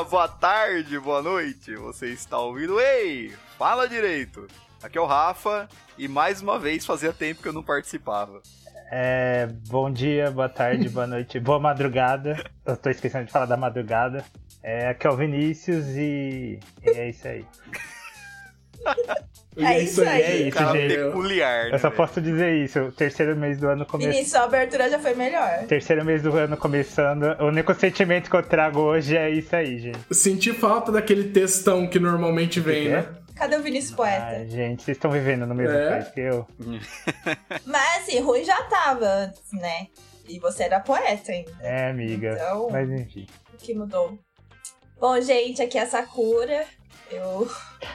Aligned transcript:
dia, 0.00 0.04
boa 0.04 0.28
tarde, 0.28 0.98
boa 0.98 1.22
noite. 1.22 1.74
Você 1.76 2.06
está 2.06 2.38
ouvindo? 2.38 2.80
Ei, 2.80 3.34
fala 3.58 3.88
direito. 3.88 4.46
Aqui 4.82 4.96
é 4.96 5.00
o 5.00 5.06
Rafa 5.06 5.68
e 5.98 6.08
mais 6.08 6.40
uma 6.40 6.58
vez 6.58 6.86
fazia 6.86 7.12
tempo 7.12 7.42
que 7.42 7.48
eu 7.48 7.52
não 7.52 7.62
participava. 7.62 8.40
É, 8.90 9.46
bom 9.68 9.90
dia, 9.90 10.30
boa 10.30 10.48
tarde, 10.48 10.88
boa 10.88 11.06
noite, 11.06 11.38
boa 11.38 11.60
madrugada. 11.60 12.42
Eu 12.64 12.76
tô 12.76 12.88
esquecendo 12.88 13.26
de 13.26 13.32
falar 13.32 13.46
da 13.46 13.56
madrugada. 13.56 14.24
É, 14.62 14.88
aqui 14.88 15.06
é 15.06 15.10
o 15.10 15.16
Vinícius 15.16 15.86
e, 15.88 16.58
e 16.82 16.88
é 16.88 17.10
isso 17.10 17.28
aí. 17.28 17.44
É 19.64 19.78
isso 19.80 20.02
aí. 20.02 20.22
É 20.22 20.36
isso, 20.36 20.56
Cara 20.58 20.78
gente. 20.78 20.94
peculiar, 20.96 21.64
né? 21.66 21.74
Eu 21.74 21.78
só 21.78 21.88
velho? 21.88 21.96
posso 21.96 22.20
dizer 22.20 22.52
isso. 22.64 22.78
O 22.80 22.92
terceiro 22.92 23.36
mês 23.36 23.58
do 23.58 23.68
ano 23.68 23.84
começou. 23.86 24.12
Vinícius, 24.12 24.34
a 24.36 24.44
abertura 24.44 24.88
já 24.90 24.98
foi 24.98 25.14
melhor. 25.14 25.64
Terceiro 25.66 26.04
mês 26.04 26.22
do 26.22 26.36
ano 26.36 26.56
começando. 26.56 27.24
O 27.40 27.46
único 27.46 27.74
sentimento 27.74 28.30
que 28.30 28.36
eu 28.36 28.42
trago 28.42 28.80
hoje 28.80 29.16
é 29.16 29.30
isso 29.30 29.54
aí, 29.54 29.78
gente. 29.78 29.98
Senti 30.10 30.52
falta 30.52 30.90
daquele 30.92 31.30
textão 31.30 31.86
que 31.86 31.98
normalmente 31.98 32.60
vem, 32.60 32.82
que 32.84 32.88
né? 32.90 33.06
Cadê 33.36 33.56
o 33.56 33.62
Vinícius 33.62 33.92
Ah, 33.94 33.96
Poeta? 33.96 34.46
gente, 34.48 34.82
vocês 34.82 34.96
estão 34.98 35.10
vivendo 35.10 35.46
no 35.46 35.54
mesmo 35.54 35.74
É. 35.74 35.88
país 35.90 36.08
que 36.08 36.20
eu. 36.20 36.46
Mas 37.64 38.02
assim, 38.02 38.20
Rui 38.20 38.44
já 38.44 38.62
tava 38.64 39.06
antes, 39.06 39.52
né? 39.52 39.86
E 40.28 40.38
você 40.38 40.64
era 40.64 40.78
poeta 40.80 41.32
ainda. 41.32 41.50
É, 41.60 41.88
amiga. 41.90 42.32
Então- 42.34 42.68
Mas 42.70 42.88
enfim. 42.90 43.26
O 43.52 43.56
que 43.56 43.74
mudou? 43.74 44.18
Bom, 45.00 45.18
gente, 45.20 45.62
aqui 45.62 45.78
é 45.78 45.82
a 45.82 45.86
Sakura. 45.86 46.64
Eu, 47.10 47.50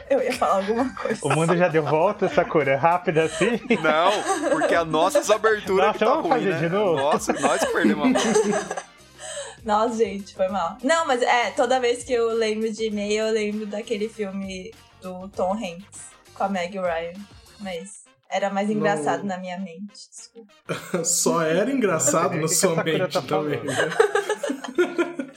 eu 0.10 0.22
ia 0.22 0.34
falar 0.34 0.56
alguma 0.58 0.94
coisa. 0.96 1.20
O 1.26 1.30
mundo 1.30 1.56
já 1.56 1.68
deu 1.68 1.84
volta, 1.84 2.28
Sakura? 2.28 2.78
Rápido 2.78 3.20
assim? 3.22 3.60
Não, 3.82 4.50
porque 4.50 4.76
as 4.76 4.88
nossas 4.88 5.30
aberturas 5.30 5.88
Nossa, 5.88 6.00
que 6.00 6.06
tá 6.06 6.12
vamos 6.12 6.30
ruim, 6.30 6.32
fazer 6.40 6.50
né? 6.54 6.60
de 6.60 6.70
novo? 6.70 6.96
Nossa, 7.02 7.34
nós 7.34 7.66
perdemos 7.66 8.06
a 8.06 8.10
mão. 8.10 8.66
Nossa, 9.64 9.96
gente, 9.98 10.36
foi 10.36 10.48
mal. 10.50 10.78
Não, 10.84 11.08
mas 11.08 11.22
é, 11.24 11.50
toda 11.52 11.80
vez 11.80 12.04
que 12.04 12.14
eu 12.14 12.30
lembro 12.36 12.72
de 12.72 12.86
e-mail, 12.86 13.26
eu 13.26 13.34
lembro 13.34 13.66
daquele 13.66 14.08
filme 14.10 14.72
do 15.02 15.28
Tom 15.30 15.54
Hanks 15.54 16.02
com 16.36 16.44
a 16.44 16.50
Meg 16.50 16.78
Ryan. 16.78 17.14
Mas 17.62 18.04
era 18.30 18.50
mais 18.50 18.70
engraçado 18.70 19.20
Não. 19.22 19.30
na 19.30 19.38
minha 19.38 19.58
mente. 19.58 20.10
Desculpa. 20.12 20.52
Só 21.06 21.42
era 21.42 21.72
engraçado 21.72 22.36
O 22.36 22.42
na 22.42 22.48
sua 22.48 22.80
a 22.82 22.84
mente 22.84 23.14
tá 23.14 23.22
também. 23.22 23.60
falando? 23.60 23.66
né? 23.66 25.32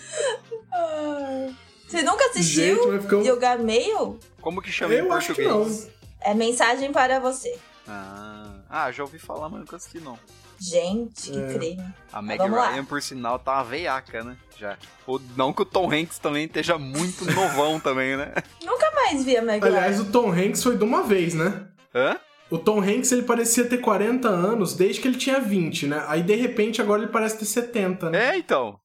Ai. 0.73 1.55
Você 1.99 2.03
nunca 2.05 2.25
assistiu 2.27 2.93
Gente, 3.01 3.15
um- 3.15 3.23
Yoga 3.25 3.57
Mail? 3.59 4.21
Como 4.41 4.63
que 4.63 4.71
chama 4.71 4.95
em 4.95 4.99
Eu 4.99 5.13
acho 5.13 5.35
que 5.35 5.43
não. 5.43 5.65
português? 5.65 5.89
É 6.21 6.33
mensagem 6.33 6.93
para 6.93 7.19
você. 7.19 7.59
Ah, 7.89 8.55
ah, 8.71 8.93
já 8.93 9.03
ouvi 9.03 9.19
falar, 9.19 9.49
mas 9.49 9.59
nunca 9.61 9.75
assisti 9.75 9.99
não. 9.99 10.17
Gente, 10.61 11.33
que 11.33 11.39
É. 11.39 11.55
crime. 11.55 11.85
A 12.13 12.23
Meg 12.23 12.39
vamos 12.39 12.57
lá. 12.57 12.71
Ryan, 12.71 12.85
por 12.85 13.03
sinal, 13.03 13.39
tá 13.41 13.55
uma 13.55 13.65
veiaca, 13.65 14.23
né? 14.23 14.37
Já. 14.57 14.77
O, 15.09 15.19
não 15.37 15.53
que 15.53 15.63
o 15.63 15.65
Tom 15.65 15.91
Hanks 15.93 16.19
também 16.21 16.45
esteja 16.45 16.79
muito 16.79 17.25
novão 17.35 17.81
também, 17.81 18.17
né? 18.17 18.33
Nunca 18.65 18.91
mais 18.93 19.25
vi 19.25 19.37
a 19.37 19.43
Meg 19.43 19.65
Aliás, 19.65 19.97
Ryan. 19.97 20.09
o 20.09 20.13
Tom 20.13 20.31
Hanks 20.33 20.63
foi 20.63 20.77
de 20.77 20.85
uma 20.85 21.03
vez, 21.03 21.35
né? 21.35 21.67
Hã? 21.93 22.17
O 22.49 22.59
Tom 22.59 22.81
Hanks, 22.81 23.11
ele 23.11 23.23
parecia 23.23 23.69
ter 23.69 23.79
40 23.79 24.29
anos 24.29 24.75
desde 24.75 25.01
que 25.01 25.09
ele 25.09 25.19
tinha 25.19 25.41
20, 25.41 25.87
né? 25.89 26.05
Aí, 26.07 26.23
de 26.23 26.35
repente, 26.37 26.81
agora 26.81 27.03
ele 27.03 27.11
parece 27.11 27.39
ter 27.39 27.45
70, 27.45 28.09
né? 28.11 28.35
É, 28.35 28.39
então. 28.39 28.79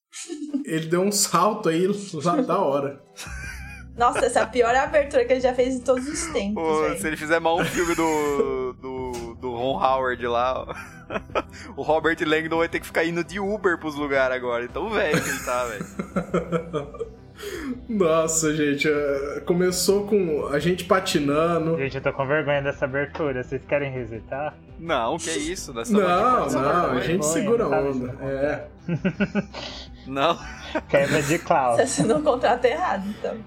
Ele 0.66 0.88
deu 0.88 1.02
um 1.02 1.12
salto 1.12 1.70
aí 1.70 1.88
lá 2.24 2.36
da 2.38 2.60
hora. 2.60 3.02
Nossa, 3.96 4.26
essa 4.26 4.40
é 4.40 4.44
a 4.44 4.48
pior 4.48 4.76
abertura 4.76 5.24
que 5.24 5.34
ele 5.34 5.42
já 5.42 5.54
fez 5.54 5.76
em 5.76 5.82
todos 5.82 6.08
os 6.08 6.26
tempos, 6.28 6.64
Pô, 6.64 6.96
se 6.96 7.08
ele 7.08 7.16
fizer 7.16 7.40
mal 7.40 7.60
um 7.60 7.66
filme 7.66 7.94
do, 7.94 8.74
do, 8.74 9.36
do 9.36 9.52
Ron 9.52 9.78
Howard 9.78 10.26
lá, 10.26 10.62
ó. 10.62 10.76
o 11.78 11.84
Robert 11.84 12.18
Langdon 12.26 12.58
vai 12.58 12.68
ter 12.68 12.80
que 12.80 12.88
ficar 12.88 13.06
indo 13.06 13.24
de 13.24 13.40
Uber 13.40 13.78
pros 13.78 13.96
lugares 13.96 14.36
agora. 14.36 14.66
Então, 14.66 14.90
velho, 14.90 15.22
que 15.22 15.30
ele 15.30 15.40
tá, 15.40 15.66
velho. 15.66 17.14
Nossa, 17.90 18.56
gente, 18.56 18.88
é, 18.88 19.42
começou 19.46 20.08
com 20.08 20.48
a 20.48 20.60
gente 20.60 20.86
patinando. 20.86 21.78
Gente, 21.78 21.98
eu 21.98 22.02
tô 22.02 22.14
com 22.14 22.26
vergonha 22.26 22.62
dessa 22.62 22.86
abertura. 22.86 23.44
Vocês 23.44 23.64
querem 23.66 23.92
resetar? 23.92 24.56
Não, 24.80 25.18
que 25.18 25.30
isso? 25.30 25.74
Nessa 25.74 25.92
Não, 25.92 26.50
não, 26.50 26.92
a 26.92 27.00
gente 27.02 27.08
vergonha, 27.08 27.24
segura 27.24 27.64
a 27.66 27.82
onda. 27.82 28.18
É. 28.22 28.68
Não. 30.08 30.38
Quebra 30.90 31.22
de 31.22 31.40
cloud. 31.40 31.76
Você 31.78 31.82
assinou 31.84 32.18
o 32.18 32.24
contrato 32.24 32.66
errado, 32.66 33.04
então. 33.08 33.38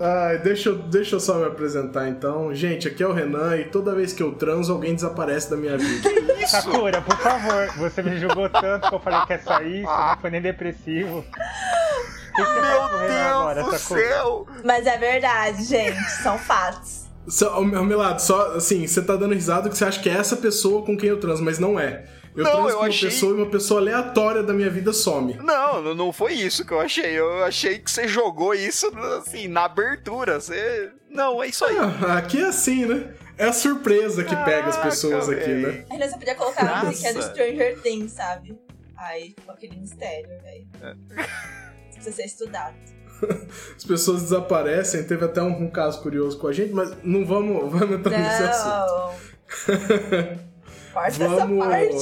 Ai, 0.00 0.38
deixa, 0.38 0.68
eu- 0.68 0.78
deixa 0.78 1.16
eu 1.16 1.20
só 1.20 1.34
me 1.38 1.44
apresentar 1.46 2.08
então. 2.08 2.54
Gente, 2.54 2.86
aqui 2.88 3.02
é 3.02 3.06
o 3.06 3.12
Renan 3.12 3.56
e 3.56 3.64
toda 3.64 3.94
vez 3.94 4.12
que 4.12 4.22
eu 4.22 4.32
transo, 4.32 4.72
alguém 4.72 4.94
desaparece 4.94 5.50
da 5.50 5.56
minha 5.56 5.76
vida. 5.78 6.08
Isso! 6.42 6.50
Sakura, 6.52 7.00
por 7.00 7.16
favor, 7.18 7.66
você 7.78 8.02
me 8.02 8.18
julgou 8.18 8.48
tanto 8.48 8.88
que 8.88 8.94
eu 8.94 9.00
falei 9.00 9.20
que 9.26 9.32
é 9.34 9.38
só 9.38 9.60
isso, 9.62 9.82
não 9.88 10.16
foi 10.20 10.30
nem 10.30 10.42
depressivo. 10.42 11.18
O 11.18 11.22
que 12.34 12.42
que 12.42 12.48
você 12.48 12.60
vai 12.60 12.70
Meu 12.70 12.98
Deus 13.08 13.12
agora, 13.32 13.62
do 13.64 13.70
Sakura? 13.78 14.00
céu! 14.08 14.46
Mas 14.64 14.86
é 14.86 14.98
verdade, 14.98 15.64
gente. 15.64 16.00
São 16.22 16.38
fatos. 16.38 17.02
Só, 17.28 17.60
ô, 17.60 17.64
meu 17.64 17.84
Milado, 17.84 18.20
só 18.20 18.56
assim, 18.56 18.86
você 18.86 19.00
tá 19.00 19.14
dando 19.14 19.32
risada 19.34 19.68
que 19.70 19.76
você 19.76 19.84
acha 19.84 20.00
que 20.00 20.10
é 20.10 20.14
essa 20.14 20.36
pessoa 20.36 20.84
com 20.84 20.96
quem 20.96 21.08
eu 21.08 21.20
transo, 21.20 21.42
mas 21.44 21.58
não 21.58 21.78
é. 21.78 22.04
Eu 22.34 22.44
Não, 22.44 22.68
eu 22.68 22.78
uma 22.78 22.88
achei- 22.88 23.10
pessoa 23.10 23.32
e 23.32 23.36
uma 23.42 23.50
pessoa 23.50 23.80
aleatória 23.80 24.42
da 24.42 24.54
minha 24.54 24.70
vida 24.70 24.92
some. 24.92 25.34
Não, 25.34 25.82
não- 25.82 25.94
não 25.94 26.12
foi 26.12 26.32
isso 26.32 26.64
que 26.64 26.72
eu 26.72 26.80
achei. 26.80 27.18
Eu 27.18 27.44
achei 27.44 27.78
que 27.78 27.90
você 27.90 28.08
jogou 28.08 28.54
isso, 28.54 28.86
assim, 29.18 29.48
na 29.48 29.64
abertura. 29.66 30.40
Você. 30.40 30.90
Não, 31.10 31.42
é 31.42 31.48
isso 31.48 31.64
aí. 31.64 31.76
Ah, 31.78 32.16
aqui 32.16 32.38
é 32.42 32.46
assim, 32.46 32.86
né? 32.86 33.12
É 33.36 33.46
a 33.46 33.52
surpresa 33.52 34.24
que 34.24 34.34
pega 34.44 34.68
as 34.68 34.76
pessoas 34.78 35.28
aqui, 35.28 35.50
né? 35.50 35.84
Ainda 35.90 36.08
você 36.08 36.16
podia 36.16 36.34
colocar 36.34 36.66
a 36.66 36.84
musiquinha 36.84 37.12
do 37.12 37.18
Nossa. 37.18 37.30
Stranger 37.32 37.80
Things, 37.82 38.12
sabe? 38.12 38.58
Aí 38.96 39.34
ficou 39.38 39.54
aquele 39.54 39.76
mistério, 39.76 40.28
velho. 40.42 40.66
É. 40.80 40.94
Precisa 41.92 42.16
ser 42.16 42.24
estudado. 42.24 42.74
As 43.76 43.84
pessoas 43.84 44.22
desaparecem, 44.22 45.04
teve 45.04 45.24
até 45.24 45.42
um, 45.42 45.64
um 45.64 45.70
caso 45.70 46.00
curioso 46.02 46.38
com 46.38 46.46
a 46.48 46.52
gente, 46.52 46.72
mas 46.72 46.92
não 47.02 47.24
vamos, 47.26 47.70
vamos 47.70 47.96
entrar 47.98 48.18
nesse 48.18 48.42
assunto. 48.42 49.20
Não. 50.94 51.02
Corta 51.02 51.08
essa 51.08 51.28
Vamos- 51.28 51.66
parte. 51.66 51.94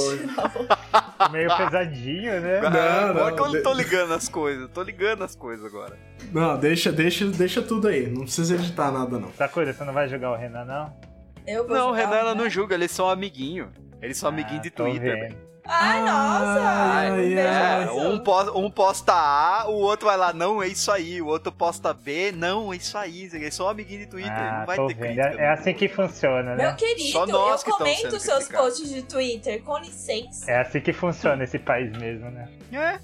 Não. 1.21 1.31
Meio 1.31 1.57
pesadinho, 1.57 2.41
né? 2.41 2.61
Não, 2.61 2.69
agora 3.11 3.31
não, 3.31 3.37
que 3.37 3.43
eu 3.43 3.51
de- 3.53 3.63
tô 3.63 3.73
ligando 3.73 4.13
as 4.15 4.29
coisas. 4.29 4.69
Tô 4.71 4.83
ligando 4.83 5.23
as 5.23 5.37
coisas 5.37 5.65
agora. 5.67 5.97
Não, 6.33 6.59
deixa, 6.59 6.91
deixa, 6.91 7.27
deixa 7.27 7.63
tudo 7.63 7.89
aí. 7.89 8.07
Não 8.09 8.23
precisa 8.23 8.55
editar 8.55 8.91
nada, 8.91 9.19
não. 9.19 9.33
Sakura, 9.35 9.73
você 9.73 9.85
não 9.85 9.93
vai 9.93 10.09
jogar 10.09 10.33
o 10.33 10.37
Renan, 10.37 10.65
não? 10.65 10.93
Eu 11.47 11.67
vou 11.67 11.77
Não, 11.77 11.89
jogar 11.91 11.99
Renan, 12.07 12.17
ela 12.17 12.35
não 12.35 12.49
julga, 12.51 12.75
eles 12.75 12.91
são 12.91 13.09
amiguinho. 13.09 13.71
Eles 14.03 14.17
são 14.17 14.29
amiguinhos 14.29 14.61
Ah, 14.61 14.63
de 14.63 14.71
tô 14.71 14.85
Twitter, 14.85 15.01
vendo. 15.15 15.21
velho. 15.21 15.50
Ai, 15.65 16.01
nossa! 16.03 16.61
Ai, 16.63 17.11
um. 17.11 17.39
É, 17.39 17.91
um, 17.93 18.19
posta, 18.19 18.53
um 18.59 18.71
posta 18.71 19.13
A, 19.13 19.67
o 19.69 19.75
outro 19.75 20.07
vai 20.07 20.17
lá, 20.17 20.33
não, 20.33 20.63
é 20.63 20.67
isso 20.69 20.91
aí. 20.91 21.21
O 21.23 21.27
outro 21.27 21.53
posta 21.53 21.93
B, 21.95 22.33
não, 22.33 22.73
é 22.73 22.77
isso 22.77 22.97
aí. 22.99 23.25
Eles 23.33 23.55
são 23.55 23.69
amiguinhos 23.69 24.05
de 24.05 24.11
Twitter, 24.11 24.33
Ah, 24.33 24.59
não 24.61 24.67
vai 24.67 24.77
ter 24.77 24.87
vendo. 24.95 24.99
crítica. 24.99 25.43
É, 25.43 25.45
é 25.47 25.53
assim 25.53 25.75
que 25.75 25.89
funciona, 25.89 26.57
Meu 26.57 26.69
né? 26.69 26.75
querido, 26.75 27.13
Só 27.13 27.27
nós 27.27 27.61
eu 27.63 27.67
que 27.67 27.79
comento 27.79 28.11
seus 28.21 28.45
criticados. 28.45 28.49
posts 28.79 28.89
de 28.91 29.03
Twitter, 29.03 29.63
com 29.63 29.79
licença. 29.79 30.51
É 30.51 30.61
assim 30.61 30.81
que 30.81 30.93
funciona 30.93 31.45
esse 31.45 31.59
país 31.59 31.91
mesmo, 31.99 32.31
né? 32.31 32.49
É. 32.73 32.99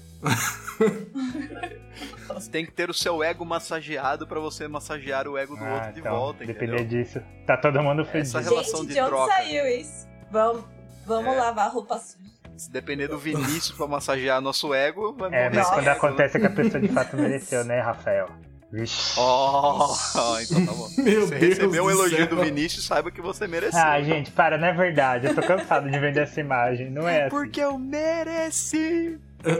Você 2.33 2.49
tem 2.51 2.65
que 2.65 2.71
ter 2.71 2.89
o 2.89 2.93
seu 2.93 3.23
ego 3.23 3.45
massageado 3.45 4.27
pra 4.27 4.39
você 4.39 4.67
massagear 4.67 5.27
o 5.27 5.37
ego 5.37 5.55
do 5.55 5.63
Ah, 5.63 5.73
outro 5.75 5.93
de 5.93 5.99
então, 5.99 6.15
volta, 6.15 6.45
depender 6.45 6.81
entendeu? 6.81 7.03
disso. 7.03 7.21
Tá 7.45 7.57
todo 7.57 7.81
mundo 7.81 8.01
Essa 8.01 8.11
feliz. 8.11 8.33
relação 8.33 8.79
Gente, 8.81 8.87
de 8.89 8.93
de 8.95 9.01
onde 9.01 9.09
troca. 9.09 9.33
saiu 9.33 9.67
isso? 9.67 10.07
Vamos, 10.29 10.63
vamos 11.05 11.33
É. 11.33 11.37
lavar 11.37 11.71
roupa 11.71 11.97
suja. 11.97 12.27
Se 12.57 12.71
depender 12.71 13.07
do 13.07 13.17
Vinícius 13.17 13.71
pra 13.71 13.87
massagear 13.87 14.41
nosso 14.41 14.73
ego, 14.73 15.13
vai 15.17 15.29
É, 15.33 15.49
mas 15.49 15.67
quando 15.69 15.87
ego, 15.87 15.97
acontece 15.97 16.37
é 16.37 16.39
que 16.39 16.45
a 16.47 16.49
pessoa 16.49 16.81
de 16.81 16.87
fato 16.87 17.15
mereceu, 17.15 17.63
né, 17.63 17.79
Rafael? 17.79 18.29
Vixe. 18.71 19.17
Oh, 19.17 19.95
então 20.41 20.65
tá 20.65 20.73
bom. 20.73 20.89
Meu 20.97 21.25
Você 21.27 21.35
Deus 21.35 21.57
recebeu 21.57 21.85
um 21.85 21.89
elogio 21.89 22.17
céu. 22.17 22.27
do 22.27 22.37
Vinícius, 22.41 22.85
saiba 22.85 23.09
que 23.11 23.21
você 23.21 23.47
mereceu. 23.47 23.79
Ah, 23.79 24.01
gente, 24.01 24.29
para, 24.31 24.57
não 24.57 24.67
é 24.67 24.73
verdade. 24.73 25.27
Eu 25.27 25.35
tô 25.35 25.41
cansado 25.41 25.89
de 25.89 25.97
vender 25.97 26.21
essa 26.23 26.41
imagem. 26.41 26.89
Não 26.89 27.07
é 27.07 27.21
assim. 27.21 27.29
Porque 27.29 27.61
eu 27.61 27.77
mereci. 27.77 29.17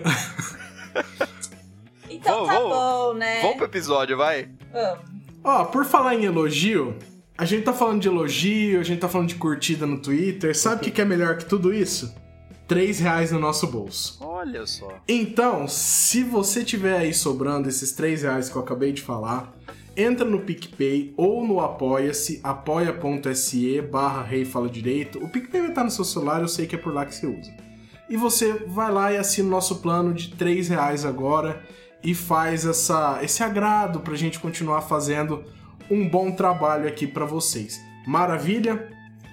Então 2.09 2.45
Vamos, 2.45 2.47
tá 2.47 2.53
vamos. 2.59 2.69
bom, 2.77 3.13
né? 3.15 3.41
Vamos 3.41 3.57
pro 3.57 3.65
episódio, 3.65 4.17
vai? 4.17 4.49
Vamos. 4.71 4.99
Ó, 5.43 5.65
por 5.65 5.85
falar 5.85 6.15
em 6.15 6.23
elogio, 6.25 6.97
a 7.37 7.45
gente 7.45 7.63
tá 7.63 7.73
falando 7.73 8.01
de 8.01 8.07
elogio, 8.07 8.79
a 8.79 8.83
gente 8.83 8.99
tá 8.99 9.09
falando 9.09 9.27
de 9.27 9.35
curtida 9.35 9.85
no 9.85 10.01
Twitter. 10.01 10.57
Sabe 10.57 10.77
o 10.77 10.79
que, 10.85 10.91
que 10.91 11.01
é 11.01 11.05
melhor 11.05 11.37
que 11.37 11.45
tudo 11.45 11.73
isso? 11.73 12.15
3 12.67 12.99
reais 12.99 13.31
no 13.31 13.39
nosso 13.39 13.67
bolso. 13.67 14.17
Olha 14.21 14.65
só. 14.65 14.99
Então, 15.07 15.67
se 15.67 16.23
você 16.23 16.63
tiver 16.63 16.97
aí 16.97 17.13
sobrando 17.13 17.69
esses 17.69 17.91
3 17.93 18.23
reais 18.23 18.49
que 18.49 18.55
eu 18.55 18.61
acabei 18.61 18.91
de 18.91 19.01
falar, 19.01 19.55
entra 19.95 20.25
no 20.25 20.41
PicPay 20.41 21.13
ou 21.15 21.45
no 21.45 21.59
Apoia-se, 21.59 22.39
apoia.se 22.43 23.81
barra 23.81 24.21
Rei 24.21 24.43
Fala 24.45 24.69
Direito. 24.69 25.17
O 25.23 25.29
PicPay 25.29 25.61
vai 25.61 25.69
estar 25.69 25.83
no 25.83 25.91
seu 25.91 26.03
celular, 26.03 26.41
eu 26.41 26.47
sei 26.47 26.67
que 26.67 26.75
é 26.75 26.77
por 26.77 26.93
lá 26.93 27.05
que 27.05 27.15
você 27.15 27.25
usa. 27.25 27.51
E 28.09 28.15
você 28.15 28.53
vai 28.67 28.91
lá 28.91 29.11
e 29.11 29.17
assina 29.17 29.47
o 29.47 29.51
nosso 29.51 29.77
plano 29.77 30.13
de 30.13 30.29
3 30.35 30.69
reais 30.69 31.05
agora 31.05 31.61
e 32.03 32.13
faz 32.13 32.65
essa, 32.65 33.19
esse 33.21 33.43
agrado 33.43 33.99
pra 34.01 34.15
gente 34.15 34.39
continuar 34.39 34.81
fazendo 34.81 35.43
um 35.89 36.07
bom 36.07 36.31
trabalho 36.31 36.87
aqui 36.87 37.07
pra 37.07 37.25
vocês. 37.25 37.81
Maravilha? 38.05 38.89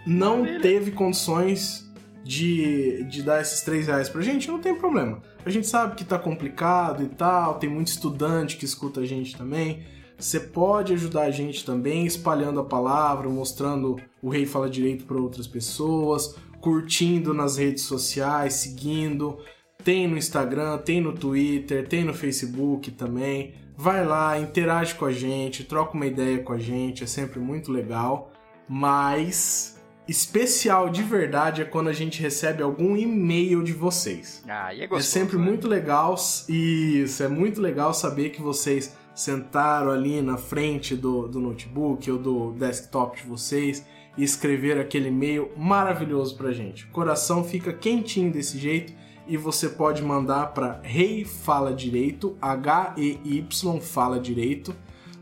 Não 0.07 0.39
Maravilha. 0.39 0.61
teve 0.61 0.91
condições 0.93 1.84
de, 2.25 3.05
de 3.05 3.23
dar 3.23 3.43
esses 3.43 3.61
3 3.61 3.87
reais 3.87 4.09
pra 4.09 4.23
gente, 4.23 4.49
não 4.49 4.59
tem 4.59 4.75
problema. 4.75 5.23
A 5.45 5.51
gente 5.51 5.67
sabe 5.67 5.95
que 5.95 6.05
tá 6.05 6.19
complicado 6.19 7.03
e 7.03 7.09
tal, 7.09 7.59
tem 7.59 7.69
muito 7.69 7.89
estudante 7.89 8.57
que 8.57 8.65
escuta 8.65 9.01
a 9.01 9.07
gente 9.07 9.37
também. 9.37 9.85
Você 10.19 10.41
pode 10.41 10.93
ajudar 10.95 11.23
a 11.23 11.31
gente 11.31 11.65
também 11.65 12.07
espalhando 12.07 12.61
a 12.61 12.65
palavra, 12.65 13.29
mostrando 13.29 14.01
o 14.23 14.31
Rei 14.31 14.47
Fala 14.47 14.71
Direito 14.71 15.05
para 15.05 15.19
outras 15.19 15.47
pessoas, 15.47 16.37
curtindo 16.61 17.35
nas 17.35 17.59
redes 17.59 17.83
sociais, 17.83 18.55
seguindo. 18.55 19.39
Tem 19.83 20.09
no 20.09 20.17
Instagram, 20.17 20.79
tem 20.79 21.01
no 21.01 21.13
Twitter, 21.13 21.87
tem 21.87 22.05
no 22.05 22.15
Facebook 22.15 22.91
também. 22.93 23.53
Vai 23.77 24.07
lá, 24.07 24.39
interage 24.39 24.95
com 24.95 25.05
a 25.05 25.13
gente, 25.13 25.65
troca 25.65 25.95
uma 25.95 26.07
ideia 26.07 26.39
com 26.39 26.53
a 26.53 26.59
gente, 26.59 27.05
é 27.05 27.07
sempre 27.07 27.39
muito 27.41 27.71
legal. 27.71 28.33
Mas 28.67 29.74
especial 30.07 30.91
de 30.91 31.03
verdade 31.03 31.63
é 31.63 31.65
quando 31.65 31.89
a 31.89 31.93
gente 31.93 32.21
recebe 32.21 32.63
algum 32.63 32.97
e-mail 32.97 33.63
de 33.63 33.73
vocês. 33.73 34.43
Ah, 34.47 34.73
e 34.75 34.81
é 34.81 34.85
É 34.85 34.87
gostoso. 34.87 35.11
sempre 35.11 35.37
né? 35.39 35.45
muito 35.45 35.67
legal, 35.67 36.15
isso, 36.49 37.23
é 37.23 37.29
muito 37.29 37.61
legal 37.61 37.95
saber 37.95 38.31
que 38.31 38.43
vocês 38.43 38.95
sentaram 39.15 39.91
ali 39.91 40.21
na 40.21 40.37
frente 40.37 40.95
do, 40.97 41.29
do 41.29 41.41
notebook 41.41 42.11
ou 42.11 42.19
do 42.19 42.53
desktop 42.53 43.23
de 43.23 43.29
vocês 43.29 43.87
e 44.17 44.23
escreveram 44.25 44.81
aquele 44.81 45.09
e-mail 45.09 45.51
maravilhoso 45.57 46.37
pra 46.37 46.53
gente. 46.53 46.85
O 46.85 46.89
coração 46.91 47.43
fica 47.45 47.73
quentinho 47.73 48.31
desse 48.33 48.59
jeito 48.59 48.93
e 49.27 49.37
você 49.37 49.69
pode 49.71 50.03
mandar 50.03 50.49
para 50.53 50.81
rei 50.83 51.25
fala 51.25 51.73
direito, 51.73 52.37
H-E-Y 52.43 53.81
fala 53.81 54.21
direito, 54.21 54.75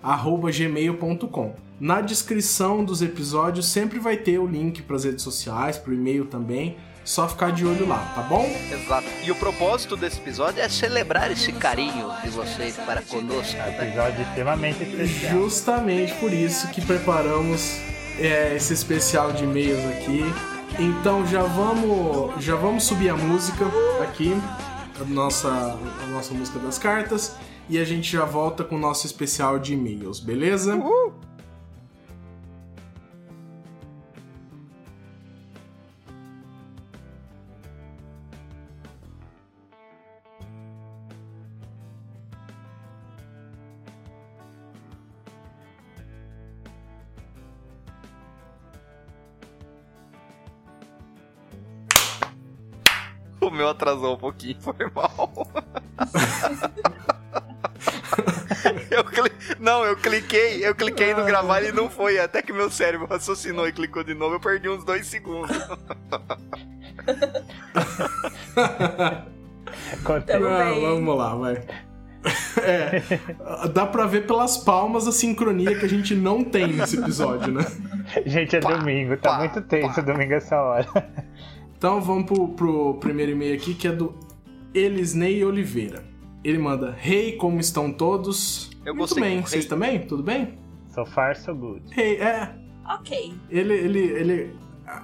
arroba 0.03 0.51
gmail.com. 0.51 1.55
Na 1.83 2.01
descrição 2.01 2.85
dos 2.85 3.03
episódios 3.03 3.67
sempre 3.67 3.99
vai 3.99 4.17
ter 4.17 4.39
o 4.39 4.47
link 4.47 4.83
para 4.83 4.95
as 4.95 5.03
redes 5.03 5.25
sociais, 5.25 5.77
pro 5.77 5.93
e-mail 5.93 6.27
também. 6.27 6.77
Só 7.05 7.29
ficar 7.29 7.51
de 7.51 7.67
olho 7.67 7.89
lá, 7.89 7.99
tá 8.15 8.23
bom? 8.23 8.47
Exato. 8.71 9.09
E 9.25 9.33
o 9.33 9.35
propósito 9.35 9.97
desse 9.97 10.21
episódio 10.21 10.63
é 10.63 10.69
celebrar 10.69 11.33
esse 11.33 11.51
carinho 11.51 12.09
de 12.23 12.31
vocês 12.31 12.77
para 12.77 13.03
conosco. 13.03 13.57
né? 13.57 13.89
Episódio 13.89 14.23
extremamente 14.23 14.85
especial. 14.85 15.33
Justamente 15.41 16.15
por 16.21 16.33
isso 16.33 16.69
que 16.69 16.81
preparamos 16.87 17.81
é, 18.17 18.55
esse 18.55 18.73
especial 18.73 19.33
de 19.33 19.43
e-mails 19.43 19.85
aqui. 19.97 20.23
Então 20.79 21.27
já 21.27 21.43
vamos, 21.43 22.45
já 22.45 22.55
vamos 22.55 22.85
subir 22.85 23.09
a 23.09 23.17
música 23.17 23.65
aqui, 24.01 24.33
a 25.01 25.05
nossa, 25.05 25.49
a 25.49 26.07
nossa 26.13 26.33
música 26.33 26.61
das 26.61 26.79
cartas, 26.79 27.35
e 27.69 27.77
a 27.77 27.85
gente 27.85 28.13
já 28.13 28.25
volta 28.25 28.63
com 28.63 28.77
o 28.77 28.79
nosso 28.79 29.05
especial 29.05 29.59
de 29.59 29.73
e-mails, 29.73 30.21
beleza? 30.21 30.77
O 30.77 31.32
meu 53.63 53.69
atrasou 53.69 54.15
um 54.15 54.19
pouquinho, 54.19 54.57
foi 54.61 54.75
mal. 54.95 55.31
eu 58.91 59.05
cli... 59.05 59.31
Não, 59.61 59.85
eu 59.85 59.97
cliquei, 59.97 60.67
eu 60.67 60.75
cliquei 60.75 61.15
no 61.15 61.25
gravar 61.25 61.63
e 61.63 61.71
não 61.71 61.89
foi. 61.89 62.19
Até 62.19 62.43
que 62.43 62.53
meu 62.53 62.69
cérebro 62.71 63.07
raciocinou 63.07 63.69
e 63.69 63.73
clicou 63.73 64.03
de 64.03 64.15
novo, 64.15 64.35
eu 64.35 64.41
perdi 64.41 64.69
uns 64.69 64.85
dois 64.85 65.07
segundos. 65.07 65.57
Ah, 70.05 70.19
bem. 70.27 70.81
vamos 70.81 71.17
lá, 71.17 71.35
vai. 71.35 71.65
É, 72.63 73.03
dá 73.73 73.87
pra 73.87 74.07
ver 74.07 74.27
pelas 74.27 74.59
palmas 74.59 75.09
a 75.09 75.13
sincronia 75.13 75.79
que 75.79 75.85
a 75.85 75.89
gente 75.89 76.15
não 76.15 76.45
tem 76.45 76.69
nesse 76.69 76.99
episódio, 76.99 77.53
né? 77.53 77.65
Gente, 78.27 78.57
é 78.57 78.61
Pá, 78.61 78.75
domingo, 78.75 79.17
tá 79.17 79.31
pá, 79.31 79.39
muito 79.39 79.63
tenso 79.63 79.95
pá. 79.95 80.01
domingo 80.03 80.35
essa 80.35 80.61
hora. 80.61 80.87
Então 81.83 82.01
vamos 82.01 82.27
pro, 82.27 82.47
pro 82.51 82.95
primeiro 83.01 83.33
e-mail 83.33 83.57
aqui, 83.57 83.75
que 83.75 83.89
é 83.89 83.91
do 83.91 84.15
Elisney 84.73 85.45
Oliveira. 85.45 86.05
Ele 86.45 86.57
manda: 86.57 86.97
Hey, 87.05 87.33
como 87.33 87.59
estão 87.59 87.93
todos? 87.93 88.71
Eu 88.87 88.95
Muito 88.95 89.09
gostei 89.09 89.25
bem, 89.25 89.41
do 89.41 89.49
vocês 89.49 89.65
hey. 89.65 89.69
também? 89.69 90.07
Tudo 90.07 90.23
bem? 90.23 90.61
So 90.95 91.05
far, 91.05 91.35
so 91.35 91.53
good. 91.53 91.83
Hey, 92.01 92.19
é. 92.19 92.55
Ok. 92.89 93.35
Ele, 93.51 93.75
ele, 93.75 93.99
ele, 93.99 94.57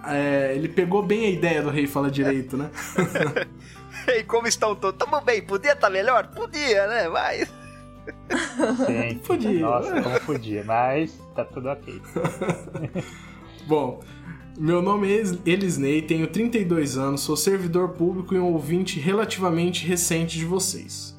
é, 0.07 0.53
ele 0.55 0.69
pegou 0.69 1.03
bem 1.03 1.25
a 1.25 1.31
ideia 1.31 1.63
do 1.63 1.69
Rei 1.69 1.89
Fala 1.89 2.13
Direito, 2.13 2.57
né? 2.57 2.71
Ei, 4.07 4.23
como 4.23 4.47
estão 4.47 4.77
todos? 4.77 5.05
Tamo 5.05 5.21
bem, 5.21 5.43
podia 5.43 5.73
estar 5.73 5.91
melhor? 5.91 6.29
Podia, 6.29 6.87
né? 6.87 7.09
Mas. 7.09 7.53
Sempre. 8.87 9.15
Podia. 9.27 9.61
Nossa, 9.63 10.01
como 10.01 10.21
podia, 10.21 10.63
mas 10.63 11.21
tá 11.35 11.45
tudo 11.45 11.71
ok. 11.71 12.01
Bom, 13.67 14.01
meu 14.59 14.83
nome 14.83 15.09
é 15.09 15.23
Elisney, 15.47 16.03
tenho 16.03 16.27
32 16.27 16.99
anos, 16.99 17.21
sou 17.21 17.37
servidor 17.37 17.91
público 17.91 18.35
e 18.35 18.39
um 18.39 18.53
ouvinte 18.53 18.99
relativamente 18.99 19.87
recente 19.87 20.37
de 20.37 20.45
vocês. 20.45 21.17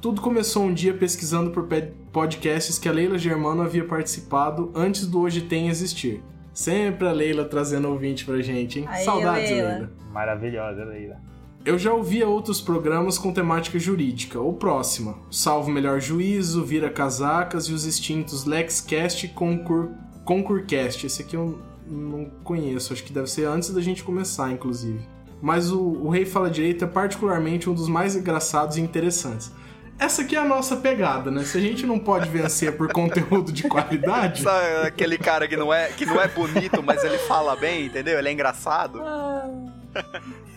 Tudo 0.00 0.20
começou 0.20 0.64
um 0.64 0.74
dia 0.74 0.92
pesquisando 0.92 1.50
por 1.50 1.68
podcasts 2.10 2.78
que 2.78 2.88
a 2.88 2.92
Leila 2.92 3.16
Germano 3.16 3.62
havia 3.62 3.84
participado 3.84 4.72
antes 4.74 5.06
do 5.06 5.20
Hoje 5.20 5.42
Tem 5.42 5.68
existir. 5.68 6.20
Sempre 6.52 7.06
a 7.06 7.12
Leila 7.12 7.44
trazendo 7.44 7.88
ouvinte 7.88 8.24
pra 8.24 8.40
gente, 8.40 8.80
hein? 8.80 8.86
Aí, 8.88 9.04
Saudades, 9.04 9.50
Leila. 9.50 9.68
Leila. 9.68 9.92
Maravilhosa, 10.10 10.84
Leila. 10.84 11.20
Eu 11.64 11.78
já 11.78 11.92
ouvia 11.92 12.26
outros 12.26 12.60
programas 12.60 13.18
com 13.18 13.32
temática 13.32 13.78
jurídica, 13.78 14.40
ou 14.40 14.54
próxima. 14.54 15.16
Salvo 15.30 15.70
Melhor 15.70 16.00
Juízo, 16.00 16.64
Vira 16.64 16.90
Casacas 16.90 17.66
e 17.66 17.72
os 17.72 17.84
extintos 17.84 18.46
LexCast 18.46 19.26
e 19.26 19.28
Concur... 19.28 19.90
Concurcast. 20.24 21.06
Esse 21.06 21.22
aqui 21.22 21.36
eu 21.36 21.58
não 21.90 22.26
conheço, 22.44 22.92
acho 22.92 23.02
que 23.02 23.12
deve 23.12 23.26
ser 23.26 23.46
antes 23.46 23.70
da 23.70 23.80
gente 23.80 24.04
começar, 24.04 24.50
inclusive. 24.50 25.00
Mas 25.42 25.70
o, 25.70 25.80
o 25.80 26.10
Rei 26.10 26.24
Fala 26.24 26.50
Direito 26.50 26.84
é 26.84 26.86
particularmente 26.88 27.68
um 27.68 27.74
dos 27.74 27.88
mais 27.88 28.14
engraçados 28.14 28.76
e 28.76 28.80
interessantes. 28.80 29.50
Essa 29.98 30.22
aqui 30.22 30.34
é 30.34 30.38
a 30.38 30.44
nossa 30.44 30.76
pegada, 30.76 31.30
né? 31.30 31.44
Se 31.44 31.58
a 31.58 31.60
gente 31.60 31.84
não 31.84 31.98
pode 31.98 32.28
vencer 32.30 32.74
por 32.74 32.90
conteúdo 32.90 33.52
de 33.52 33.64
qualidade, 33.68 34.40
Sabe 34.42 34.86
aquele 34.86 35.18
cara 35.18 35.46
que 35.46 35.58
não, 35.58 35.72
é, 35.72 35.88
que 35.88 36.06
não 36.06 36.18
é 36.18 36.26
bonito, 36.26 36.82
mas 36.82 37.04
ele 37.04 37.18
fala 37.18 37.54
bem, 37.54 37.86
entendeu? 37.86 38.18
Ele 38.18 38.28
é 38.28 38.32
engraçado. 38.32 39.02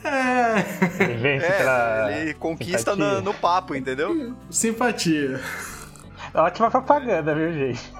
é. 0.05 1.03
Ele 1.03 1.13
vence 1.15 1.45
É, 1.45 2.21
ele 2.21 2.33
conquista 2.35 2.95
no, 2.95 3.21
no 3.21 3.33
papo, 3.33 3.75
entendeu? 3.75 4.33
Simpatia. 4.49 5.41
Ótima 6.33 6.71
propaganda, 6.71 7.35
viu, 7.35 7.53
gente? 7.53 7.93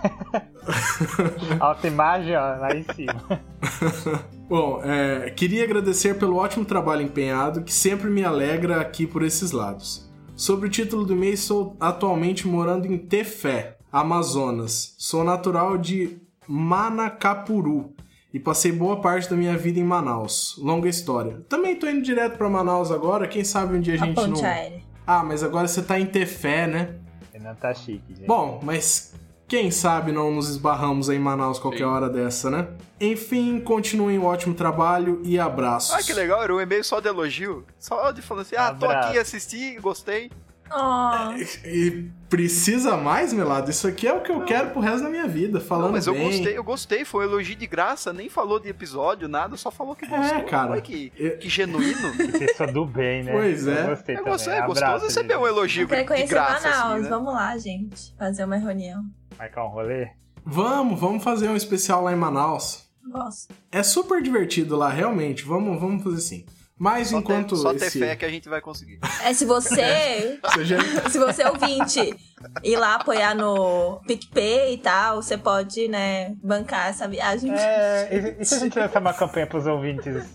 Autoimagem, 1.59 2.35
ó, 2.35 2.55
lá 2.57 2.75
em 2.75 2.83
cima. 2.95 3.41
Bom, 4.49 4.81
é, 4.83 5.29
queria 5.29 5.63
agradecer 5.63 6.17
pelo 6.17 6.37
ótimo 6.37 6.65
trabalho 6.65 7.03
empenhado 7.03 7.63
que 7.63 7.71
sempre 7.73 8.09
me 8.09 8.23
alegra 8.23 8.81
aqui 8.81 9.05
por 9.05 9.23
esses 9.23 9.51
lados. 9.51 10.11
Sobre 10.35 10.67
o 10.67 10.71
título 10.71 11.05
do 11.05 11.15
mês, 11.15 11.41
sou 11.41 11.77
atualmente 11.79 12.47
morando 12.47 12.87
em 12.87 12.97
Tefé, 12.97 13.77
Amazonas. 13.91 14.95
Sou 14.97 15.23
natural 15.23 15.77
de 15.77 16.17
Manacapuru 16.47 17.93
e 18.33 18.39
passei 18.39 18.71
boa 18.71 18.99
parte 18.99 19.29
da 19.29 19.35
minha 19.35 19.55
vida 19.55 19.79
em 19.79 19.83
Manaus. 19.83 20.55
Longa 20.57 20.89
história. 20.89 21.45
Também 21.47 21.75
tô 21.75 21.87
indo 21.87 22.01
direto 22.01 22.35
pra 22.37 22.49
Manaus 22.49 22.91
agora, 22.91 23.27
quem 23.27 23.43
sabe 23.43 23.77
um 23.77 23.79
dia 23.79 23.93
a 23.93 24.03
A 24.03 24.05
gente 24.07 24.15
ponte 24.15 24.41
não. 24.41 24.49
aérea. 24.49 24.81
Ah, 25.05 25.23
mas 25.23 25.43
agora 25.43 25.67
você 25.67 25.83
tá 25.83 25.99
em 25.99 26.05
Tefé, 26.07 26.65
né? 26.65 26.95
Não 27.43 27.53
tá 27.55 27.73
chique, 27.73 28.15
gente. 28.15 28.25
Bom, 28.25 28.61
mas 28.63 29.13
quem 29.47 29.69
sabe 29.69 30.11
não 30.11 30.31
nos 30.31 30.47
esbarramos 30.49 31.09
aí 31.09 31.17
em 31.17 31.19
Manaus 31.19 31.59
qualquer 31.59 31.79
Sim. 31.79 31.83
hora 31.83 32.09
dessa, 32.09 32.49
né? 32.49 32.69
Enfim, 32.99 33.59
continuem 33.59 34.17
o 34.17 34.23
ótimo 34.23 34.53
trabalho 34.55 35.21
e 35.23 35.37
abraços. 35.37 35.93
Ah, 35.93 36.01
que 36.01 36.13
legal, 36.13 36.41
era 36.41 36.55
um 36.55 36.61
e-mail 36.61 36.83
só 36.83 36.99
de 36.99 37.09
elogio. 37.09 37.65
Só 37.77 38.11
de 38.11 38.21
falando 38.21 38.43
assim, 38.43 38.55
ah, 38.55 38.73
tô 38.73 38.85
Abraço. 38.85 39.09
aqui, 39.09 39.19
assisti, 39.19 39.77
gostei. 39.79 40.31
Oh, 40.75 41.67
E 41.67 42.09
precisa 42.29 42.97
mais, 42.97 43.31
Melado? 43.31 43.69
Isso 43.69 43.87
aqui 43.87 44.07
é 44.07 44.13
o 44.13 44.21
que 44.21 44.31
eu 44.31 44.43
quero 44.43 44.71
pro 44.71 44.81
resto 44.81 45.03
da 45.03 45.09
minha 45.09 45.27
vida, 45.27 45.59
falando 45.59 45.85
Não, 45.85 45.91
mas 45.91 46.07
eu 46.07 46.13
bem. 46.13 46.23
gostei, 46.25 46.57
eu 46.57 46.63
gostei, 46.63 47.05
foi 47.05 47.25
um 47.25 47.29
elogio 47.29 47.55
de 47.55 47.67
graça, 47.67 48.11
nem 48.11 48.27
falou 48.27 48.59
de 48.59 48.69
episódio, 48.69 49.27
nada, 49.27 49.55
só 49.55 49.69
falou 49.69 49.95
que 49.95 50.07
gostou. 50.07 50.37
É, 50.39 50.41
cara. 50.43 50.71
Olha 50.71 50.81
que, 50.81 51.11
Eu- 51.15 51.37
que 51.37 51.47
genuíno. 51.47 52.11
Pessoa 52.39 52.71
do 52.71 52.85
bem, 52.85 53.23
né? 53.23 53.31
Pois 53.31 53.67
é. 53.67 53.83
Eu 53.83 53.87
gostei 53.89 54.15
É 54.15 54.17
também. 54.17 54.33
é 54.33 54.35
gostoso 54.35 54.51
Abraço, 54.83 55.05
receber 55.05 55.37
um 55.37 55.45
elogio 55.47 55.83
eu 55.83 56.15
de 56.15 56.23
graça, 56.25 56.67
Manaus. 56.69 56.91
assim, 56.93 57.03
né? 57.03 57.09
Vamos 57.09 57.33
lá, 57.33 57.57
gente. 57.57 58.15
Fazer 58.17 58.43
uma 58.45 58.55
reunião. 58.57 59.03
Marcar 59.37 59.65
um 59.65 59.69
rolê? 59.69 60.09
Vamos, 60.45 60.99
vamos 60.99 61.23
fazer 61.23 61.47
um 61.49 61.55
especial 61.55 62.03
lá 62.03 62.11
em 62.11 62.15
Manaus. 62.17 62.89
Gosto. 63.11 63.53
É 63.71 63.83
super 63.83 64.21
divertido 64.23 64.75
lá, 64.75 64.89
realmente. 64.89 65.43
Vamos, 65.43 65.79
vamos 65.79 66.03
fazer 66.03 66.17
assim. 66.17 66.45
Mas 66.77 67.09
Só, 67.09 67.19
enquanto 67.19 67.49
ter, 67.55 67.61
só 67.61 67.73
ter 67.73 67.85
esse... 67.85 67.99
fé 67.99 68.15
que 68.15 68.25
a 68.25 68.29
gente 68.29 68.49
vai 68.49 68.59
conseguir. 68.59 68.99
É, 69.23 69.31
se 69.33 69.45
você. 69.45 70.39
Já- 70.61 70.79
se 71.09 71.19
você 71.19 71.45
ouvinte 71.45 72.15
ir 72.63 72.75
lá 72.75 72.95
apoiar 72.95 73.35
no 73.35 74.01
PicPay 74.07 74.73
e 74.73 74.77
tal, 74.79 75.21
você 75.21 75.37
pode, 75.37 75.87
né, 75.87 76.33
bancar 76.43 76.89
essa 76.89 77.07
viagem. 77.07 77.53
É, 77.53 78.35
e, 78.39 78.43
se 78.43 78.55
a 78.55 78.59
gente 78.59 78.77
lançar 78.77 78.99
uma 78.99 79.13
campanha 79.13 79.45
pros 79.45 79.67
ouvintes 79.67 80.25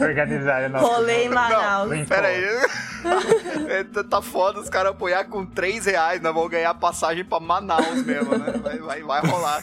organizarem 0.00 0.68
o 0.68 0.72
nosso 0.72 0.86
Rolê 0.86 1.24
em 1.24 1.28
Manaus. 1.28 1.90
Não, 1.90 2.06
Pera 2.06 2.28
aí. 2.28 2.44
É, 3.68 3.84
tá- 3.84 4.04
tá 4.04 4.22
foda 4.22 4.60
os 4.60 4.68
caras 4.68 4.92
apoiar 4.92 5.24
com 5.24 5.44
3 5.46 5.86
reais. 5.86 6.20
Nós 6.20 6.34
vamos 6.34 6.50
ganhar 6.50 6.72
passagem 6.74 7.24
pra 7.24 7.40
Manaus 7.40 8.04
mesmo, 8.04 8.36
né? 8.38 8.52
Vai, 8.62 8.78
vai, 8.78 9.02
vai 9.02 9.20
rolar. 9.26 9.62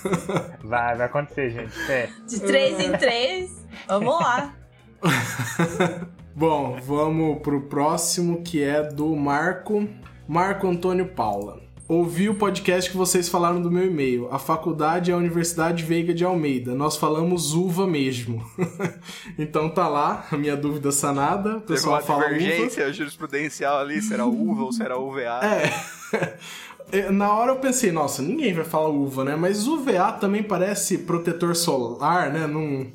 Vai, 0.63 0.95
vai 0.97 1.05
acontecer, 1.05 1.51
gente. 1.51 1.91
É. 1.91 2.09
De 2.27 2.39
três 2.39 2.79
em 2.79 2.91
três. 2.97 3.51
Vamos 3.87 4.19
lá. 4.19 4.53
Bom, 6.37 6.77
vamos 6.85 7.39
pro 7.39 7.61
próximo 7.61 8.43
que 8.43 8.61
é 8.61 8.83
do 8.83 9.15
Marco 9.15 9.89
Marco 10.27 10.67
Antônio 10.67 11.07
Paula. 11.07 11.59
Ouvi 11.89 12.29
o 12.29 12.35
podcast 12.35 12.91
que 12.91 12.95
vocês 12.95 13.27
falaram 13.27 13.59
do 13.59 13.71
meu 13.71 13.87
e-mail. 13.87 14.27
A 14.31 14.37
faculdade 14.37 15.09
é 15.09 15.15
a 15.15 15.17
Universidade 15.17 15.83
Veiga 15.83 16.13
de 16.13 16.23
Almeida. 16.23 16.75
Nós 16.75 16.95
falamos 16.95 17.55
uva 17.55 17.87
mesmo. 17.87 18.45
então 19.35 19.67
tá 19.67 19.87
lá, 19.87 20.27
a 20.31 20.37
minha 20.37 20.55
dúvida 20.55 20.91
sanada. 20.91 21.57
O 21.57 21.61
Teve 21.61 21.73
pessoal 21.73 21.95
uma 21.95 22.01
fala 22.03 22.27
uva. 22.27 22.37
divergência 22.37 22.93
jurisprudencial 22.93 23.79
ali. 23.79 23.99
Será 23.99 24.27
uva 24.27 24.61
ou 24.61 24.71
será 24.71 24.95
UVA? 24.95 25.39
É. 25.43 26.37
É, 26.89 27.11
Na 27.11 27.33
hora 27.33 27.51
eu 27.51 27.57
pensei, 27.57 27.91
nossa, 27.91 28.21
ninguém 28.21 28.53
vai 28.53 28.63
falar 28.63 28.87
uva, 28.87 29.25
né? 29.25 29.35
Mas 29.35 29.67
UVA 29.67 30.09
também 30.13 30.41
parece 30.41 30.99
protetor 30.99 31.53
solar, 31.53 32.31
né? 32.31 32.47
Não, 32.47 32.87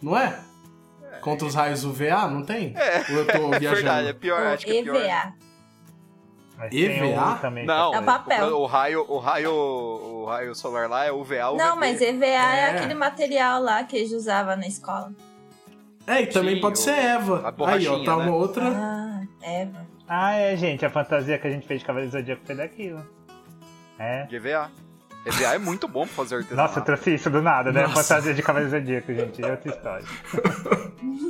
não 0.00 0.16
é? 0.16 0.38
Contra 1.24 1.46
os 1.46 1.54
raios 1.54 1.84
UVA, 1.84 2.28
não 2.28 2.44
tem? 2.44 2.74
É. 2.76 3.04
Ou 3.10 3.16
eu 3.18 3.26
tô 3.26 3.32
É 3.54 3.58
viajando? 3.58 3.82
verdade, 3.82 4.08
é 4.08 4.12
pior, 4.12 4.42
O 4.42 4.48
acho 4.48 4.64
que 4.66 4.76
é 4.78 4.82
pior. 4.82 4.96
EVA. 4.96 5.32
Mas 6.56 6.72
EVA? 6.72 7.26
um 7.30 7.38
também. 7.38 7.66
Não, 7.66 7.94
É 7.94 7.98
o 8.00 8.02
papel. 8.04 8.46
O, 8.60 8.66
raio, 8.66 9.04
o 9.08 9.18
raio, 9.18 9.52
o 9.52 10.24
raio 10.26 10.54
solar 10.54 10.88
lá 10.88 11.04
é 11.04 11.10
UVA, 11.10 11.50
UVB. 11.50 11.58
Não, 11.64 11.76
mas 11.76 12.00
EVA 12.00 12.26
é. 12.26 12.30
É. 12.34 12.70
aquele 12.76 12.94
material 12.94 13.60
lá 13.62 13.82
que 13.84 13.96
a 13.96 13.98
gente 14.00 14.14
usava 14.14 14.54
na 14.54 14.66
escola. 14.66 15.12
É, 16.06 16.20
e 16.22 16.26
também 16.26 16.56
Sim, 16.56 16.60
pode 16.60 16.78
o- 16.78 16.82
ser 16.82 16.90
Eva. 16.98 17.40
a 17.58 17.70
Aí, 17.70 17.88
ó, 17.88 18.04
tá 18.04 18.16
né? 18.18 18.24
uma 18.24 18.36
outra. 18.36 18.64
Ah, 18.68 19.22
é. 19.42 19.68
Ah, 20.06 20.32
é, 20.34 20.54
gente. 20.56 20.84
A 20.84 20.90
fantasia 20.90 21.38
que 21.38 21.46
a 21.46 21.50
gente 21.50 21.66
fez 21.66 21.80
de 21.80 21.86
Cavaleiro 21.86 22.12
do 22.12 22.18
Zodíaco 22.18 22.42
foi 22.44 22.54
daquilo. 22.54 23.04
É. 23.98 24.24
De 24.26 24.36
EVA. 24.36 24.70
EVA 25.24 25.54
é 25.54 25.58
muito 25.58 25.88
bom 25.88 26.06
pra 26.06 26.14
fazer 26.14 26.36
artesanato. 26.36 26.68
Nossa, 26.68 26.80
eu 26.80 26.84
trouxe 26.84 27.14
isso 27.14 27.30
do 27.30 27.40
nada, 27.40 27.72
né? 27.72 27.82
Nossa. 27.82 28.02
Fantasia 28.02 28.34
de 28.34 28.42
Cavaleiro 28.42 28.78
Zodíaco, 28.78 29.14
gente. 29.14 29.42
É 29.42 29.50
outra 29.50 29.70
história. 29.70 30.04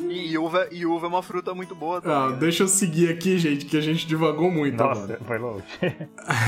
E 0.09 0.37
uva, 0.39 0.69
e 0.71 0.87
uva 0.87 1.07
é 1.07 1.09
uma 1.09 1.23
fruta 1.23 1.55
muito 1.55 1.75
boa 1.75 2.01
também. 2.01 2.17
Ah, 2.17 2.29
né? 2.31 2.37
deixa 2.39 2.63
eu 2.65 2.69
seguir 2.69 3.11
aqui, 3.11 3.39
gente, 3.39 3.67
que 3.67 3.77
a 3.77 3.81
gente 3.81 4.07
divagou 4.07 4.51
muito 4.51 4.83
Nossa, 4.83 5.05
agora. 5.05 5.21
foi 5.25 5.39
longe. 5.39 5.65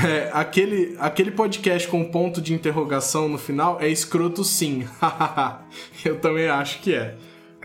É, 0.07 0.29
aquele, 0.33 0.95
aquele 0.99 1.31
podcast 1.31 1.87
com 1.87 2.03
ponto 2.05 2.41
de 2.41 2.53
interrogação 2.53 3.27
no 3.27 3.37
final 3.37 3.77
é 3.79 3.87
escroto 3.87 4.43
sim. 4.43 4.87
eu 6.03 6.19
também 6.19 6.49
acho 6.49 6.79
que 6.81 6.93
é. 6.93 7.15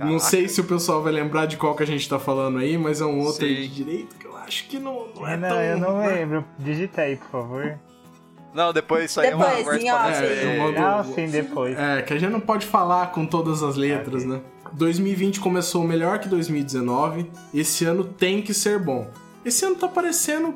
Não 0.00 0.18
sei 0.18 0.48
se 0.48 0.60
o 0.60 0.64
pessoal 0.64 1.02
vai 1.02 1.12
lembrar 1.12 1.46
de 1.46 1.56
qual 1.56 1.74
que 1.74 1.82
a 1.82 1.86
gente 1.86 2.08
tá 2.08 2.18
falando 2.18 2.58
aí, 2.58 2.76
mas 2.76 3.00
é 3.00 3.04
um 3.04 3.20
outro 3.20 3.44
aí 3.44 3.68
de 3.68 3.68
direito 3.68 4.16
que 4.16 4.26
eu 4.26 4.36
acho 4.36 4.66
que 4.68 4.78
não, 4.78 5.08
não 5.14 5.26
é 5.26 5.36
não, 5.36 5.48
tão... 5.48 5.62
eu 5.62 5.78
não 5.78 5.98
lembro. 6.06 6.44
Digita 6.58 7.02
aí, 7.02 7.16
por 7.16 7.28
favor. 7.30 7.78
Não, 8.54 8.72
depois 8.72 9.06
isso 9.10 9.20
aí 9.20 9.28
é 9.28 9.34
uma 9.34 9.46
Depois, 9.46 9.64
pra 9.64 9.74
off. 9.76 9.84
nós 10.10 10.20
É, 10.20 10.56
eu 10.56 10.62
mando- 10.62 10.80
Não, 10.80 11.04
sim, 11.14 11.26
depois. 11.28 11.78
É, 11.78 12.02
que 12.02 12.12
a 12.12 12.18
gente 12.18 12.30
não 12.30 12.40
pode 12.40 12.66
falar 12.66 13.12
com 13.12 13.24
todas 13.24 13.62
as 13.62 13.76
letras, 13.76 14.24
né? 14.24 14.40
2020 14.74 15.40
começou 15.40 15.84
melhor 15.84 16.18
que 16.18 16.28
2019. 16.28 17.30
Esse 17.54 17.84
ano 17.84 18.04
tem 18.04 18.42
que 18.42 18.52
ser 18.54 18.78
bom. 18.78 19.08
Esse 19.44 19.64
ano 19.64 19.76
tá 19.76 19.88
parecendo 19.88 20.54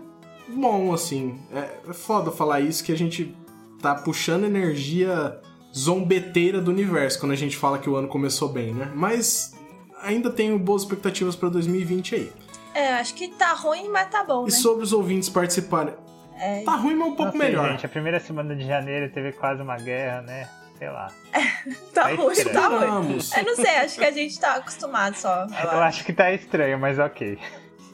bom, 0.49 0.93
assim. 0.93 1.39
É, 1.53 1.91
é 1.91 1.93
foda 1.93 2.31
falar 2.31 2.61
isso 2.61 2.85
que 2.85 2.93
a 2.93 2.97
gente 2.97 3.35
tá 3.81 3.95
puxando 3.95 4.45
energia 4.45 5.39
zombeteira 5.75 6.61
do 6.61 6.71
universo 6.71 7.19
quando 7.21 7.33
a 7.33 7.37
gente 7.37 7.57
fala 7.57 7.79
que 7.79 7.89
o 7.89 7.97
ano 7.97 8.09
começou 8.09 8.49
bem, 8.49 8.73
né? 8.73 8.91
Mas 8.95 9.55
ainda 10.03 10.31
tenho 10.31 10.59
boas 10.59 10.83
expectativas 10.83 11.37
pra 11.37 11.49
2020 11.49 12.15
aí. 12.15 12.33
É, 12.75 12.95
acho 12.95 13.15
que 13.15 13.29
tá 13.29 13.53
ruim, 13.55 13.89
mas 13.89 14.09
tá 14.11 14.23
bom, 14.25 14.43
E 14.43 14.51
né? 14.51 14.57
sobre 14.57 14.85
os 14.85 14.93
ouvintes 14.93 15.29
participarem. 15.29 15.95
É. 16.39 16.63
Tá 16.65 16.77
ruim, 16.77 16.95
mas 16.95 17.09
um 17.09 17.15
pouco 17.15 17.33
sei, 17.33 17.41
melhor. 17.41 17.71
gente. 17.71 17.87
A 17.87 17.89
primeira 17.89 18.21
semana 18.21 18.55
de 18.55 18.67
janeiro 18.67 19.11
teve 19.11 19.33
quase 19.33 19.63
uma 19.63 19.77
guerra, 19.77 20.23
né? 20.23 20.49
Sei 20.79 20.89
lá. 20.91 21.09
Tá 21.93 22.03
Tá 22.03 22.09
ruim, 22.15 22.45
tá 22.53 22.69
ruim. 22.69 23.19
Eu 23.37 23.45
não 23.45 23.57
sei, 23.57 23.77
acho 23.79 23.99
que 23.99 24.05
a 24.05 24.11
gente 24.13 24.39
tá 24.39 24.57
acostumado 24.57 25.17
só. 25.17 25.47
eu 25.47 25.73
Eu 25.73 25.81
acho 25.81 26.05
que 26.05 26.13
tá 26.13 26.31
estranho, 26.33 26.79
mas 26.79 26.99
ok. 26.99 27.39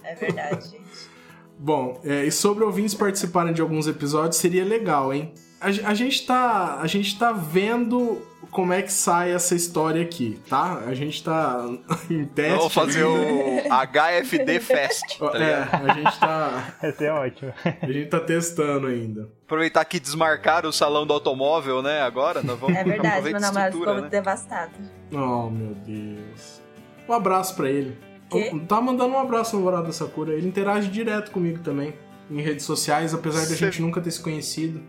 É 0.04 0.14
verdade, 0.14 0.68
gente. 0.68 0.82
Bom, 1.58 2.00
é, 2.04 2.24
e 2.24 2.32
sobre 2.32 2.64
ouvintes 2.64 2.92
participarem 2.92 3.52
de 3.52 3.62
alguns 3.62 3.86
episódios, 3.86 4.36
seria 4.36 4.64
legal, 4.64 5.14
hein? 5.14 5.32
A, 5.62 5.70
ge- 5.70 5.82
a 5.84 5.94
gente 5.94 6.26
tá, 6.26 6.78
a 6.80 6.86
gente 6.86 7.18
tá 7.18 7.32
vendo 7.32 8.20
como 8.50 8.72
é 8.72 8.82
que 8.82 8.92
sai 8.92 9.32
essa 9.32 9.54
história 9.54 10.02
aqui, 10.02 10.38
tá? 10.48 10.82
A 10.86 10.92
gente 10.94 11.22
tá 11.24 11.64
em 12.10 12.24
teste. 12.26 12.56
Vamos 12.58 12.74
fazer 12.74 13.04
ainda. 13.04 13.68
o 13.74 14.22
HFD 14.22 14.60
Fest, 14.60 15.18
tá 15.18 15.38
É, 15.38 15.68
a 15.72 15.94
gente 15.94 16.18
tá, 16.20 16.74
Vai 16.82 16.92
ser 16.92 17.10
ótimo. 17.12 17.52
a 17.80 17.86
gente 17.86 18.06
tá 18.08 18.20
testando 18.20 18.86
ainda. 18.88 19.28
Aproveitar 19.46 19.84
que 19.84 19.98
desmarcaram 20.00 20.68
o 20.68 20.72
salão 20.72 21.06
do 21.06 21.12
automóvel, 21.14 21.80
né, 21.82 22.00
agora, 22.02 22.42
nós 22.42 22.58
vamos 22.58 22.76
É 22.76 22.84
verdade, 22.84 23.24
meu 23.28 23.36
a 23.36 23.40
namorado 23.40 23.78
ficou 23.78 23.94
né? 24.02 24.08
devastado. 24.08 24.72
Oh, 25.12 25.48
meu 25.50 25.74
Deus. 25.86 26.60
Um 27.08 27.12
abraço 27.12 27.54
pra 27.54 27.68
ele. 27.70 27.96
Oh, 28.30 28.58
Tá 28.60 28.80
mandando 28.80 29.14
um 29.14 29.18
abraço 29.18 29.54
no 29.56 29.60
namorado 29.62 29.86
da 29.88 29.92
Sakura. 29.92 30.32
Ele 30.32 30.48
interage 30.48 30.88
direto 30.88 31.30
comigo 31.30 31.58
também. 31.60 31.92
Em 32.30 32.40
redes 32.40 32.64
sociais, 32.64 33.12
apesar 33.12 33.40
da 33.40 33.46
Cê- 33.46 33.56
gente 33.56 33.82
nunca 33.82 34.00
ter 34.00 34.10
se 34.10 34.22
conhecido. 34.22 34.80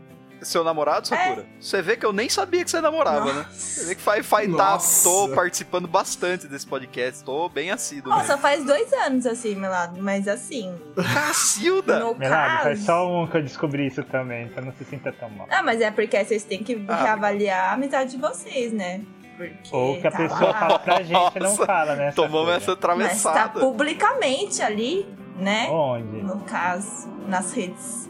Seu 0.43 0.63
namorado, 0.63 1.07
Sakura? 1.07 1.45
Você 1.59 1.81
vê 1.81 1.95
que 1.97 2.05
eu 2.05 2.13
nem 2.13 2.27
sabia 2.29 2.63
que 2.63 2.69
você 2.69 2.81
namorava, 2.81 3.31
né? 3.33 3.45
Você 3.51 3.85
vê 3.85 3.95
que 3.95 4.01
faz, 4.01 4.25
faz 4.25 4.47
tá, 4.55 4.71
Nossa. 4.71 5.03
tô 5.09 5.29
participando 5.35 5.87
bastante 5.87 6.47
desse 6.47 6.67
podcast, 6.67 7.23
tô 7.23 7.47
bem 7.49 7.71
assíduo. 7.71 8.09
Nossa, 8.09 8.37
faz 8.37 8.63
dois 8.65 8.91
anos 8.93 9.25
assim, 9.25 9.55
Melado, 9.55 10.01
mas 10.01 10.27
assim, 10.27 10.73
Cacilda! 11.13 11.99
no 11.99 12.15
Melado, 12.15 12.63
faz 12.63 12.79
só 12.85 13.07
um 13.09 13.27
que 13.27 13.37
eu 13.37 13.41
descobri 13.43 13.87
isso 13.87 14.03
também, 14.03 14.45
então 14.47 14.63
não 14.63 14.73
se 14.73 14.83
sinta 14.85 15.11
tão 15.11 15.29
mal. 15.29 15.47
Ah, 15.49 15.63
mas 15.63 15.81
é 15.81 15.89
porque 15.91 16.23
vocês 16.23 16.43
têm 16.43 16.63
que 16.63 16.83
Ah. 16.87 17.03
reavaliar 17.03 17.69
a 17.69 17.73
amizade 17.73 18.11
de 18.11 18.17
vocês, 18.17 18.71
né? 18.73 19.01
Porque 19.37 19.75
Ou 19.75 19.99
que 19.99 20.05
a 20.07 20.11
tá 20.11 20.17
pessoa 20.17 20.51
lá. 20.51 20.59
fala 20.59 20.79
pra 20.79 21.01
gente 21.01 21.35
e 21.35 21.39
não 21.39 21.49
Nossa, 21.49 21.65
fala, 21.65 21.95
né? 21.95 22.11
Tomamos 22.11 22.63
coisa. 22.65 22.77
essa 22.77 22.95
Mas 22.95 23.23
tá 23.23 23.49
publicamente 23.49 24.61
ali, 24.61 25.07
né? 25.37 25.67
Onde? 25.71 26.21
No 26.21 26.39
caso, 26.41 27.07
nas 27.27 27.51
redes. 27.53 28.09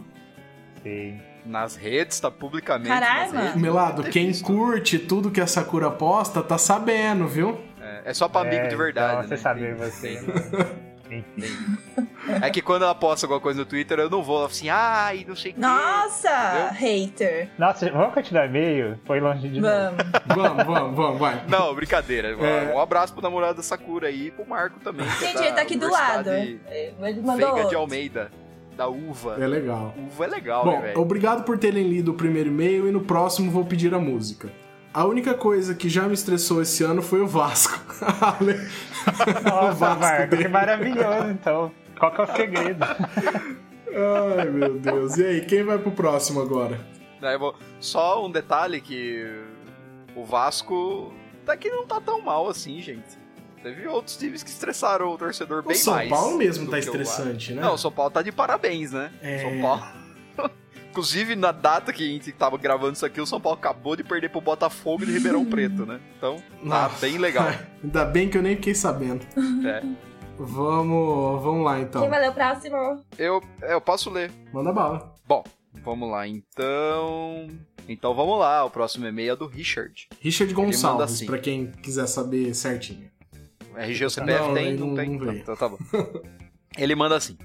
Sei. 0.82 1.18
Nas 1.46 1.76
redes, 1.76 2.20
tá 2.20 2.32
publicamente. 2.32 2.90
Caralho. 2.90 3.58
Melado, 3.60 4.04
quem 4.04 4.28
visto. 4.28 4.46
curte 4.46 4.98
tudo 4.98 5.30
que 5.30 5.42
a 5.42 5.48
Sakura 5.48 5.92
posta 5.92 6.42
tá 6.42 6.58
sabendo, 6.58 7.28
viu? 7.28 7.60
É, 7.82 8.02
é 8.06 8.14
só 8.14 8.30
pra 8.30 8.42
amigo 8.42 8.64
É, 8.64 8.68
de 8.68 8.76
verdade. 8.76 9.12
Então, 9.14 9.22
né? 9.24 9.28
você 9.28 9.38
saber 9.38 9.76
você. 9.76 10.20
Enfim. 11.12 11.78
É 12.42 12.50
que 12.50 12.62
quando 12.62 12.84
ela 12.84 12.96
posta 12.96 13.26
alguma 13.26 13.40
coisa 13.40 13.60
no 13.60 13.66
Twitter, 13.66 14.00
eu 14.00 14.10
não 14.10 14.24
vou 14.24 14.46
assim, 14.46 14.70
ai, 14.70 15.26
não 15.28 15.36
sei 15.36 15.52
o 15.52 15.54
que. 15.54 15.60
Nossa, 15.60 16.70
hater. 16.72 17.50
Nossa, 17.58 17.92
vamos 17.92 18.14
continuar 18.14 18.46
e-mail? 18.46 18.98
Foi 19.06 19.20
longe 19.20 19.48
de. 19.50 19.60
Vamos. 19.60 19.98
Vamos, 20.28 20.66
vamos, 20.66 20.96
vamos, 20.96 21.20
vai. 21.20 21.44
Não, 21.48 21.76
brincadeira. 21.76 22.30
É. 22.30 22.74
Um 22.74 22.80
abraço 22.80 23.14
pro 23.14 23.22
namorado 23.22 23.56
da 23.58 23.64
Sakura 23.64 24.08
aí 24.08 24.28
e 24.28 24.32
pro 24.32 24.48
Marco 24.48 24.80
também. 24.80 25.06
é 25.06 25.10
Gente, 25.20 25.36
da 25.36 25.46
ele 25.46 25.56
tá 25.56 25.62
aqui 25.62 25.76
do 25.78 25.92
lado. 25.92 26.30
Ele 26.32 27.22
mandou 27.22 27.54
Veiga 27.54 27.70
de. 27.70 27.76
Almeida, 27.76 28.32
da 28.76 28.88
uva. 28.88 29.38
É 29.40 29.48
legal. 29.48 29.94
Uva 29.98 30.26
é 30.26 30.28
legal, 30.28 30.66
Bom, 30.66 30.80
né, 30.80 30.94
obrigado 30.96 31.44
por 31.44 31.58
terem 31.58 31.88
lido 31.88 32.12
o 32.12 32.14
primeiro 32.14 32.50
e-mail 32.50 32.88
e 32.88 32.92
no 32.92 33.02
próximo 33.02 33.52
vou 33.52 33.66
pedir 33.66 33.94
a 33.94 34.00
música. 34.00 34.50
A 34.94 35.06
única 35.06 35.34
coisa 35.34 35.74
que 35.74 35.90
já 35.90 36.04
me 36.04 36.14
estressou 36.14 36.62
esse 36.62 36.84
ano 36.84 37.02
foi 37.02 37.22
o 37.22 37.28
Vasco. 37.28 37.80
o 38.40 39.50
Nossa, 39.50 39.74
Vasco 39.74 40.00
Marco, 40.00 40.38
que 40.38 40.48
maravilhoso, 40.48 41.30
então. 41.30 41.72
Qual 41.98 42.12
que 42.12 42.22
é 42.22 42.24
o 42.24 42.36
segredo? 42.36 42.86
Ai, 44.44 44.50
meu 44.50 44.78
Deus. 44.80 45.18
E 45.18 45.26
aí, 45.26 45.42
quem 45.46 45.64
vai 45.64 45.78
pro 45.78 45.92
próximo 45.92 46.42
agora? 46.42 46.80
Só 47.80 48.26
um 48.26 48.32
detalhe 48.32 48.82
que 48.82 49.26
o 50.16 50.24
Vasco 50.26 51.14
daqui 51.46 51.70
não 51.70 51.86
tá 51.86 52.02
tão 52.02 52.22
mal 52.22 52.48
assim, 52.50 52.82
gente. 52.82 53.23
Teve 53.64 53.88
outros 53.88 54.18
times 54.18 54.44
que 54.44 54.50
estressaram 54.50 55.10
o 55.10 55.18
torcedor 55.18 55.60
O 55.60 55.68
bem 55.68 55.78
São 55.78 55.94
mais. 55.94 56.10
Paulo 56.10 56.38
mesmo 56.38 56.70
tá 56.70 56.78
estressante, 56.78 57.54
né? 57.54 57.62
Não, 57.62 57.76
o 57.76 57.78
São 57.78 57.92
Paulo 57.92 58.12
tá 58.12 58.22
de 58.22 58.32
parabéns, 58.32 58.92
né? 58.92 59.12
É. 59.22 59.40
São 59.40 59.62
Paulo. 59.62 59.84
Inclusive, 60.92 61.36
na 61.36 61.52
data 61.52 61.92
que 61.92 62.04
a 62.04 62.08
gente 62.08 62.32
tava 62.34 62.58
gravando 62.58 62.94
isso 62.94 63.06
aqui, 63.06 63.20
o 63.20 63.26
São 63.26 63.40
Paulo 63.42 63.58
acabou 63.58 63.96
de 63.96 64.04
perder 64.04 64.30
pro 64.30 64.42
Botafogo 64.42 65.06
de 65.06 65.12
Ribeirão 65.14 65.46
Preto, 65.46 65.86
né? 65.86 66.00
Então, 66.18 66.36
tá 66.36 66.44
Nossa. 66.62 67.00
bem 67.00 67.18
legal. 67.18 67.48
Ainda 67.84 68.06
bem 68.06 68.30
que 68.30 68.38
eu 68.38 68.44
nem 68.44 68.56
fiquei 68.56 68.76
sabendo. 68.76 69.26
É. 69.66 69.82
Vamos, 70.38 71.42
vamos 71.44 71.64
lá 71.64 71.80
então. 71.80 72.02
Quem 72.02 72.10
vai 72.10 72.20
ler 72.20 72.32
o 72.32 72.34
próximo? 72.34 72.76
Eu, 73.18 73.42
é, 73.62 73.74
eu 73.74 73.80
posso 73.80 74.10
ler. 74.10 74.32
Manda 74.52 74.74
bala. 74.74 75.14
Bom, 75.28 75.44
vamos 75.84 76.10
lá 76.10 76.28
então. 76.28 77.48
Então 77.88 78.14
vamos 78.16 78.40
lá, 78.40 78.64
o 78.66 78.70
próximo 78.70 79.06
e-mail 79.06 79.34
é 79.34 79.36
do 79.36 79.46
Richard. 79.46 80.08
Richard 80.20 80.54
Gonçalves, 80.54 81.04
assim. 81.14 81.26
pra 81.26 81.38
quem 81.38 81.72
quiser 81.84 82.08
saber 82.08 82.54
certinho. 82.56 83.10
RG 83.78 84.04
ou 84.04 84.10
CPF 84.10 84.40
Não, 84.48 84.54
tem? 84.54 84.74
Não, 84.78 84.88
não- 84.88 84.96
tem? 84.96 85.10
não. 85.18 85.34
Então 85.34 85.56
tá 85.56 85.70
bom. 85.70 85.78
Ele 86.78 86.96
manda 86.96 87.16
assim. 87.16 87.38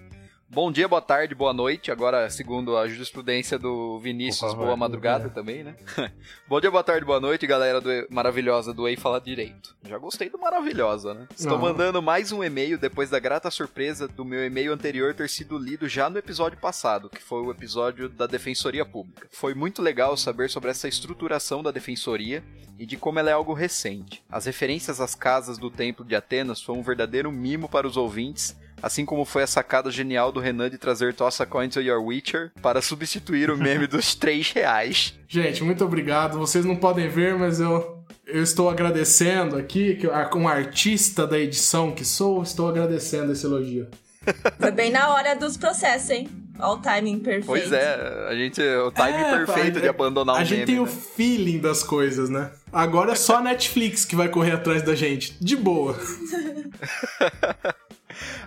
Bom 0.50 0.72
dia, 0.72 0.88
boa 0.88 1.02
tarde, 1.02 1.34
boa 1.34 1.52
noite. 1.52 1.92
Agora, 1.92 2.30
segundo 2.30 2.74
a 2.74 2.88
jurisprudência 2.88 3.58
do 3.58 3.98
Vinícius, 3.98 4.50
favor, 4.50 4.64
boa 4.64 4.76
madrugada 4.78 5.28
também, 5.28 5.62
né? 5.62 5.76
Bom 6.48 6.58
dia, 6.58 6.70
boa 6.70 6.82
tarde, 6.82 7.04
boa 7.04 7.20
noite, 7.20 7.46
galera 7.46 7.82
do 7.82 7.90
maravilhosa 8.08 8.72
do 8.72 8.88
Ei 8.88 8.96
Fala 8.96 9.20
Direito. 9.20 9.76
Já 9.84 9.98
gostei 9.98 10.30
do 10.30 10.38
maravilhosa, 10.38 11.12
né? 11.12 11.28
Estou 11.36 11.52
Não. 11.52 11.58
mandando 11.58 12.00
mais 12.00 12.32
um 12.32 12.42
e-mail 12.42 12.78
depois 12.78 13.10
da 13.10 13.18
grata 13.18 13.50
surpresa 13.50 14.08
do 14.08 14.24
meu 14.24 14.42
e-mail 14.42 14.72
anterior 14.72 15.14
ter 15.14 15.28
sido 15.28 15.58
lido 15.58 15.86
já 15.86 16.08
no 16.08 16.16
episódio 16.16 16.58
passado, 16.58 17.10
que 17.10 17.22
foi 17.22 17.42
o 17.42 17.50
episódio 17.50 18.08
da 18.08 18.26
Defensoria 18.26 18.86
Pública. 18.86 19.28
Foi 19.30 19.52
muito 19.54 19.82
legal 19.82 20.16
saber 20.16 20.48
sobre 20.48 20.70
essa 20.70 20.88
estruturação 20.88 21.62
da 21.62 21.70
Defensoria 21.70 22.42
e 22.78 22.86
de 22.86 22.96
como 22.96 23.18
ela 23.18 23.28
é 23.28 23.34
algo 23.34 23.52
recente. 23.52 24.24
As 24.30 24.46
referências 24.46 24.98
às 24.98 25.14
casas 25.14 25.58
do 25.58 25.70
Templo 25.70 26.06
de 26.06 26.16
Atenas 26.16 26.62
foi 26.62 26.74
um 26.74 26.82
verdadeiro 26.82 27.30
mimo 27.30 27.68
para 27.68 27.86
os 27.86 27.98
ouvintes, 27.98 28.56
assim 28.82 29.04
como 29.04 29.24
foi 29.24 29.42
a 29.42 29.46
sacada 29.46 29.90
genial 29.90 30.30
do 30.32 30.40
Renan 30.40 30.70
de 30.70 30.78
trazer 30.78 31.14
Toss 31.14 31.40
a 31.40 31.46
Coin 31.46 31.68
to 31.68 31.80
Your 31.80 32.02
Witcher 32.02 32.52
para 32.62 32.80
substituir 32.82 33.50
o 33.50 33.56
meme 33.56 33.86
dos 33.88 34.14
3 34.14 34.52
reais. 34.52 35.14
Gente, 35.28 35.62
muito 35.64 35.84
obrigado. 35.84 36.38
Vocês 36.38 36.64
não 36.64 36.76
podem 36.76 37.08
ver, 37.08 37.34
mas 37.36 37.60
eu, 37.60 38.02
eu 38.26 38.42
estou 38.42 38.68
agradecendo 38.70 39.56
aqui, 39.56 39.96
que 39.96 40.06
eu- 40.06 40.12
um 40.36 40.48
artista 40.48 41.26
da 41.26 41.38
edição 41.38 41.90
que 41.92 42.04
sou, 42.04 42.42
estou 42.42 42.68
agradecendo 42.68 43.32
esse 43.32 43.44
elogio. 43.46 43.86
Foi 44.60 44.70
bem 44.70 44.90
na 44.90 45.08
hora 45.14 45.34
dos 45.34 45.56
processos, 45.56 46.10
hein? 46.10 46.28
Olha 46.60 46.72
o 46.72 46.78
timing 46.78 47.20
perfeito. 47.20 47.46
Pois 47.46 47.70
é, 47.72 48.26
a 48.28 48.34
gente, 48.34 48.60
o 48.60 48.90
timing 48.90 49.16
É, 49.16 49.36
perfeito 49.44 49.78
a- 49.78 49.80
de 49.80 49.88
abandonar 49.88 50.34
um 50.36 50.38
A 50.38 50.44
gente 50.44 50.58
meme. 50.58 50.66
tem 50.66 50.80
o 50.80 50.84
né? 50.86 50.92
feeling 51.16 51.58
das 51.60 51.82
coisas, 51.84 52.28
né? 52.28 52.50
Agora 52.72 53.12
é 53.12 53.14
só 53.14 53.36
a 53.36 53.40
Netflix 53.40 54.04
que 54.04 54.16
vai 54.16 54.28
correr 54.28 54.52
atrás 54.52 54.82
da 54.82 54.94
gente. 54.94 55.36
De 55.42 55.56
boa. 55.56 55.96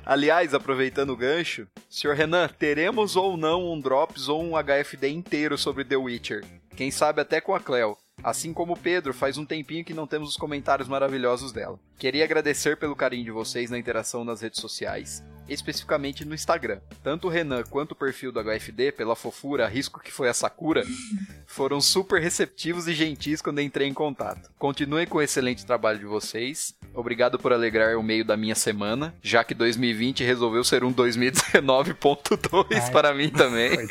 Aliás, 0.06 0.54
aproveitando 0.54 1.12
o 1.12 1.18
gancho, 1.18 1.68
Sr. 1.90 2.14
Renan, 2.14 2.48
teremos 2.48 3.16
ou 3.16 3.38
não 3.38 3.72
um 3.72 3.80
Drops 3.80 4.28
ou 4.28 4.44
um 4.44 4.54
HFD 4.56 5.10
inteiro 5.10 5.58
sobre 5.58 5.86
The 5.86 5.96
Witcher? 5.96 6.44
Quem 6.76 6.90
sabe 6.90 7.22
até 7.22 7.40
com 7.40 7.54
a 7.54 7.60
Cleo. 7.60 7.96
Assim 8.24 8.54
como 8.54 8.74
o 8.74 8.78
Pedro, 8.78 9.14
faz 9.14 9.38
um 9.38 9.46
tempinho 9.46 9.86
que 9.86 9.94
não 9.94 10.06
temos 10.06 10.30
os 10.30 10.38
comentários 10.38 10.88
maravilhosos 10.88 11.52
dela. 11.52 11.80
Queria 11.98 12.24
agradecer 12.24 12.78
pelo 12.78 12.96
carinho 12.96 13.26
de 13.26 13.32
vocês 13.32 13.70
na 13.70 13.80
interação 13.80 14.24
nas 14.24 14.42
redes 14.42 14.62
sociais, 14.62 15.24
especificamente 15.54 16.26
no 16.26 16.34
Instagram. 16.34 16.80
Tanto 17.04 17.28
o 17.28 17.30
Renan 17.30 17.64
quanto 17.64 17.92
o 17.92 17.96
perfil 17.96 18.32
do 18.32 18.42
HFD, 18.44 18.92
pela 18.92 19.16
fofura, 19.16 19.68
risco 19.68 20.00
que 20.00 20.12
foi 20.12 20.30
a 20.30 20.34
Sakura, 20.34 20.84
foram 21.46 21.82
super 21.82 22.22
receptivos 22.22 22.88
e 22.88 22.94
gentis 22.94 23.42
quando 23.42 23.62
entrei 23.62 23.88
em 23.88 23.94
contato. 23.94 24.50
Continuem 24.58 25.06
com 25.06 25.18
o 25.18 25.22
excelente 25.22 25.66
trabalho 25.66 26.00
de 26.00 26.06
vocês. 26.06 26.76
Obrigado 26.94 27.40
por 27.40 27.54
alegrar 27.54 27.98
o 27.98 28.04
meio 28.04 28.26
da 28.26 28.36
minha 28.36 28.56
semana, 28.56 29.16
já 29.22 29.44
que 29.44 29.54
2020 29.54 30.24
resolveu 30.24 30.64
ser 30.64 30.84
um 30.84 30.94
2019.2 30.94 32.66
Ai. 32.72 32.92
para 32.92 33.14
mim 33.14 33.30
também. 33.30 33.72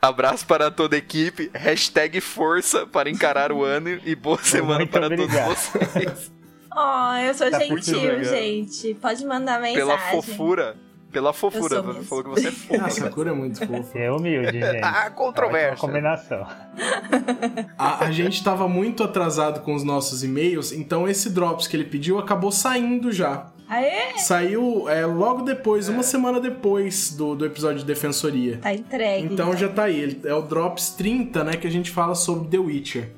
Abraço 0.00 0.46
para 0.46 0.70
toda 0.70 0.96
a 0.96 0.98
equipe, 0.98 1.50
hashtag 1.52 2.22
força 2.22 2.86
para 2.86 3.10
encarar 3.10 3.52
o 3.52 3.62
ano 3.62 4.00
e 4.02 4.14
boa 4.14 4.42
semana 4.42 4.78
Muito 4.78 4.90
para 4.90 5.06
obrigado. 5.06 5.48
todos 5.48 5.92
vocês. 5.92 6.32
Ó, 6.74 7.14
eu 7.16 7.34
sou 7.34 7.50
Tá 7.50 7.58
gentil, 7.58 8.00
legal. 8.00 8.24
gente. 8.24 8.94
Pode 8.94 9.24
mandar 9.26 9.60
mensagem. 9.60 9.78
Pela 9.86 9.98
fofura. 9.98 10.76
Pela 11.12 11.32
fofura, 11.32 11.82
você 11.82 11.88
mesmo. 11.88 12.04
falou 12.04 12.22
que 12.24 12.30
você 12.30 12.46
é 12.46 12.50
A 12.50 12.52
fofa. 12.84 12.90
Sakura 12.90 13.30
é 13.30 13.34
muito 13.34 13.58
fofa. 13.66 13.98
É 13.98 14.12
humilde, 14.12 14.52
gente. 14.60 14.78
Ah, 14.84 15.10
controvérsia. 15.10 15.76
combinação. 15.76 16.46
A, 17.76 18.04
a 18.04 18.10
gente 18.12 18.42
tava 18.44 18.68
muito 18.68 19.02
atrasado 19.02 19.60
com 19.62 19.74
os 19.74 19.82
nossos 19.82 20.22
e-mails, 20.22 20.70
então 20.70 21.08
esse 21.08 21.30
Drops 21.30 21.66
que 21.66 21.76
ele 21.76 21.84
pediu 21.84 22.18
acabou 22.18 22.52
saindo 22.52 23.10
já. 23.10 23.46
Aê, 23.68 24.18
Saiu 24.18 24.88
é, 24.88 25.06
logo 25.06 25.42
depois, 25.42 25.88
uma 25.88 26.02
semana 26.02 26.40
depois 26.40 27.12
do, 27.12 27.34
do 27.36 27.44
episódio 27.46 27.78
de 27.78 27.84
Defensoria. 27.84 28.58
tá 28.58 28.72
entregue. 28.74 29.32
Então 29.32 29.56
já 29.56 29.68
tá 29.68 29.84
aí. 29.84 30.20
É 30.24 30.34
o 30.34 30.42
Drops 30.42 30.90
30, 30.90 31.42
né? 31.44 31.52
Que 31.56 31.66
a 31.66 31.70
gente 31.70 31.90
fala 31.90 32.14
sobre 32.16 32.48
The 32.48 32.58
Witcher. 32.58 33.10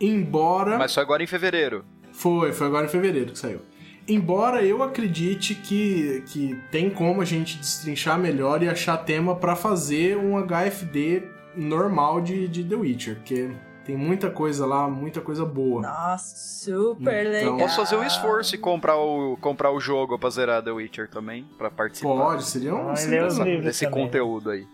Embora. 0.00 0.78
Mas 0.78 0.92
só 0.92 1.00
agora 1.00 1.22
em 1.22 1.26
fevereiro. 1.26 1.84
Foi, 2.16 2.52
foi 2.52 2.66
agora 2.66 2.86
em 2.86 2.88
fevereiro 2.88 3.32
que 3.32 3.38
saiu. 3.38 3.60
Embora 4.08 4.62
eu 4.62 4.82
acredite 4.82 5.54
que, 5.54 6.22
que 6.26 6.56
tem 6.70 6.88
como 6.90 7.20
a 7.20 7.24
gente 7.24 7.58
destrinchar 7.58 8.18
melhor 8.18 8.62
e 8.62 8.68
achar 8.68 8.96
tema 8.98 9.34
pra 9.34 9.56
fazer 9.56 10.16
um 10.16 10.36
HFD 10.40 11.24
normal 11.56 12.20
de, 12.20 12.46
de 12.46 12.62
The 12.62 12.74
Witcher, 12.76 13.16
porque 13.16 13.50
tem 13.84 13.96
muita 13.96 14.30
coisa 14.30 14.64
lá, 14.64 14.88
muita 14.88 15.20
coisa 15.20 15.44
boa. 15.44 15.82
Nossa, 15.82 16.36
super 16.36 17.20
Então- 17.26 17.32
legal. 17.32 17.56
Posso 17.58 17.76
fazer 17.76 17.96
um 17.96 18.04
esforço 18.04 18.54
e 18.54 18.58
comprar 18.58 18.96
o, 18.96 19.36
comprar 19.40 19.72
o 19.72 19.80
jogo 19.80 20.16
pra 20.18 20.30
zerar 20.30 20.62
The 20.62 20.70
Witcher 20.70 21.08
também, 21.10 21.44
pra 21.58 21.68
participar 21.70 22.08
Pode, 22.10 22.44
seria 22.44 22.74
um. 22.74 22.90
Ah, 22.90 22.96
seria 22.96 23.22
livros 23.22 23.64
desse 23.64 23.86
também. 23.86 24.04
conteúdo 24.04 24.50
aí. 24.50 24.66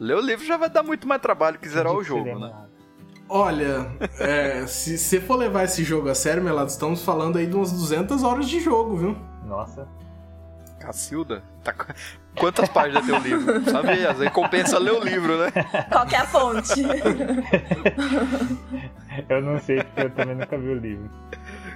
Ler 0.00 0.16
o 0.16 0.20
livro 0.20 0.44
já 0.44 0.56
vai 0.56 0.68
dar 0.68 0.82
muito 0.82 1.06
mais 1.06 1.22
trabalho 1.22 1.56
que 1.58 1.68
zerar 1.68 1.92
o 1.92 2.02
jogo, 2.02 2.36
né? 2.38 2.52
Olha, 3.28 3.90
é, 4.20 4.66
se 4.66 4.98
você 4.98 5.20
for 5.20 5.36
levar 5.36 5.64
esse 5.64 5.82
jogo 5.82 6.08
a 6.08 6.14
sério, 6.14 6.42
Melado, 6.42 6.68
estamos 6.70 7.02
falando 7.04 7.38
aí 7.38 7.46
de 7.46 7.56
umas 7.56 7.72
200 7.72 8.22
horas 8.22 8.48
de 8.48 8.60
jogo, 8.60 8.96
viu? 8.96 9.16
Nossa. 9.46 9.88
Cacilda? 10.78 11.42
Tá... 11.62 11.72
qu- 11.72 11.86
Quantas 12.36 12.68
páginas 12.68 13.06
tem 13.06 13.14
o 13.14 13.18
livro? 13.18 13.70
Sabe? 13.70 14.06
Às 14.06 14.18
vezes 14.18 14.32
compensa 14.32 14.78
ler 14.78 14.92
o 14.92 15.02
livro, 15.02 15.38
né? 15.38 15.50
Qual 15.90 16.04
que 16.06 16.14
é 16.16 16.18
a 16.18 16.26
fonte? 16.26 16.82
Eu 19.28 19.40
não 19.40 19.58
sei 19.60 19.80
porque 19.80 20.00
eu 20.02 20.10
também 20.10 20.34
nunca 20.34 20.58
vi 20.58 20.68
o 20.70 20.74
livro. 20.74 21.08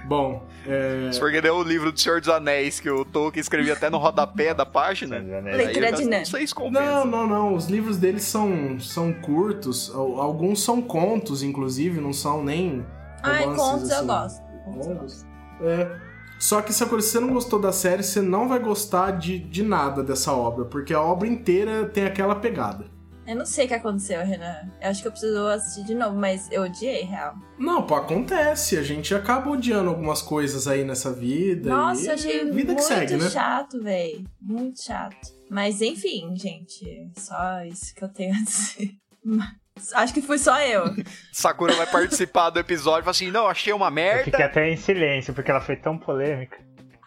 Bom, 0.09 0.43
é, 0.65 1.11
Se 1.11 1.19
for 1.19 1.31
que 1.31 1.39
nem 1.39 1.51
o 1.51 1.61
livro 1.61 1.91
do 1.91 1.99
Senhor 1.99 2.19
dos 2.19 2.29
Anéis, 2.29 2.79
que 2.79 2.89
o 2.89 3.05
Tolkien 3.05 3.39
escrevia 3.39 3.73
até 3.73 3.91
no 3.91 3.99
rodapé 3.99 4.55
da 4.55 4.65
página. 4.65 5.19
Leitura 5.19 5.89
eu 5.89 5.95
dinâmica. 5.95 6.17
Não 6.17 6.25
sei 6.25 6.47
se 6.47 6.55
compensa. 6.55 6.83
Não, 6.83 7.05
não, 7.05 7.27
não. 7.27 7.53
Os 7.53 7.67
livros 7.67 7.97
deles 7.97 8.23
são, 8.23 8.79
são 8.79 9.13
curtos. 9.13 9.93
Al- 9.93 10.19
Alguns 10.19 10.63
são 10.63 10.81
contos, 10.81 11.43
inclusive, 11.43 12.01
não 12.01 12.11
são 12.11 12.43
nem. 12.43 12.83
Ai, 13.21 13.43
romances, 13.45 13.63
contos 13.63 13.89
eu 13.91 13.97
assim, 13.97 14.07
gosto. 14.07 14.41
Contos 14.65 15.25
eu. 15.61 15.69
É. 15.69 16.09
Só 16.39 16.61
que, 16.61 16.73
se 16.73 16.83
você 16.85 17.19
não 17.19 17.33
gostou 17.33 17.59
da 17.59 17.71
série, 17.71 18.01
você 18.01 18.19
não 18.21 18.47
vai 18.47 18.57
gostar 18.59 19.11
de, 19.11 19.37
de 19.37 19.61
nada 19.61 20.01
dessa 20.01 20.33
obra, 20.33 20.65
porque 20.65 20.93
a 20.93 21.01
obra 21.01 21.27
inteira 21.27 21.85
tem 21.85 22.05
aquela 22.05 22.33
pegada. 22.33 22.85
Eu 23.29 23.35
não 23.35 23.45
sei 23.45 23.65
o 23.65 23.67
que 23.67 23.75
aconteceu, 23.75 24.25
Renan. 24.25 24.67
Eu 24.81 24.89
acho 24.89 25.03
que 25.03 25.07
eu 25.07 25.11
preciso 25.11 25.47
assistir 25.49 25.83
de 25.83 25.93
novo, 25.93 26.17
mas 26.17 26.49
eu 26.51 26.63
odiei, 26.63 27.03
real. 27.03 27.35
Não, 27.59 27.85
pô, 27.85 27.93
acontece. 27.93 28.75
A 28.75 28.81
gente 28.81 29.13
acaba 29.13 29.51
odiando 29.51 29.87
algumas 29.87 30.19
coisas 30.19 30.67
aí 30.67 30.83
nessa 30.83 31.13
vida. 31.13 31.69
Nossa, 31.69 32.01
e 32.01 32.07
eu 32.07 32.13
achei 32.15 32.39
vida 32.45 32.51
muito 32.51 32.75
que 32.77 32.81
segue, 32.81 33.17
né? 33.17 33.29
chato, 33.29 33.79
véi. 33.83 34.25
Muito 34.41 34.81
chato. 34.81 35.15
Mas 35.47 35.79
enfim, 35.79 36.35
gente. 36.35 37.11
Só 37.15 37.61
isso 37.65 37.93
que 37.93 38.03
eu 38.03 38.09
tenho 38.09 38.33
a 38.33 38.43
dizer. 38.43 38.91
Acho 39.93 40.13
que 40.13 40.21
fui 40.23 40.37
só 40.39 40.59
eu. 40.61 40.85
Sakura 41.31 41.73
vai 41.73 41.85
participar 41.85 42.49
do 42.49 42.59
episódio 42.59 43.01
e 43.01 43.03
fala 43.03 43.11
assim: 43.11 43.31
não, 43.31 43.47
achei 43.47 43.71
uma 43.71 43.87
Eu 43.87 43.91
merda. 43.91 44.23
fiquei 44.25 44.43
até 44.43 44.69
em 44.69 44.75
silêncio 44.75 45.33
porque 45.33 45.51
ela 45.51 45.61
foi 45.61 45.75
tão 45.77 45.97
polêmica. 45.97 46.57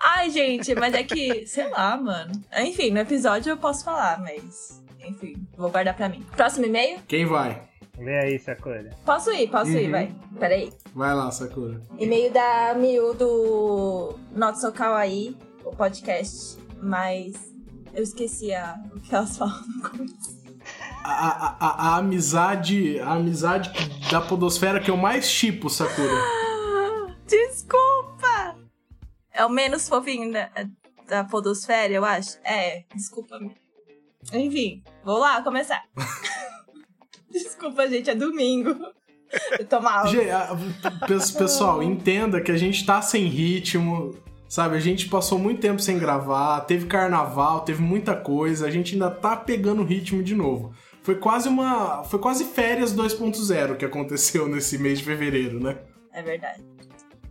Ai, 0.00 0.30
gente, 0.30 0.74
mas 0.74 0.94
é 0.94 1.02
que, 1.02 1.46
sei 1.46 1.68
lá, 1.68 1.96
mano. 1.96 2.32
Enfim, 2.58 2.90
no 2.90 2.98
episódio 3.00 3.50
eu 3.50 3.56
posso 3.56 3.84
falar, 3.84 4.20
mas. 4.20 4.81
Enfim, 5.06 5.46
vou 5.56 5.70
guardar 5.70 5.94
pra 5.96 6.08
mim. 6.08 6.24
Próximo 6.36 6.66
e-mail? 6.66 7.00
Quem 7.08 7.24
vai? 7.26 7.62
Vê 7.98 8.18
aí, 8.18 8.38
Sakura. 8.38 8.90
Posso 9.04 9.30
ir, 9.32 9.48
posso 9.50 9.70
ir, 9.70 9.84
Uhum. 9.86 9.90
vai. 9.90 10.14
Peraí. 10.38 10.72
Vai 10.94 11.14
lá, 11.14 11.30
Sakura. 11.30 11.80
E-mail 11.98 12.32
da 12.32 12.74
Miu 12.74 13.14
do 13.14 14.18
Not 14.34 14.58
So 14.60 14.72
Kawaii, 14.72 15.36
o 15.64 15.70
podcast. 15.76 16.56
Mas 16.82 17.34
eu 17.94 18.02
esqueci 18.02 18.52
a, 18.54 18.80
o 18.94 19.00
que 19.00 19.14
elas 19.14 19.36
falam 19.36 19.60
no 19.76 19.88
começo. 19.90 20.42
A, 21.04 21.10
a, 21.28 21.56
a, 21.60 21.88
a 21.88 21.96
amizade. 21.96 22.98
A 23.00 23.12
amizade 23.12 23.70
da 24.10 24.20
Podosfera 24.20 24.80
que 24.80 24.90
eu 24.90 24.96
mais 24.96 25.26
chipo, 25.30 25.68
Sakura. 25.68 26.12
Desculpa! 27.28 28.56
É 29.32 29.44
o 29.44 29.48
menos 29.48 29.88
fofinho 29.88 30.32
da, 30.32 30.50
da 31.08 31.24
Podosfera, 31.24 31.92
eu 31.92 32.04
acho. 32.04 32.38
É, 32.44 32.84
desculpa. 32.94 33.38
Enfim, 34.32 34.82
vou 35.04 35.18
lá 35.18 35.42
começar. 35.42 35.82
desculpa, 37.30 37.88
gente, 37.88 38.10
é 38.10 38.14
domingo. 38.14 38.76
Eu 39.58 39.66
tô 39.66 39.80
mal. 39.80 40.04
Pessoal, 41.38 41.82
entenda 41.82 42.40
que 42.40 42.52
a 42.52 42.56
gente 42.56 42.84
tá 42.84 43.00
sem 43.00 43.24
ritmo, 43.24 44.14
sabe? 44.48 44.76
A 44.76 44.80
gente 44.80 45.08
passou 45.08 45.38
muito 45.38 45.60
tempo 45.60 45.80
sem 45.80 45.98
gravar, 45.98 46.60
teve 46.60 46.86
carnaval, 46.86 47.60
teve 47.60 47.82
muita 47.82 48.14
coisa, 48.14 48.66
a 48.66 48.70
gente 48.70 48.92
ainda 48.92 49.10
tá 49.10 49.34
pegando 49.34 49.82
ritmo 49.82 50.22
de 50.22 50.34
novo. 50.34 50.74
Foi 51.02 51.16
quase 51.16 51.48
uma. 51.48 52.04
Foi 52.04 52.20
quase 52.20 52.44
férias 52.44 52.94
2.0 52.94 53.76
que 53.76 53.84
aconteceu 53.84 54.46
nesse 54.46 54.78
mês 54.78 54.98
de 54.98 55.04
fevereiro, 55.04 55.58
né? 55.58 55.78
É 56.12 56.22
verdade. 56.22 56.62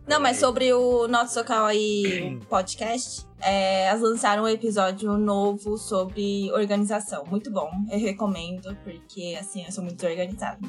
Não, 0.06 0.20
mas 0.20 0.38
sobre 0.38 0.72
o 0.72 1.06
Not 1.06 1.32
So 1.32 1.44
Kawaii 1.44 2.40
podcast, 2.48 3.24
é, 3.42 3.86
elas 3.86 4.00
lançaram 4.00 4.44
um 4.44 4.48
episódio 4.48 5.16
novo 5.18 5.76
sobre 5.76 6.50
organização. 6.52 7.24
Muito 7.30 7.50
bom, 7.50 7.70
eu 7.90 7.98
recomendo, 7.98 8.76
porque 8.84 9.36
assim, 9.38 9.64
eu 9.64 9.72
sou 9.72 9.84
muito 9.84 10.04
organizada. 10.06 10.60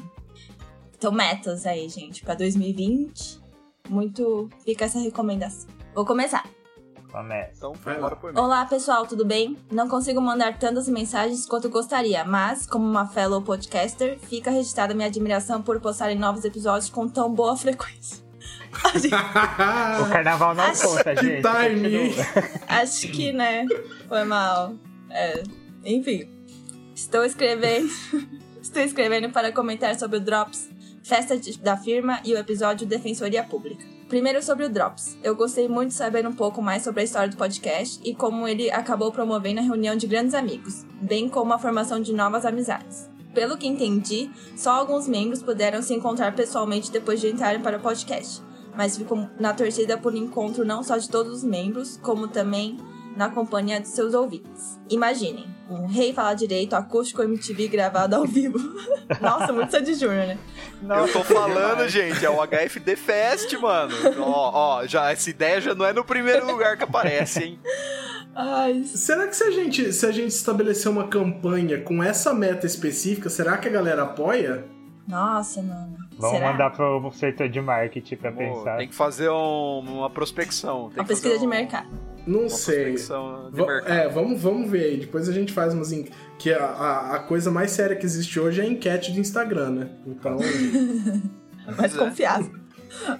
Então, 0.96 1.12
metas 1.12 1.66
aí, 1.66 1.88
gente, 1.88 2.22
pra 2.22 2.34
2020. 2.34 3.42
Muito. 3.90 4.48
Fica 4.64 4.86
essa 4.86 4.98
recomendação. 4.98 5.68
Vou 5.94 6.06
começar. 6.06 6.48
Começa. 7.12 7.52
Então, 7.58 7.72
Vai 7.74 8.00
bora 8.00 8.14
lá. 8.14 8.20
por 8.20 8.32
mim. 8.32 8.40
Olá, 8.40 8.64
pessoal, 8.64 9.06
tudo 9.06 9.24
bem? 9.24 9.56
Não 9.70 9.88
consigo 9.88 10.20
mandar 10.20 10.58
tantas 10.58 10.88
mensagens 10.88 11.46
quanto 11.46 11.68
gostaria, 11.68 12.24
mas, 12.24 12.66
como 12.66 12.84
uma 12.84 13.06
fellow 13.06 13.40
podcaster, 13.42 14.18
fica 14.18 14.50
registrada 14.50 14.94
minha 14.94 15.06
admiração 15.06 15.62
por 15.62 15.78
postarem 15.78 16.18
novos 16.18 16.44
episódios 16.44 16.90
com 16.90 17.06
tão 17.06 17.32
boa 17.32 17.56
frequência. 17.56 18.23
O 20.00 20.08
carnaval 20.10 20.54
não 20.54 20.64
Acho- 20.64 20.88
conta, 20.88 21.14
gente. 21.16 21.42
time. 21.42 22.14
Acho 22.68 23.08
que, 23.08 23.32
né, 23.32 23.66
foi 24.08 24.24
mal. 24.24 24.74
É, 25.10 25.42
enfim, 25.84 26.28
estou 26.94 27.24
escrevendo. 27.24 27.88
estou 28.60 28.82
escrevendo 28.82 29.30
para 29.30 29.52
comentar 29.52 29.94
sobre 29.98 30.16
o 30.18 30.20
Drops, 30.20 30.68
festa 31.02 31.36
de- 31.38 31.58
da 31.58 31.76
firma 31.76 32.20
e 32.24 32.32
o 32.34 32.38
episódio 32.38 32.86
Defensoria 32.86 33.44
Pública. 33.44 33.84
Primeiro 34.08 34.42
sobre 34.42 34.64
o 34.66 34.68
Drops. 34.68 35.16
Eu 35.22 35.34
gostei 35.34 35.66
muito 35.68 35.88
de 35.88 35.94
saber 35.94 36.26
um 36.26 36.32
pouco 36.32 36.60
mais 36.60 36.82
sobre 36.82 37.00
a 37.00 37.04
história 37.04 37.28
do 37.28 37.36
podcast 37.36 38.00
e 38.04 38.14
como 38.14 38.46
ele 38.46 38.70
acabou 38.70 39.10
promovendo 39.10 39.60
a 39.60 39.62
reunião 39.62 39.96
de 39.96 40.06
grandes 40.06 40.34
amigos, 40.34 40.84
bem 41.00 41.28
como 41.28 41.52
a 41.52 41.58
formação 41.58 42.00
de 42.00 42.12
novas 42.12 42.44
amizades. 42.44 43.08
Pelo 43.34 43.56
que 43.56 43.66
entendi, 43.66 44.30
só 44.56 44.72
alguns 44.72 45.08
membros 45.08 45.42
puderam 45.42 45.82
se 45.82 45.92
encontrar 45.94 46.34
pessoalmente 46.36 46.92
depois 46.92 47.20
de 47.20 47.28
entrarem 47.28 47.60
para 47.60 47.78
o 47.78 47.80
podcast, 47.80 48.40
mas 48.76 48.96
fico 48.96 49.28
na 49.38 49.52
torcida 49.52 49.96
por 49.96 50.12
um 50.12 50.16
encontro 50.16 50.64
não 50.64 50.82
só 50.82 50.96
de 50.96 51.08
todos 51.08 51.32
os 51.32 51.44
membros, 51.44 51.98
como 52.02 52.28
também 52.28 52.78
na 53.16 53.30
companhia 53.30 53.80
de 53.80 53.88
seus 53.88 54.12
ouvintes. 54.12 54.78
Imaginem, 54.90 55.46
um 55.70 55.86
Rei 55.86 56.12
Falar 56.12 56.34
Direito 56.34 56.74
acústico 56.74 57.22
MTV 57.22 57.68
gravado 57.68 58.16
ao 58.16 58.26
vivo. 58.26 58.58
Nossa, 59.20 59.52
muito 59.52 59.70
Sandy 59.70 59.94
Júnior, 59.94 60.26
né? 60.26 60.38
Eu 60.82 61.12
tô 61.12 61.22
falando, 61.22 61.88
gente, 61.88 62.24
é 62.24 62.30
o 62.30 62.44
HFD 62.44 62.96
Fest, 62.96 63.52
mano. 63.54 63.94
Ó, 64.18 64.78
ó, 64.80 64.86
já, 64.86 65.10
essa 65.10 65.30
ideia 65.30 65.60
já 65.60 65.74
não 65.74 65.86
é 65.86 65.92
no 65.92 66.04
primeiro 66.04 66.46
lugar 66.46 66.76
que 66.76 66.84
aparece, 66.84 67.44
hein? 67.44 67.58
Ai, 68.34 68.82
Será 68.84 69.28
que 69.28 69.36
se 69.36 69.44
a, 69.44 69.50
gente, 69.50 69.92
se 69.92 70.04
a 70.04 70.10
gente 70.10 70.32
estabelecer 70.32 70.90
uma 70.90 71.06
campanha 71.06 71.80
com 71.80 72.02
essa 72.02 72.34
meta 72.34 72.66
específica, 72.66 73.30
será 73.30 73.56
que 73.56 73.68
a 73.68 73.70
galera 73.70 74.02
apoia? 74.02 74.64
nossa, 75.06 75.62
mano. 75.62 75.96
Vamos 76.18 76.36
Será? 76.38 76.52
mandar 76.52 76.70
pro 76.70 77.10
setor 77.12 77.48
de 77.48 77.60
marketing 77.60 78.16
pra 78.16 78.30
Pô, 78.32 78.38
pensar. 78.38 78.76
tem 78.76 78.88
que 78.88 78.94
fazer 78.94 79.28
um- 79.30 79.80
uma 79.80 80.10
prospecção. 80.10 80.88
Tem 80.90 80.98
Uma 80.98 81.04
que 81.04 81.08
pesquisa 81.08 81.34
fazer 81.34 81.40
de 81.40 81.46
um- 81.46 81.50
mercado. 81.50 81.88
Não 82.26 82.40
Uma 82.40 82.48
sei. 82.48 82.84
prospecção 82.92 83.50
de 83.50 83.60
Va- 83.60 83.66
mercado. 83.66 83.92
É, 83.98 84.08
vamos, 84.08 84.40
vamos 84.40 84.70
ver 84.70 84.84
aí. 84.84 84.96
Depois 84.98 85.28
a 85.28 85.32
gente 85.32 85.52
faz 85.52 85.74
umas. 85.74 85.92
en- 85.92 86.08
Que 86.38 86.52
a, 86.52 86.64
a, 86.64 87.16
a 87.16 87.18
coisa 87.20 87.50
mais 87.50 87.70
séria 87.72 87.94
que 87.96 88.04
existe 88.06 88.38
hoje 88.40 88.60
é 88.60 88.64
a 88.64 88.66
enquete 88.66 89.12
do 89.12 89.20
Instagram, 89.20 89.70
né? 89.70 89.90
Então. 90.06 90.38
Mais 91.76 91.94
é. 91.94 91.98
confiável. 91.98 92.50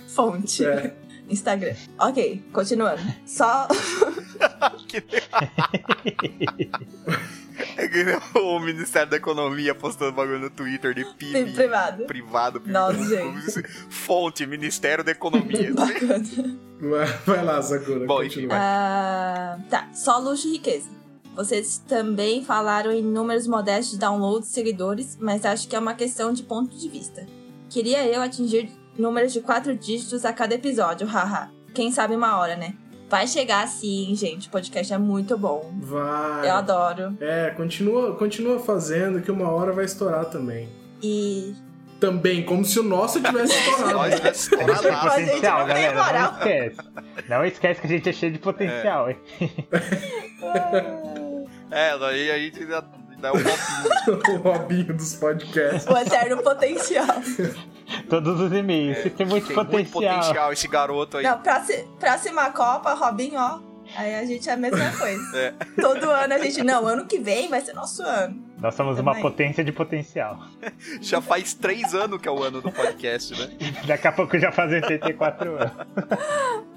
Fonte. 0.08 0.64
é. 0.64 0.94
Instagram. 1.28 1.74
Ok, 1.98 2.42
continuando. 2.52 3.00
Só. 3.26 3.66
Que 4.88 5.02
É 7.76 7.88
que 7.88 8.04
nem 8.04 8.16
o 8.34 8.58
Ministério 8.60 9.10
da 9.10 9.16
Economia 9.16 9.74
postando 9.74 10.12
bagulho 10.12 10.38
no 10.38 10.50
Twitter 10.50 10.94
de 10.94 11.04
PIB 11.04 11.52
privado. 11.52 12.04
privado. 12.04 12.62
Nossa, 12.66 13.04
gente. 13.04 13.62
Fonte, 13.88 14.46
Ministério 14.46 15.04
da 15.04 15.12
Economia. 15.12 15.72
Bacana. 15.74 16.24
Vai, 16.80 17.06
vai 17.24 17.44
lá, 17.44 17.62
Sakura. 17.62 18.06
Bom, 18.06 18.16
continua. 18.16 18.54
Ah, 18.56 19.58
tá, 19.70 19.88
só 19.92 20.18
luxo 20.18 20.48
e 20.48 20.52
riqueza. 20.52 20.88
Vocês 21.34 21.78
também 21.88 22.44
falaram 22.44 22.92
em 22.92 23.02
números 23.02 23.46
modestos 23.46 23.94
de 23.94 23.98
downloads 23.98 24.48
e 24.48 24.52
seguidores, 24.52 25.18
mas 25.20 25.44
acho 25.44 25.66
que 25.66 25.74
é 25.74 25.78
uma 25.78 25.94
questão 25.94 26.32
de 26.32 26.44
ponto 26.44 26.76
de 26.76 26.88
vista. 26.88 27.26
Queria 27.68 28.06
eu 28.06 28.22
atingir 28.22 28.70
números 28.96 29.32
de 29.32 29.40
quatro 29.40 29.74
dígitos 29.74 30.24
a 30.24 30.32
cada 30.32 30.54
episódio, 30.54 31.06
haha. 31.06 31.50
Quem 31.74 31.90
sabe 31.90 32.14
uma 32.14 32.38
hora, 32.38 32.54
né? 32.54 32.74
Vai 33.14 33.28
chegar 33.28 33.68
sim, 33.68 34.12
gente. 34.16 34.48
O 34.48 34.50
podcast 34.50 34.92
é 34.92 34.98
muito 34.98 35.38
bom. 35.38 35.72
Vai. 35.78 36.48
Eu 36.50 36.54
adoro. 36.54 37.16
É, 37.20 37.50
continua, 37.50 38.16
continua 38.16 38.58
fazendo 38.58 39.22
que 39.22 39.30
uma 39.30 39.48
hora 39.48 39.72
vai 39.72 39.84
estourar 39.84 40.24
também. 40.24 40.68
E. 41.00 41.54
Também, 42.00 42.42
como 42.42 42.64
se 42.64 42.80
o 42.80 42.82
nosso 42.82 43.22
tivesse 43.22 43.52
Se 43.54 43.70
estourado. 43.70 43.94
nós 43.94 44.14
tivesse 44.16 44.40
estourado. 44.40 44.82
Gente, 44.82 45.00
potencial, 45.00 45.58
não 45.60 45.66
tem 45.74 45.74
galera. 45.74 45.94
Não 45.94 46.04
moral. 46.04 46.32
esquece. 46.32 46.76
Não 47.28 47.44
esquece 47.44 47.80
que 47.80 47.86
a 47.86 47.90
gente 47.90 48.08
é 48.08 48.12
cheio 48.12 48.32
de 48.32 48.38
potencial, 48.40 49.08
hein? 49.08 49.16
É, 51.70 51.94
daí 51.96 52.30
a 52.32 52.38
gente 52.40 52.64
dá, 52.64 52.82
dá 53.18 53.32
um 53.32 53.36
golpinho. 53.42 54.36
o 54.36 54.42
Robinho 54.42 54.94
dos 54.96 55.14
podcasts. 55.14 55.86
O 55.86 55.96
eterno 55.96 56.42
potencial. 56.42 57.06
Todos 58.08 58.40
os 58.40 58.52
e-mails. 58.52 58.98
Você 58.98 59.10
tem 59.10 59.26
muito 59.26 59.46
Tem 59.46 59.56
potencial. 59.56 59.72
muito 59.72 59.90
potencial 59.92 60.52
esse 60.52 60.68
garoto 60.68 61.18
aí. 61.18 61.24
Não, 61.24 61.38
próxima, 61.38 61.84
próxima 61.98 62.50
Copa, 62.50 62.94
Robinho, 62.94 63.38
ó. 63.38 63.60
Aí 63.96 64.14
a 64.14 64.24
gente 64.24 64.48
é 64.48 64.52
a 64.52 64.56
mesma 64.56 64.90
coisa. 64.96 65.36
É. 65.38 65.52
Todo 65.80 66.10
ano 66.10 66.32
a 66.34 66.38
gente, 66.38 66.62
não, 66.64 66.86
ano 66.86 67.04
que 67.04 67.18
vem 67.18 67.48
vai 67.50 67.60
ser 67.60 67.74
nosso 67.74 68.02
ano. 68.02 68.42
Nós 68.58 68.74
somos 68.74 68.98
uma 68.98 69.12
Também. 69.12 69.22
potência 69.30 69.62
de 69.62 69.72
potencial. 69.72 70.38
Já 71.02 71.20
faz 71.20 71.52
três 71.52 71.94
anos 71.94 72.18
que 72.18 72.26
é 72.26 72.30
o 72.30 72.42
ano 72.42 72.62
do 72.62 72.72
podcast, 72.72 73.38
né? 73.38 73.50
Daqui 73.86 74.08
a 74.08 74.12
pouco 74.12 74.38
já 74.38 74.50
faz 74.50 74.72
84 74.72 75.56
anos. 75.56 75.72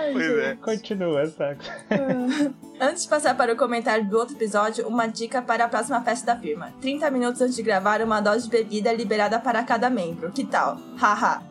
Ai, 0.00 0.12
Pois 0.12 0.38
é. 0.38 0.54
Continua, 0.56 1.26
saca? 1.26 1.60
Antes 2.80 3.02
de 3.04 3.08
passar 3.08 3.36
para 3.36 3.52
o 3.52 3.56
comentário 3.56 4.08
do 4.08 4.16
outro 4.16 4.34
episódio, 4.34 4.86
uma 4.88 5.06
dica 5.06 5.42
para 5.42 5.66
a 5.66 5.68
próxima 5.68 6.00
festa 6.02 6.34
da 6.34 6.40
firma. 6.40 6.72
30 6.80 7.10
minutos 7.10 7.40
antes 7.42 7.54
de 7.54 7.62
gravar, 7.62 8.00
uma 8.00 8.20
dose 8.20 8.44
de 8.44 8.50
bebida 8.50 8.92
liberada 8.92 9.38
para 9.38 9.62
cada 9.62 9.90
membro. 9.90 10.32
Que 10.32 10.44
tal? 10.44 10.78
Haha. 10.98 11.42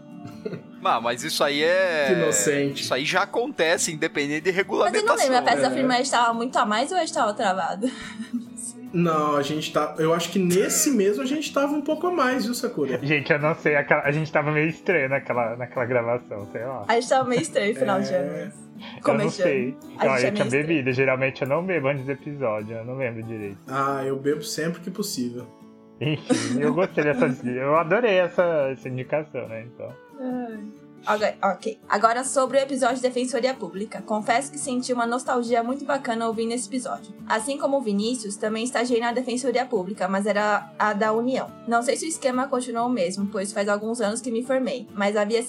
Ah, 0.82 1.02
mas 1.02 1.24
isso 1.24 1.44
aí 1.44 1.62
é. 1.62 2.06
Que 2.08 2.14
inocente. 2.14 2.84
Isso 2.84 2.94
aí 2.94 3.04
já 3.04 3.24
acontece, 3.24 3.92
independente 3.92 4.44
de 4.44 4.50
Mas 4.52 4.58
eu 4.58 4.64
regulamentação. 4.64 5.08
não 5.08 5.16
lembro, 5.18 5.38
a 5.38 5.42
festa 5.42 5.60
né? 5.60 5.70
da 5.70 5.76
firma 5.76 6.00
estava 6.00 6.34
muito 6.34 6.56
a 6.58 6.66
mais 6.66 6.90
ou 6.94 6.98
estava 7.00 7.34
travada? 7.34 7.92
Não, 8.92 9.36
a 9.36 9.42
gente 9.44 9.72
tá. 9.72 9.96
Eu 10.00 10.14
acho 10.14 10.32
que 10.32 10.40
nesse 10.40 10.90
mesmo 10.92 11.22
a 11.22 11.26
gente 11.26 11.54
tava 11.54 11.74
um 11.74 11.82
pouco 11.82 12.08
a 12.08 12.12
mais, 12.12 12.46
viu, 12.46 12.54
Sakura? 12.56 13.00
Gente, 13.04 13.32
eu 13.32 13.38
não 13.40 13.54
sei. 13.54 13.76
aquela- 13.76 14.02
a 14.04 14.12
gente 14.12 14.32
tava 14.32 14.52
meio 14.52 14.68
estranho 14.68 15.08
naquela, 15.10 15.56
naquela 15.56 15.86
gravação, 15.86 16.48
sei 16.52 16.66
lá. 16.66 16.86
A 16.88 16.94
gente 16.96 17.04
estava 17.04 17.30
meio 17.30 17.42
estranho 17.42 17.74
no 17.74 17.80
final 17.80 18.02
de 18.02 18.14
É. 18.14 18.18
ano. 18.18 18.32
mesmo. 18.32 18.70
Eu 19.06 19.14
não 19.14 19.30
sei. 19.30 19.78
A 20.00 20.06
Ó, 20.08 20.18
gente 20.18 20.26
é 20.26 20.30
eu 20.30 20.34
tinha 20.34 20.46
meio 20.46 20.68
bebido. 20.68 20.94
Geralmente 20.94 21.42
eu 21.42 21.48
não 21.48 21.64
bebo 21.66 21.88
antes 21.90 22.06
do 22.06 22.12
episódio. 22.14 22.78
Eu 22.78 22.86
não 22.86 22.98
lembro 22.98 23.22
direito. 23.24 23.58
Ah, 23.68 24.02
eu 24.06 24.16
bebo 24.18 24.42
sempre 24.42 24.80
que 24.82 24.90
possível. 24.90 25.46
Enfim, 26.02 26.62
eu 26.62 26.74
gostei 26.74 27.04
dessa. 27.04 27.26
Eu 27.46 27.76
adorei 27.76 28.20
essa, 28.20 28.70
essa 28.72 28.88
indicação, 28.88 29.48
né? 29.50 29.66
Então. 29.68 29.94
Ok. 31.42 31.80
Agora 31.88 32.24
sobre 32.24 32.58
o 32.58 32.62
episódio 32.62 32.98
de 32.98 33.02
Defensoria 33.02 33.54
Pública. 33.54 34.02
Confesso 34.02 34.52
que 34.52 34.58
senti 34.58 34.92
uma 34.94 35.06
nostalgia 35.06 35.64
muito 35.64 35.86
bacana 35.86 36.28
ouvindo 36.28 36.52
esse 36.54 36.68
episódio. 36.68 37.14
Assim 37.28 37.58
como 37.58 37.78
o 37.78 37.82
Vinícius, 37.82 38.36
também 38.36 38.64
estagiei 38.64 39.00
na 39.00 39.12
Defensoria 39.12 39.66
Pública, 39.66 40.08
mas 40.08 40.26
era 40.26 40.72
a 40.78 40.94
da 40.94 41.14
União. 41.14 41.52
Não 41.68 41.82
sei 41.82 41.96
se 41.96 42.06
o 42.06 42.10
esquema 42.10 42.48
continuou 42.48 42.88
o 42.88 42.92
mesmo, 42.92 43.28
pois 43.28 43.54
faz 43.54 43.68
alguns 43.68 44.02
anos 44.02 44.22
que 44.22 44.32
me 44.32 44.44
formei, 44.44 44.88
mas 44.94 45.16
havia 45.16 45.44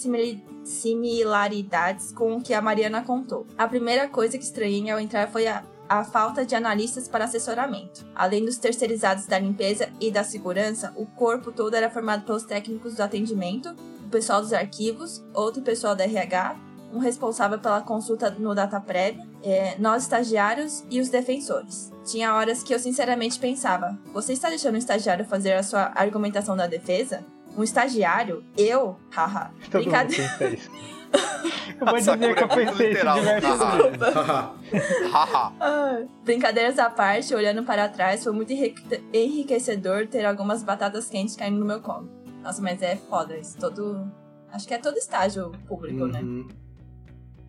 similaridades 0.63 2.11
com 2.11 2.35
o 2.35 2.41
que 2.41 2.53
a 2.53 2.61
Mariana 2.61 3.03
contou. 3.03 3.45
A 3.57 3.67
primeira 3.67 4.07
coisa 4.07 4.37
que 4.37 4.43
estranhei 4.43 4.89
ao 4.89 4.99
entrar 4.99 5.29
foi 5.29 5.47
a 5.47 5.63
a 5.91 6.05
falta 6.05 6.45
de 6.45 6.55
analistas 6.55 7.09
para 7.09 7.25
assessoramento. 7.25 8.05
Além 8.15 8.45
dos 8.45 8.57
terceirizados 8.57 9.25
da 9.25 9.37
limpeza 9.37 9.89
e 9.99 10.09
da 10.09 10.23
segurança, 10.23 10.93
o 10.95 11.05
corpo 11.05 11.51
todo 11.51 11.73
era 11.73 11.89
formado 11.89 12.23
pelos 12.23 12.45
técnicos 12.45 12.95
do 12.95 13.03
atendimento, 13.03 13.75
pessoal 14.11 14.41
dos 14.41 14.53
arquivos, 14.53 15.23
outro 15.33 15.61
pessoal 15.61 15.95
da 15.95 16.03
RH, 16.03 16.55
um 16.93 16.99
responsável 16.99 17.57
pela 17.57 17.81
consulta 17.81 18.29
no 18.31 18.53
DataPrev, 18.53 19.17
é, 19.43 19.75
nós 19.79 20.03
estagiários 20.03 20.83
e 20.89 20.99
os 20.99 21.09
defensores. 21.09 21.91
Tinha 22.05 22.35
horas 22.35 22.61
que 22.63 22.73
eu 22.75 22.79
sinceramente 22.79 23.39
pensava: 23.39 23.97
você 24.13 24.33
está 24.33 24.49
deixando 24.49 24.75
o 24.75 24.77
estagiário 24.77 25.23
fazer 25.25 25.53
a 25.53 25.63
sua 25.63 25.91
argumentação 25.95 26.55
da 26.57 26.67
defesa? 26.67 27.23
Um 27.57 27.63
estagiário? 27.63 28.43
Eu? 28.57 28.97
Haha. 29.09 29.51
Brincadeira. 29.69 30.29
pensa 30.37 30.53
isso. 30.53 30.69
Eu 31.81 31.85
vou 31.87 31.95
dizer 31.97 32.11
Sakura 32.11 32.33
que 32.35 32.43
eu 32.43 32.47
pensei 32.47 32.65
isso 32.65 32.83
literal. 32.83 33.19
diversas 33.19 33.59
Ah. 35.59 36.01
Brincadeiras 36.23 36.79
à 36.79 36.89
parte, 36.89 37.33
olhando 37.35 37.63
para 37.63 37.89
trás, 37.89 38.23
foi 38.23 38.31
muito 38.31 38.53
enrique- 38.53 39.03
enriquecedor 39.11 40.07
ter 40.07 40.25
algumas 40.25 40.63
batatas 40.63 41.09
quentes 41.09 41.35
caindo 41.35 41.59
no 41.59 41.65
meu 41.65 41.81
colo. 41.81 42.07
Nossa, 42.41 42.61
mas 42.61 42.81
é 42.81 42.95
foda 42.95 43.37
isso. 43.37 43.57
Todo. 43.57 44.09
Acho 44.51 44.67
que 44.67 44.73
é 44.73 44.77
todo 44.77 44.97
estágio 44.97 45.51
público, 45.67 46.05
né? 46.07 46.19
Uhum. 46.21 46.47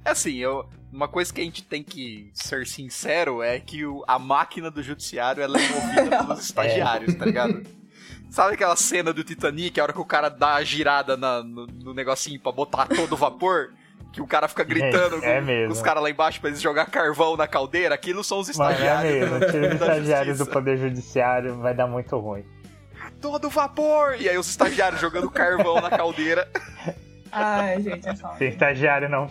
É 0.05 0.11
assim, 0.11 0.37
eu, 0.37 0.69
uma 0.93 1.07
coisa 1.09 1.33
que 1.33 1.41
a 1.41 1.45
gente 1.45 1.63
tem 1.65 1.83
que 1.83 2.31
ser 2.35 2.67
sincero 2.67 3.43
é 3.43 3.59
que 3.61 3.85
o- 3.87 4.05
a 4.07 4.19
máquina 4.19 4.71
do 4.71 4.83
judiciário 4.83 5.43
ela 5.43 5.57
é 5.61 5.69
movida 5.69 6.19
pelos 6.27 6.41
estagiários, 6.41 7.15
tá 7.15 7.25
ligado? 7.25 7.63
Sabe 8.31 8.55
aquela 8.55 8.75
cena 8.77 9.13
do 9.13 9.23
Titanic, 9.23 9.79
a 9.79 9.83
hora 9.85 9.93
que 9.93 10.01
o 10.01 10.05
cara 10.05 10.29
dá 10.29 10.55
a 10.55 10.65
girada 10.65 11.17
na- 11.17 11.43
no, 11.43 11.67
no 11.67 11.95
negocinho 11.95 12.41
pra 12.41 12.51
botar 12.53 12.87
todo 12.89 13.13
o 13.13 13.17
vapor? 13.17 13.73
Que 14.13 14.21
o 14.21 14.27
cara 14.27 14.47
fica 14.47 14.63
gritando 14.65 15.25
é 15.25 15.41
com, 15.41 15.47
mesmo. 15.47 15.67
com 15.69 15.73
os 15.73 15.81
caras 15.83 16.03
lá 16.03 16.11
embaixo 16.11 16.39
pra 16.41 16.51
eles 16.51 16.61
jogar 16.61 16.85
carvão 16.87 17.35
na 17.37 17.47
caldeira? 17.49 17.95
Aquilo 17.95 18.23
são 18.23 18.41
os 18.41 18.55
Mano, 18.57 18.71
é 18.71 18.75
estagiários. 18.75 19.31
mesmo. 19.31 19.41
Tira 19.51 19.67
os 19.69 19.73
estagiários 19.75 20.39
do. 20.39 20.47
Poder 20.47 20.77
Judiciário, 20.77 21.57
vai 21.59 21.75
dar 21.75 21.87
muito 21.87 22.17
ruim. 22.19 22.45
Todo 23.23 23.49
vapor! 23.49 24.17
E 24.21 24.29
aí 24.29 24.37
os 24.37 24.51
estagiários 24.51 25.01
jogando 25.01 25.31
carvão 25.31 25.81
na 25.81 25.89
caldeira. 25.89 26.47
Ai, 27.31 27.81
gente, 27.81 28.07
é 28.09 28.15
foda. 28.17 28.37
Sem 28.37 28.49
estagiário 28.49 29.09
não. 29.09 29.31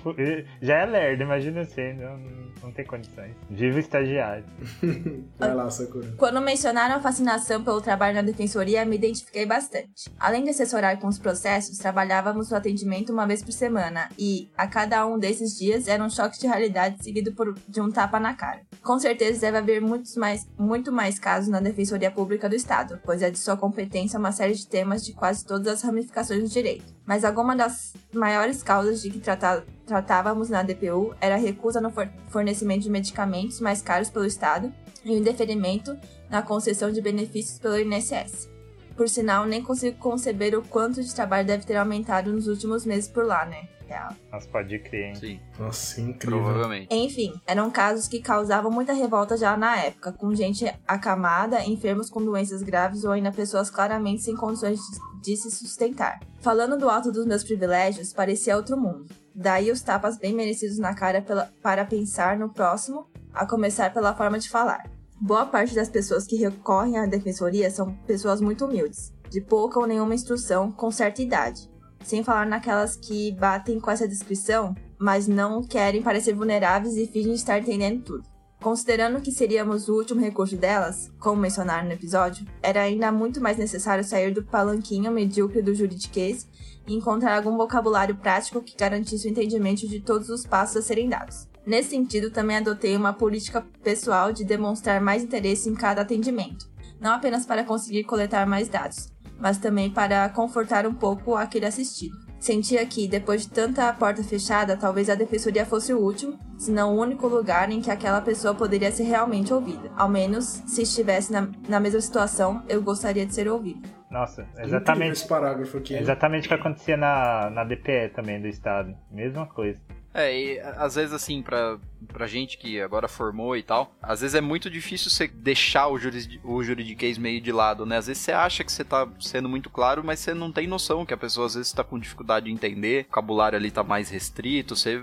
Já 0.62 0.78
é 0.78 0.86
lerdo, 0.86 1.24
imagina 1.24 1.64
você. 1.64 1.94
Não, 1.94 2.18
não 2.64 2.72
tem 2.72 2.86
condições. 2.86 3.36
Viva 3.50 3.78
o 3.78 3.80
estagiário. 3.80 4.46
Vai 5.38 5.54
lá, 5.54 5.70
Sakura. 5.70 6.14
Quando 6.18 6.42
mencionaram 6.42 6.96
a 6.96 7.00
fascinação 7.00 7.64
pelo 7.64 7.82
trabalho 7.82 8.16
na 8.16 8.22
defensoria, 8.22 8.86
me 8.86 8.96
identifiquei 8.96 9.46
bastante. 9.46 10.10
Além 10.20 10.44
de 10.44 10.50
assessorar 10.52 11.00
com 11.00 11.08
os 11.08 11.18
processos, 11.18 11.78
trabalhávamos 11.78 12.50
no 12.50 12.58
atendimento 12.58 13.12
uma 13.12 13.26
vez 13.26 13.44
por 13.44 13.52
semana 13.52 14.10
e, 14.18 14.50
a 14.58 14.68
cada 14.68 15.06
um 15.06 15.18
desses 15.18 15.58
dias, 15.58 15.88
era 15.88 16.04
um 16.04 16.10
choque 16.10 16.40
de 16.40 16.48
realidade 16.48 17.04
seguido 17.04 17.34
por, 17.34 17.54
de 17.68 17.82
um 17.82 17.90
tapa 17.90 18.20
na 18.20 18.34
cara. 18.34 18.62
Com 18.84 19.00
certeza 19.00 19.42
deve 19.42 19.58
haver 19.58 19.82
muitos 19.82 20.16
mais, 20.16 20.48
muito 20.58 20.92
mais 20.92 21.20
casos 21.20 21.50
na 21.50 21.60
Defensoria 21.60 22.12
Pública 22.12 22.48
do 22.48 22.56
Estado, 22.56 23.00
pois 23.04 23.22
é 23.22 23.30
de 23.30 23.40
sua 23.40 23.58
competência 23.58 24.20
uma 24.20 24.32
série 24.32 24.54
de 24.54 24.68
temas 24.68 25.04
de 25.06 25.14
quase 25.14 25.46
todas 25.46 25.68
as 25.68 25.82
ramificações 25.82 26.44
do 26.44 26.50
direito. 26.50 26.94
Mas 27.06 27.26
alguma 27.26 27.56
das 27.56 27.94
maiores 28.14 28.64
causas 28.64 29.02
de 29.02 29.10
que 29.10 29.20
trata, 29.20 29.66
tratávamos 29.92 30.48
na 30.48 30.64
DPU 30.64 31.14
era 31.20 31.36
a 31.36 31.38
recusa 31.38 31.82
no 31.82 31.92
fornecimento 32.30 32.84
de 32.84 32.90
medicamentos 32.90 33.60
mais 33.60 33.82
caros 33.82 34.10
pelo 34.10 34.26
Estado 34.26 34.72
e 35.04 35.12
o 35.12 35.18
indeferimento 35.18 35.98
na 36.30 36.42
concessão 36.42 36.90
de 36.94 37.02
benefícios 37.02 37.60
pelo 37.60 37.78
INSS. 37.78 38.50
Por 38.96 39.10
sinal, 39.10 39.46
nem 39.46 39.62
consigo 39.62 39.98
conceber 39.98 40.58
o 40.58 40.62
quanto 40.62 41.04
de 41.04 41.14
trabalho 41.14 41.46
deve 41.46 41.66
ter 41.66 41.76
aumentado 41.76 42.32
nos 42.32 42.48
últimos 42.48 42.86
meses 42.86 43.10
por 43.10 43.26
lá, 43.26 43.46
né? 43.46 43.68
Real. 43.86 44.16
Nossa, 44.32 44.48
pode 44.48 44.80
crer, 44.80 45.10
hein? 45.10 45.16
Sim, 45.16 45.40
Nossa, 45.60 46.00
incrível. 46.00 46.40
provavelmente. 46.40 46.88
Enfim, 46.96 47.34
eram 47.46 47.70
casos 47.70 48.08
que 48.08 48.22
causavam 48.22 48.72
muita 48.72 48.94
revolta 48.94 49.36
já 49.36 49.58
na 49.58 49.76
época, 49.76 50.14
com 50.14 50.34
gente 50.34 50.74
acamada, 50.88 51.66
enfermos 51.66 52.10
com 52.10 52.24
doenças 52.24 52.64
graves 52.64 53.04
ou 53.04 53.12
ainda 53.12 53.30
pessoas 53.34 53.70
claramente 53.70 54.22
sem 54.22 54.38
condições 54.38 54.80
de 55.22 55.36
se 55.36 55.52
sustentar. 55.52 56.22
Falando 56.40 56.78
do 56.78 56.90
alto 56.90 57.12
dos 57.12 57.26
meus 57.26 57.44
privilégios, 57.44 58.14
parecia 58.14 58.56
outro 58.56 58.78
mundo. 58.78 59.08
Daí 59.34 59.72
os 59.72 59.82
tapas 59.82 60.18
bem 60.18 60.34
merecidos 60.34 60.78
na 60.78 60.94
cara 60.94 61.22
pela, 61.22 61.52
para 61.62 61.86
pensar 61.86 62.38
no 62.38 62.50
próximo, 62.50 63.08
a 63.34 63.46
começar 63.46 63.94
pela 63.94 64.16
forma 64.16 64.38
de 64.38 64.50
falar. 64.50 64.90
Boa 65.20 65.46
parte 65.46 65.76
das 65.76 65.88
pessoas 65.88 66.26
que 66.26 66.36
recorrem 66.36 66.98
à 66.98 67.06
defensoria 67.06 67.70
são 67.70 67.94
pessoas 68.08 68.42
muito 68.42 68.66
humildes, 68.66 69.14
de 69.30 69.40
pouca 69.40 69.80
ou 69.80 69.88
nenhuma 69.88 70.16
instrução, 70.16 70.72
com 70.72 70.92
certa 70.92 71.22
idade. 71.22 71.70
Sem 72.04 72.24
falar 72.24 72.46
naquelas 72.46 72.96
que 72.96 73.32
batem 73.34 73.80
com 73.80 73.92
essa 73.92 74.08
descrição, 74.08 74.76
mas 75.00 75.28
não 75.28 75.64
querem 75.64 76.02
parecer 76.02 76.34
vulneráveis 76.34 76.98
e 76.98 77.08
fingem 77.08 77.34
estar 77.34 77.60
entendendo 77.60 78.04
tudo. 78.04 78.32
Considerando 78.62 79.22
que 79.22 79.32
seríamos 79.32 79.90
o 79.90 79.96
último 79.96 80.22
recurso 80.22 80.56
delas, 80.56 81.12
como 81.20 81.42
mencionaram 81.42 81.88
no 81.88 81.94
episódio, 81.94 82.46
era 82.62 82.82
ainda 82.82 83.12
muito 83.12 83.42
mais 83.42 83.58
necessário 83.58 84.04
sair 84.04 84.32
do 84.32 84.44
palanquinho 84.44 85.12
medíocre 85.12 85.64
do 85.64 85.74
juridiquês 85.74 86.48
e 86.88 86.94
encontrar 86.94 87.36
algum 87.36 87.58
vocabulário 87.58 88.16
prático 88.16 88.62
que 88.62 88.76
garantisse 88.76 89.28
o 89.28 89.30
entendimento 89.32 89.88
de 89.88 90.00
todos 90.00 90.30
os 90.30 90.46
passos 90.46 90.78
a 90.78 90.82
serem 90.82 91.10
dados. 91.10 91.48
Nesse 91.66 91.92
sentido, 91.92 92.32
também 92.32 92.58
adotei 92.58 92.96
uma 92.96 93.14
política 93.14 93.66
pessoal 93.84 94.34
de 94.34 94.44
demonstrar 94.44 95.00
mais 95.00 95.24
interesse 95.24 95.70
em 95.70 95.76
cada 95.76 96.02
atendimento, 96.02 96.70
não 97.00 97.12
apenas 97.12 97.46
para 97.46 97.64
conseguir 97.64 98.04
coletar 98.04 98.48
mais 98.48 98.68
dados, 98.68 99.12
mas 99.40 99.58
também 99.58 99.90
para 99.90 100.30
confortar 100.30 100.88
um 100.88 100.94
pouco 100.94 101.36
aquele 101.36 101.66
assistido. 101.66 102.31
Sentia 102.42 102.84
que, 102.88 103.08
depois 103.08 103.44
de 103.44 103.50
tanta 103.50 103.94
porta 103.94 104.24
fechada, 104.24 104.76
talvez 104.76 105.12
a 105.12 105.16
defensoria 105.16 105.64
fosse 105.64 105.94
o 105.94 106.00
último, 106.00 106.40
se 106.58 106.72
não 106.72 106.96
o 106.96 107.00
único 107.00 107.28
lugar 107.28 107.72
em 107.72 107.80
que 107.80 107.92
aquela 107.92 108.20
pessoa 108.20 108.56
poderia 108.56 108.92
ser 108.92 109.04
realmente 109.04 109.54
ouvida. 109.54 109.92
Ao 109.96 110.10
menos, 110.10 110.46
se 110.66 110.82
estivesse 110.82 111.32
na, 111.32 111.48
na 111.70 111.80
mesma 111.80 112.02
situação, 112.02 112.64
eu 112.68 112.82
gostaria 112.82 113.28
de 113.28 113.36
ser 113.36 113.48
ouvido. 113.48 113.88
Nossa, 114.10 114.48
exatamente. 114.58 115.12
esse 115.12 115.28
parágrafo 115.28 115.78
aqui. 115.78 115.94
Exatamente 115.94 116.46
o 116.46 116.50
que 116.50 116.56
acontecia 116.56 116.98
na, 116.98 117.52
na 117.52 117.64
DPE 117.64 118.10
também 118.16 118.42
do 118.42 118.48
Estado. 118.48 118.98
Mesma 119.12 119.46
coisa. 119.46 119.80
É, 120.14 120.38
e 120.38 120.60
às 120.60 120.96
vezes 120.96 121.14
assim, 121.14 121.42
pra, 121.42 121.78
pra 122.10 122.28
gente 122.28 122.58
que 122.58 122.82
agora 122.82 123.08
formou 123.08 123.56
e 123.56 123.64
tal, 123.64 123.96
às 124.02 124.20
vezes 124.20 124.36
é 124.36 124.42
muito 124.42 124.70
difícil 124.70 125.10
você 125.10 125.26
deixar 125.28 125.88
o, 125.88 125.98
juris, 125.98 126.28
o 126.44 126.62
juridiquês 126.62 127.18
meio 127.18 127.40
de 127.40 127.52
lado, 127.52 127.86
né? 127.86 127.98
Às 127.98 128.08
vezes 128.08 128.22
você 128.22 128.34
acha 128.34 128.64
que 128.64 128.72
você 128.72 128.84
tá 128.84 129.08
sendo 129.22 129.48
muito 129.48 129.70
claro, 129.70 130.04
mas 130.04 130.20
você 130.20 130.34
não 130.34 130.52
tem 130.52 130.68
noção 130.68 131.06
que 131.06 131.14
a 131.14 131.18
pessoa 131.18 131.48
às 131.48 131.56
vezes 131.56 131.72
tá 131.72 131.84
com 131.84 131.98
dificuldade 131.98 132.48
de 132.48 132.52
entender, 132.52 133.04
o 133.04 133.08
vocabulário 133.08 133.58
ali 133.58 133.72
tá 133.72 133.84
mais 133.84 134.10
restrito, 134.10 134.76
você... 134.76 135.02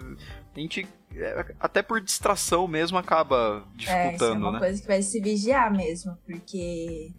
A 0.55 0.61
gente, 0.61 0.87
é, 1.15 1.55
até 1.61 1.83
por 1.83 2.01
distração 2.01 2.67
mesmo, 2.67 2.99
acaba 2.99 3.65
É, 3.79 3.83
isso 3.83 3.91
é 3.91 4.03
dificultando, 4.11 4.45
uma 4.45 4.53
né? 4.53 4.59
coisa 4.59 4.83
que 4.83 4.89
vai 4.89 5.01
se 5.01 5.21
vigiar 5.21 5.73
mesmo, 5.73 6.19
porque 6.27 7.13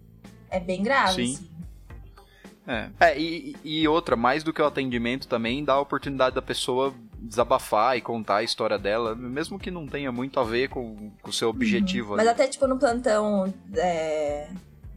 é 0.51 0.59
bem 0.59 0.83
grave, 0.83 1.25
Sim. 1.25 1.33
assim. 1.33 1.49
É, 2.67 2.89
é 2.99 3.19
e, 3.19 3.55
e 3.63 3.87
outra, 3.87 4.15
mais 4.15 4.43
do 4.43 4.53
que 4.53 4.61
o 4.61 4.65
atendimento 4.65 5.27
também, 5.27 5.63
dá 5.63 5.73
a 5.73 5.79
oportunidade 5.79 6.35
da 6.35 6.41
pessoa 6.41 6.93
desabafar 7.21 7.97
e 7.97 8.01
contar 8.01 8.37
a 8.37 8.43
história 8.43 8.77
dela, 8.79 9.15
mesmo 9.15 9.59
que 9.59 9.69
não 9.71 9.85
tenha 9.87 10.11
muito 10.11 10.39
a 10.39 10.43
ver 10.43 10.69
com 10.69 11.11
o 11.23 11.31
seu 11.31 11.49
objetivo 11.49 12.11
Mas 12.15 12.21
ali. 12.21 12.29
até, 12.29 12.47
tipo, 12.47 12.65
no 12.67 12.77
plantão 12.77 13.53
é, 13.75 14.47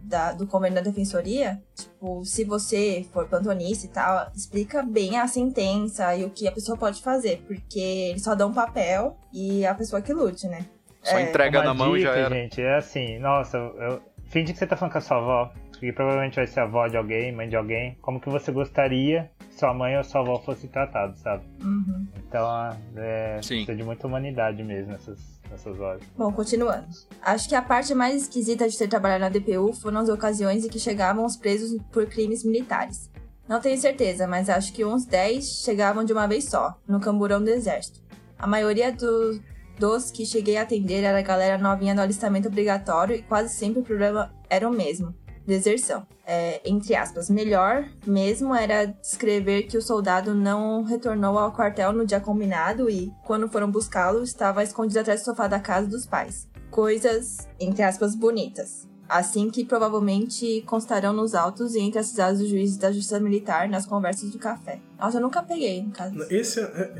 da- 0.03 0.33
do 0.33 0.47
convênio 0.47 0.77
da 0.77 0.81
defensoria, 0.81 1.61
tipo, 1.75 2.25
se 2.25 2.45
você 2.45 3.07
for 3.13 3.27
plantonista 3.29 3.87
e 3.87 3.89
tal, 3.89 4.31
explica 4.35 4.83
bem 4.83 5.19
a 5.19 5.27
sentença 5.27 6.15
e 6.17 6.25
o 6.25 6.31
que 6.31 6.47
a 6.49 6.53
pessoa 6.53 6.77
pode 6.77 7.03
fazer, 7.03 7.43
porque 7.47 7.79
eles 7.81 8.23
só 8.23 8.35
dão 8.35 8.51
um 8.51 8.55
papel 8.55 9.17
e 9.33 9.65
a 9.67 9.75
pessoa 9.75 10.01
que 10.03 10.13
lute, 10.13 10.47
né? 10.49 10.67
Só 11.03 11.19
É. 11.19 11.29
entrega 11.29 11.63
na 11.63 11.75
mão 11.75 11.97
e 11.97 12.01
já 12.03 12.11
dica, 12.15 12.21
era. 12.27 12.35
gente, 12.35 12.61
é 12.61 12.77
assim, 12.77 13.19
nossa, 13.19 13.57
eu, 13.57 14.01
finge 14.27 14.53
que 14.53 14.59
você 14.59 14.67
tá 14.67 14.77
falando 14.77 14.93
com 14.93 14.99
a 14.99 15.03
sua 15.03 15.17
avó, 15.19 15.53
que 15.87 15.93
provavelmente 15.93 16.37
vai 16.37 16.47
ser 16.47 16.61
avó 16.61 16.87
de 16.87 16.97
alguém, 16.97 17.33
mãe 17.33 17.49
de 17.49 17.57
alguém. 17.57 17.99
Como 18.01 18.21
que 18.21 18.31
você 18.31 18.53
gostaria 18.53 19.29
que 19.49 19.55
sua 19.57 19.75
mãe 19.75 19.97
ou 19.97 20.05
sua 20.05 20.21
avó 20.21 20.39
fosse 20.39 20.69
tratado, 20.69 21.19
sabe? 21.19 21.43
Uhum. 21.61 22.07
Então, 22.29 22.49
é, 22.97 23.41
Sim. 23.43 23.57
precisa 23.57 23.75
de 23.75 23.83
muita 23.83 24.07
humanidade 24.07 24.63
mesmo 24.63 24.93
nessas, 24.93 25.19
nessas 25.51 25.81
horas. 25.81 26.01
Bom, 26.17 26.33
continuando. 26.33 26.87
Acho 27.21 27.49
que 27.49 27.55
a 27.57 27.63
parte 27.63 27.93
mais 27.95 28.23
esquisita 28.23 28.69
de 28.69 28.79
ter 28.79 28.87
trabalhado 28.87 29.23
na 29.23 29.29
DPU 29.29 29.73
foram 29.73 29.99
as 29.99 30.09
ocasiões 30.09 30.65
em 30.65 30.69
que 30.69 30.79
chegavam 30.79 31.25
os 31.25 31.37
presos 31.37 31.77
por 31.91 32.07
crimes 32.07 32.45
militares. 32.45 33.11
Não 33.49 33.61
tenho 33.61 33.77
certeza, 33.77 34.27
mas 34.29 34.49
acho 34.49 34.73
que 34.73 34.85
uns 34.85 35.05
10 35.05 35.63
chegavam 35.65 36.05
de 36.05 36.13
uma 36.13 36.29
vez 36.29 36.45
só, 36.45 36.79
no 36.87 37.01
camburão 37.01 37.43
do 37.43 37.51
exército. 37.51 38.01
A 38.39 38.47
maioria 38.47 38.93
do- 38.93 39.41
dos 39.81 40.13
que 40.13 40.25
cheguei 40.25 40.57
a 40.59 40.63
atender 40.63 41.03
era 41.03 41.19
a 41.19 41.23
galera 41.23 41.59
novinha 41.59 41.93
do 41.93 42.01
alistamento 42.01 42.47
obrigatório 42.47 43.17
e 43.17 43.23
quase 43.23 43.53
sempre 43.53 43.81
o 43.81 43.85
problema 43.85 44.33
era 44.49 44.69
o 44.69 44.73
mesmo. 44.73 45.13
Deserção. 45.47 46.07
É, 46.27 46.61
entre 46.65 46.95
aspas, 46.95 47.29
melhor 47.29 47.85
mesmo 48.07 48.55
era 48.55 48.87
descrever 48.87 49.65
que 49.65 49.77
o 49.77 49.83
soldado 49.83 50.35
não 50.35 50.83
retornou 50.85 51.37
ao 51.39 51.53
quartel 51.53 51.93
no 51.93 52.07
dia 52.07 52.21
combinado 52.21 52.89
e, 52.89 53.13
quando 53.25 53.49
foram 53.49 53.71
buscá-lo, 53.71 54.23
estava 54.23 54.63
escondido 54.63 55.01
atrás 55.01 55.21
do 55.21 55.25
sofá 55.25 55.49
da 55.49 55.59
casa 55.59 55.89
dos 55.89 56.07
pais. 56.07 56.49
Coisas, 56.71 57.49
entre 57.61 57.83
aspas, 57.83 58.15
bonitas. 58.15 58.89
Assim 59.09 59.51
que 59.51 59.63
provavelmente 59.65 60.63
constarão 60.63 61.13
nos 61.13 61.35
autos 61.35 61.75
e 61.75 61.81
entre 61.81 61.99
as 61.99 62.07
cidadas 62.07 62.39
dos 62.39 62.49
juízes 62.49 62.79
da 62.79 62.91
Justiça 62.91 63.21
Militar 63.21 63.69
nas 63.69 63.85
conversas 63.85 64.31
do 64.31 64.39
café. 64.39 64.79
Nossa, 64.99 65.19
eu 65.19 65.21
nunca 65.23 65.43
peguei, 65.43 65.83
no 65.83 65.91
caso. 65.91 66.15
Esse 66.31 66.61
é, 66.61 66.93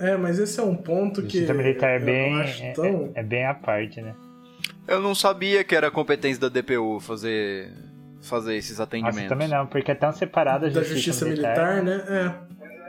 É, 0.00 0.10
é, 0.12 0.16
mas 0.16 0.38
esse 0.38 0.58
é 0.58 0.62
um 0.62 0.74
ponto 0.76 1.20
que. 1.22 1.32
justiça 1.38 1.52
militar 1.52 1.90
é 1.90 1.98
bem, 1.98 2.40
acho 2.40 2.62
é, 2.62 2.72
tão- 2.72 3.10
é- 3.14 3.20
é 3.20 3.22
bem 3.22 3.44
à 3.44 3.52
parte, 3.52 4.00
né? 4.00 4.14
Eu 4.88 5.00
não 5.00 5.14
sabia 5.14 5.62
que 5.62 5.76
era 5.76 5.90
competência 5.90 6.40
da 6.40 6.48
DPU 6.48 6.98
fazer, 6.98 7.70
fazer 8.22 8.56
esses 8.56 8.80
atendimentos. 8.80 9.18
Nossa, 9.22 9.28
também 9.28 9.46
não, 9.48 9.66
porque 9.66 9.90
é 9.90 9.94
tão 9.94 10.10
separada 10.12 10.66
a 10.66 10.70
da 10.70 10.80
justiça, 10.80 10.94
justiça 10.94 11.24
militar. 11.26 11.82
militar, 11.84 12.04
né? 12.10 12.34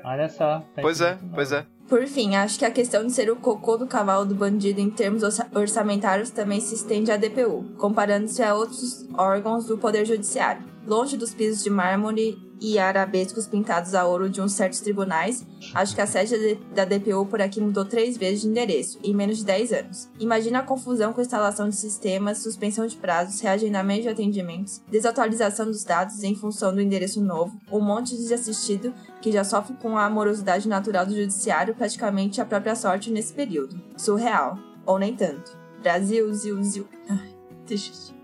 Olha 0.05 0.29
só. 0.29 0.59
tá 0.73 0.81
Pois 0.81 1.01
é, 1.01 1.17
pois 1.35 1.51
é. 1.51 1.65
Por 1.89 2.05
fim, 2.05 2.35
acho 2.35 2.57
que 2.59 2.65
a 2.65 2.71
questão 2.71 3.05
de 3.05 3.11
ser 3.11 3.29
o 3.31 3.35
cocô 3.35 3.75
do 3.75 3.85
cavalo 3.87 4.23
do 4.25 4.33
bandido 4.35 4.79
em 4.79 4.89
termos 4.89 5.23
orça- 5.23 5.47
orçamentários 5.53 6.29
também 6.29 6.61
se 6.61 6.75
estende 6.75 7.11
à 7.11 7.17
DPU, 7.17 7.65
comparando-se 7.77 8.41
a 8.43 8.53
outros 8.55 9.05
órgãos 9.17 9.65
do 9.65 9.77
Poder 9.77 10.05
Judiciário. 10.05 10.61
Longe 10.89 11.15
dos 11.15 11.35
pisos 11.35 11.63
de 11.63 11.69
mármore 11.69 12.35
e 12.59 12.79
arabescos 12.79 13.45
pintados 13.45 13.93
a 13.93 14.07
ouro 14.07 14.27
de 14.27 14.41
uns 14.41 14.53
certos 14.53 14.79
tribunais, 14.79 15.45
acho 15.75 15.93
que 15.93 16.01
a 16.01 16.07
sede 16.07 16.55
da 16.73 16.83
DPU 16.83 17.27
por 17.27 17.39
aqui 17.39 17.61
mudou 17.61 17.85
três 17.85 18.17
vezes 18.17 18.41
de 18.41 18.47
endereço, 18.47 18.97
em 19.03 19.13
menos 19.13 19.37
de 19.37 19.45
10 19.45 19.71
anos. 19.71 20.09
Imagina 20.19 20.57
a 20.57 20.63
confusão 20.63 21.13
com 21.13 21.21
instalação 21.21 21.69
de 21.69 21.75
sistemas, 21.75 22.39
suspensão 22.39 22.87
de 22.87 22.95
prazos, 22.95 23.39
reagendamento 23.39 24.01
de 24.01 24.09
atendimentos, 24.09 24.81
desatualização 24.89 25.67
dos 25.67 25.83
dados 25.83 26.23
em 26.23 26.33
função 26.33 26.73
do 26.73 26.81
endereço 26.81 27.21
novo, 27.21 27.55
um 27.71 27.79
monte 27.79 28.17
de 28.17 28.33
assistido 28.33 28.91
que 29.21 29.31
já 29.31 29.43
sofre 29.43 29.75
com 29.75 29.95
a 29.95 30.05
amorosidade 30.05 30.67
natural 30.67 31.05
do 31.05 31.15
judiciário 31.15 31.75
praticamente 31.75 32.41
a 32.41 32.45
própria 32.45 32.75
sorte 32.75 33.11
nesse 33.11 33.31
período. 33.31 33.79
Surreal. 33.95 34.57
Ou 34.87 34.97
nem 34.97 35.15
tanto. 35.15 35.55
Brasil, 35.83 36.33
ziu, 36.33 36.63
ziu. 36.63 36.87
Ai, 37.07 37.35
triste. 37.67 38.18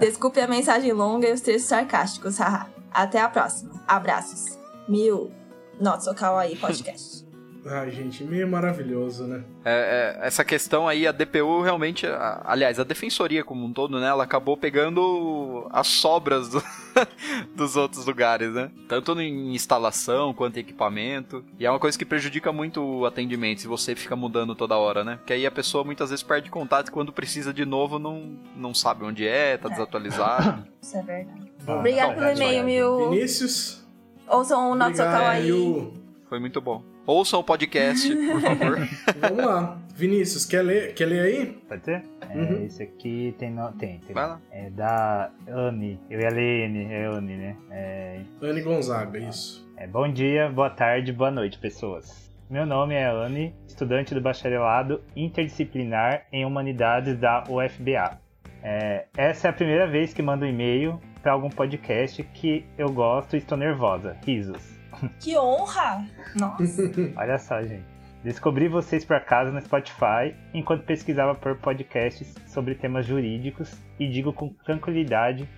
Desculpe 0.00 0.40
a 0.40 0.48
mensagem 0.48 0.92
longa 0.92 1.28
e 1.28 1.32
os 1.32 1.42
textos 1.42 1.68
sarcásticos, 1.68 2.38
haha. 2.38 2.68
Até 2.90 3.20
a 3.20 3.28
próxima. 3.28 3.84
Abraços. 3.86 4.58
Mil. 4.88 5.30
Not 5.78 6.02
So 6.02 6.14
Kawaii 6.14 6.56
Podcast. 6.56 7.29
Ai, 7.66 7.90
gente, 7.90 8.24
meio 8.24 8.48
maravilhoso, 8.48 9.24
né? 9.24 9.44
É, 9.64 10.16
é, 10.22 10.26
essa 10.26 10.42
questão 10.44 10.88
aí, 10.88 11.06
a 11.06 11.12
DPU 11.12 11.60
realmente, 11.60 12.06
a, 12.06 12.42
aliás, 12.44 12.80
a 12.80 12.84
defensoria 12.84 13.44
como 13.44 13.66
um 13.66 13.72
todo, 13.72 14.00
né? 14.00 14.06
Ela 14.06 14.24
acabou 14.24 14.56
pegando 14.56 15.66
as 15.70 15.86
sobras 15.86 16.48
do, 16.48 16.62
dos 17.54 17.76
outros 17.76 18.06
lugares, 18.06 18.52
né? 18.52 18.70
Tanto 18.88 19.20
em 19.20 19.54
instalação 19.54 20.32
quanto 20.32 20.56
em 20.56 20.60
equipamento. 20.60 21.44
E 21.58 21.66
é 21.66 21.70
uma 21.70 21.78
coisa 21.78 21.98
que 21.98 22.04
prejudica 22.04 22.50
muito 22.50 22.82
o 22.82 23.04
atendimento 23.04 23.60
se 23.60 23.68
você 23.68 23.94
fica 23.94 24.16
mudando 24.16 24.54
toda 24.54 24.78
hora, 24.78 25.04
né? 25.04 25.16
Porque 25.16 25.34
aí 25.34 25.44
a 25.44 25.50
pessoa 25.50 25.84
muitas 25.84 26.08
vezes 26.10 26.22
perde 26.22 26.50
contato 26.50 26.88
e 26.88 26.92
quando 26.92 27.12
precisa 27.12 27.52
de 27.52 27.66
novo 27.66 27.98
não, 27.98 28.38
não 28.56 28.72
sabe 28.72 29.04
onde 29.04 29.26
é, 29.26 29.58
tá 29.58 29.68
É. 29.68 29.72
desatualizado. 29.72 30.64
Isso 30.80 30.96
é 30.96 31.02
verdade. 31.02 31.52
Ah, 31.66 31.74
Obrigado 31.76 32.14
pelo 32.14 32.26
saudade, 32.26 32.42
e-mail. 32.56 32.96
Mil. 32.96 33.10
Vinícius. 33.10 33.86
Ouçam 34.26 34.72
o 34.72 34.94
Kawaii. 34.94 35.48
Yu. 35.48 35.92
Foi 36.28 36.38
muito 36.38 36.60
bom. 36.60 36.89
Ouçam 37.10 37.40
o 37.40 37.42
podcast, 37.42 38.08
por 38.14 38.40
favor. 38.40 38.78
Vamos 39.18 39.44
lá. 39.44 39.78
Vinícius, 39.96 40.46
quer 40.46 40.62
ler, 40.62 40.94
quer 40.94 41.06
ler 41.06 41.20
aí? 41.22 41.46
Pode 41.68 41.84
ser? 41.84 42.04
Uhum. 42.32 42.62
É, 42.62 42.64
esse 42.66 42.84
aqui 42.84 43.34
tem. 43.36 43.50
No... 43.50 43.72
Tem, 43.72 43.98
tem. 43.98 44.14
Vai 44.14 44.28
lá. 44.28 44.40
É 44.52 44.70
da 44.70 45.28
Anne. 45.48 45.98
Eu 46.08 46.20
ia 46.20 46.30
ler 46.30 46.68
N, 46.68 46.84
é 46.84 47.06
Anne, 47.06 47.36
né? 47.36 47.56
É, 47.68 48.20
Anne 48.40 48.62
Gonzaga, 48.62 49.18
isso. 49.18 49.68
é, 49.76 49.88
bom 49.88 50.08
dia, 50.08 50.50
boa 50.50 50.70
tarde, 50.70 51.12
boa 51.12 51.32
noite, 51.32 51.58
pessoas. 51.58 52.30
Meu 52.48 52.64
nome 52.64 52.94
é 52.94 53.10
Anne, 53.10 53.56
estudante 53.66 54.14
do 54.14 54.20
bacharelado 54.20 55.02
interdisciplinar 55.16 56.28
em 56.32 56.46
Humanidades 56.46 57.18
da 57.18 57.42
UFBA. 57.48 58.20
É, 58.62 59.06
essa 59.16 59.48
é 59.48 59.50
a 59.50 59.52
primeira 59.52 59.88
vez 59.88 60.14
que 60.14 60.22
mando 60.22 60.44
um 60.44 60.48
e-mail 60.48 61.00
para 61.20 61.32
algum 61.32 61.50
podcast 61.50 62.22
que 62.22 62.64
eu 62.78 62.92
gosto 62.92 63.34
e 63.34 63.38
estou 63.40 63.58
nervosa. 63.58 64.16
Risos. 64.24 64.78
Que 65.20 65.36
honra! 65.38 66.04
Nossa. 66.34 66.82
Olha 67.16 67.38
só, 67.38 67.62
gente. 67.62 67.84
Descobri 68.22 68.68
vocês 68.68 69.02
por 69.04 69.16
acaso 69.16 69.50
no 69.50 69.60
Spotify 69.62 70.34
enquanto 70.52 70.84
pesquisava 70.84 71.34
por 71.34 71.56
podcasts 71.56 72.34
sobre 72.46 72.74
temas 72.74 73.06
jurídicos 73.06 73.72
e 73.98 74.06
digo 74.08 74.32
com 74.32 74.50
tranquilidade 74.64 75.48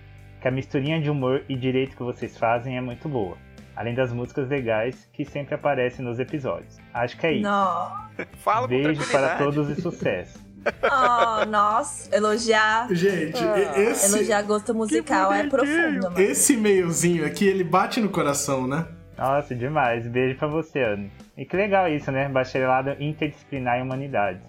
que 0.41 0.47
a 0.47 0.51
misturinha 0.51 1.01
de 1.01 1.09
humor 1.09 1.43
e 1.49 1.55
direito 1.57 1.95
que 1.97 2.03
vocês 2.03 2.37
fazem 2.37 2.77
é 2.77 2.81
muito 2.81 3.09
boa, 3.09 3.37
além 3.75 3.93
das 3.93 4.13
músicas 4.13 4.47
legais 4.47 5.09
que 5.11 5.25
sempre 5.25 5.55
aparecem 5.55 6.05
nos 6.05 6.19
episódios. 6.19 6.77
Acho 6.93 7.17
que 7.17 7.27
é 7.27 7.33
isso. 7.33 7.43
Não. 7.43 7.97
Fala 8.39 8.61
com 8.61 8.67
Beijo 8.69 9.11
para 9.11 9.35
todos 9.37 9.69
e 9.77 9.81
sucesso. 9.81 10.39
Oh, 10.83 11.45
nossa. 11.45 12.15
Elogiar. 12.15 12.87
Gente, 12.93 13.37
e- 13.43 13.81
esse, 13.81 14.15
Elogiar 14.15 14.41
gosto 14.43 14.73
musical 14.73 15.33
é 15.33 15.47
profundo, 15.47 16.03
mano. 16.03 16.17
esse 16.19 16.53
e-mailzinho 16.53 17.25
aqui, 17.25 17.45
ele 17.45 17.65
bate 17.65 17.99
no 17.99 18.07
coração, 18.07 18.65
né? 18.65 18.85
Nossa, 19.23 19.55
demais. 19.55 20.05
Beijo 20.07 20.37
pra 20.37 20.47
você, 20.47 20.79
Ana. 20.81 21.09
E 21.37 21.45
que 21.45 21.55
legal 21.55 21.87
isso, 21.87 22.11
né? 22.11 22.27
Bacharelado 22.27 22.95
interdisciplinar 23.01 23.79
em 23.79 23.83
humanidades. 23.83 24.41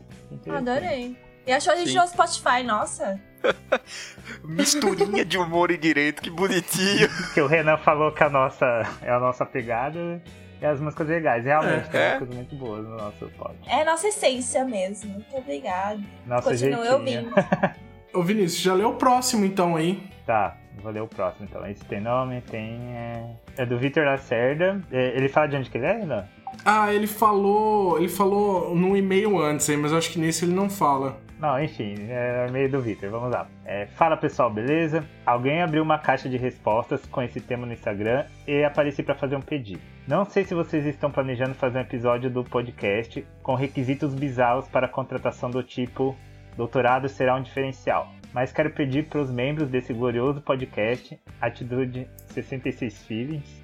Adorei. 0.49 1.17
E 1.47 1.53
achou 1.53 1.73
a 1.73 1.77
gente 1.77 1.91
Sim. 1.93 1.99
no 1.99 2.09
Spotify, 2.09 2.63
nossa. 2.65 3.21
Misturinha 4.45 5.25
de 5.25 5.39
humor 5.39 5.71
e 5.71 5.77
direito, 5.77 6.23
que 6.23 6.31
bonitinho. 6.31 7.09
que 7.33 7.41
o 7.41 7.47
Renan 7.47 7.77
falou 7.79 8.11
que 8.13 8.23
a 8.25 8.31
nossa 8.31 8.65
é 9.03 9.11
a 9.11 9.19
nossa 9.21 9.45
pegada 9.45 9.99
né? 9.99 10.21
e 10.61 10.67
as 10.67 10.81
músicas 10.81 11.09
legais. 11.09 11.45
Realmente, 11.45 11.87
É. 11.89 11.91
tem 11.91 12.01
É. 12.01 12.15
músicas 12.15 12.35
muito 12.37 12.57
boas 12.57 12.85
no 12.85 12.97
nosso 12.97 13.29
pod. 13.37 13.55
É 13.67 13.85
nossa 13.85 14.09
essência 14.09 14.65
mesmo. 14.65 15.13
Muito 15.13 15.37
obrigada. 15.37 16.01
Nosso 16.27 16.49
Continue 16.49 16.73
jeitinho. 16.73 16.93
ouvindo. 16.95 17.31
Ô 18.15 18.23
Vinícius, 18.23 18.63
já 18.63 18.75
leu 18.75 18.91
o 18.91 18.95
próximo 18.95 19.45
então 19.45 19.77
aí. 19.77 20.03
Tá, 20.25 20.57
vou 20.83 20.91
ler 20.93 21.03
o 21.03 21.09
próximo 21.09 21.47
então. 21.49 21.67
Esse 21.67 21.85
tem 21.85 22.01
nome, 22.01 22.41
tem. 22.43 22.81
É, 22.97 23.25
é 23.57 23.67
do 23.67 23.79
Vitor 23.79 24.05
Lacerda. 24.05 24.81
É, 24.90 25.17
ele 25.17 25.29
fala 25.29 25.49
de 25.49 25.57
onde 25.57 25.71
que 25.71 25.79
ele 25.79 25.87
é, 25.87 25.93
Renan? 25.99 26.25
Ah, 26.64 26.93
ele 26.93 27.07
falou. 27.07 27.99
Ele 27.99 28.09
falou 28.09 28.75
num 28.75 28.97
e-mail 28.97 29.38
antes 29.40 29.69
mas 29.77 29.93
eu 29.93 29.99
acho 29.99 30.11
que 30.11 30.19
nesse 30.19 30.45
ele 30.45 30.55
não 30.55 30.71
fala. 30.71 31.19
Não, 31.38 31.62
enfim, 31.62 31.95
é 32.09 32.49
meio 32.51 32.71
do 32.71 32.81
Vitor, 32.81 33.11
vamos 33.11 33.31
lá. 33.31 33.47
É, 33.67 33.87
fala 33.87 34.17
pessoal, 34.17 34.51
beleza? 34.51 35.05
Alguém 35.27 35.61
abriu 35.61 35.83
uma 35.83 35.99
caixa 35.99 36.29
de 36.29 36.37
respostas 36.37 37.05
com 37.07 37.21
esse 37.21 37.40
tema 37.40 37.67
no 37.67 37.73
Instagram 37.73 38.25
e 38.47 38.64
apareci 38.64 39.03
para 39.03 39.14
fazer 39.14 39.37
um 39.37 39.43
pedido. 39.43 39.83
Não 40.07 40.25
sei 40.25 40.45
se 40.45 40.55
vocês 40.55 40.87
estão 40.87 41.11
planejando 41.11 41.55
fazer 41.55 41.79
um 41.79 41.83
episódio 41.83 42.31
do 42.31 42.45
podcast 42.45 43.27
com 43.43 43.55
requisitos 43.55 44.14
bizarros 44.14 44.69
para 44.69 44.88
contratação 44.88 45.51
do 45.51 45.62
tipo 45.62 46.17
doutorado 46.57 47.09
será 47.09 47.37
um 47.37 47.43
diferencial. 47.43 48.12
Mas 48.33 48.53
quero 48.53 48.71
pedir 48.71 49.07
para 49.09 49.21
os 49.21 49.31
membros 49.31 49.69
desse 49.69 49.93
glorioso 49.93 50.40
podcast, 50.40 51.19
Atitude 51.40 52.09
66 52.27 53.03
Feelings, 53.05 53.62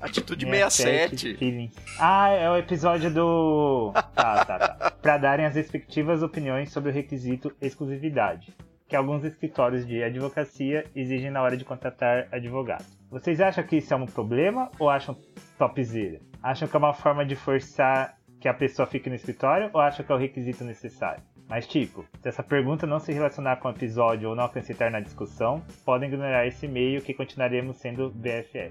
Atitude 0.00 0.46
67 0.46 1.10
67. 1.16 1.38
Feelings. 1.38 1.74
Ah, 1.98 2.30
é 2.30 2.50
o 2.50 2.56
episódio 2.56 3.12
do. 3.12 3.92
Tá, 4.14 4.44
tá, 4.44 4.58
tá. 4.58 4.90
Pra 4.90 5.16
darem 5.16 5.46
as 5.46 5.54
respectivas 5.54 6.22
opiniões 6.22 6.70
sobre 6.70 6.90
o 6.90 6.92
requisito 6.92 7.52
exclusividade, 7.60 8.54
que 8.86 8.94
alguns 8.94 9.24
escritórios 9.24 9.86
de 9.86 10.02
advocacia 10.02 10.84
exigem 10.94 11.30
na 11.30 11.42
hora 11.42 11.56
de 11.56 11.64
contratar 11.64 12.28
advogado. 12.30 12.84
Vocês 13.10 13.40
acham 13.40 13.64
que 13.64 13.76
isso 13.76 13.92
é 13.92 13.96
um 13.96 14.06
problema 14.06 14.70
ou 14.78 14.90
acham 14.90 15.16
topzera? 15.58 16.20
Acham 16.42 16.68
que 16.68 16.76
é 16.76 16.78
uma 16.78 16.92
forma 16.92 17.24
de 17.24 17.36
forçar 17.36 18.16
que 18.40 18.48
a 18.48 18.54
pessoa 18.54 18.86
fique 18.86 19.08
no 19.08 19.16
escritório 19.16 19.70
ou 19.72 19.80
acham 19.80 20.04
que 20.04 20.12
é 20.12 20.14
o 20.14 20.18
requisito 20.18 20.64
necessário? 20.64 21.22
Mas, 21.50 21.66
tipo, 21.66 22.04
se 22.22 22.28
essa 22.28 22.42
pergunta 22.44 22.86
não 22.86 23.00
se 23.00 23.12
relacionar 23.12 23.56
com 23.56 23.66
o 23.68 23.72
episódio 23.72 24.28
ou 24.30 24.36
não 24.36 24.44
acrescentar 24.44 24.88
na 24.90 25.00
discussão, 25.00 25.60
podem 25.84 26.08
ignorar 26.08 26.46
esse 26.46 26.64
e-mail 26.64 27.02
que 27.02 27.12
continuaremos 27.12 27.76
sendo 27.78 28.08
BFF. 28.10 28.70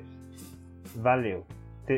Valeu. 0.95 1.45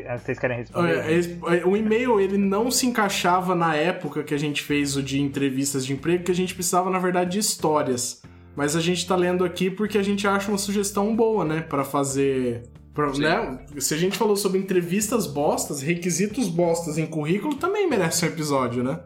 Ah, 0.08 0.16
Vocês 0.18 0.38
querem 0.38 0.56
responder? 0.56 0.98
É, 1.06 1.12
esse- 1.12 1.38
é, 1.46 1.64
O 1.66 1.76
e-mail 1.76 2.18
ele 2.18 2.36
não 2.38 2.70
se 2.70 2.86
encaixava 2.86 3.54
na 3.54 3.76
época 3.76 4.24
que 4.24 4.34
a 4.34 4.38
gente 4.38 4.62
fez 4.62 4.96
o 4.96 5.02
de 5.02 5.20
entrevistas 5.20 5.84
de 5.86 5.92
emprego, 5.92 6.24
que 6.24 6.32
a 6.32 6.34
gente 6.34 6.54
precisava, 6.54 6.90
na 6.90 6.98
verdade, 6.98 7.32
de 7.32 7.38
histórias. 7.38 8.22
Mas 8.56 8.74
a 8.74 8.80
gente 8.80 9.06
tá 9.06 9.14
lendo 9.14 9.44
aqui 9.44 9.70
porque 9.70 9.96
a 9.98 10.02
gente 10.02 10.26
acha 10.26 10.50
uma 10.50 10.58
sugestão 10.58 11.14
boa, 11.14 11.44
né? 11.44 11.60
Pra 11.60 11.84
fazer. 11.84 12.64
pra- 12.94 13.10
né? 13.12 13.58
Se 13.78 13.94
a 13.94 13.96
gente 13.96 14.18
falou 14.18 14.34
sobre 14.36 14.58
entrevistas 14.58 15.26
bostas, 15.26 15.80
requisitos 15.80 16.48
bostas 16.48 16.98
em 16.98 17.06
currículo 17.06 17.54
também 17.54 17.88
merece 17.88 18.24
um 18.24 18.28
episódio, 18.28 18.82
né? 18.82 18.98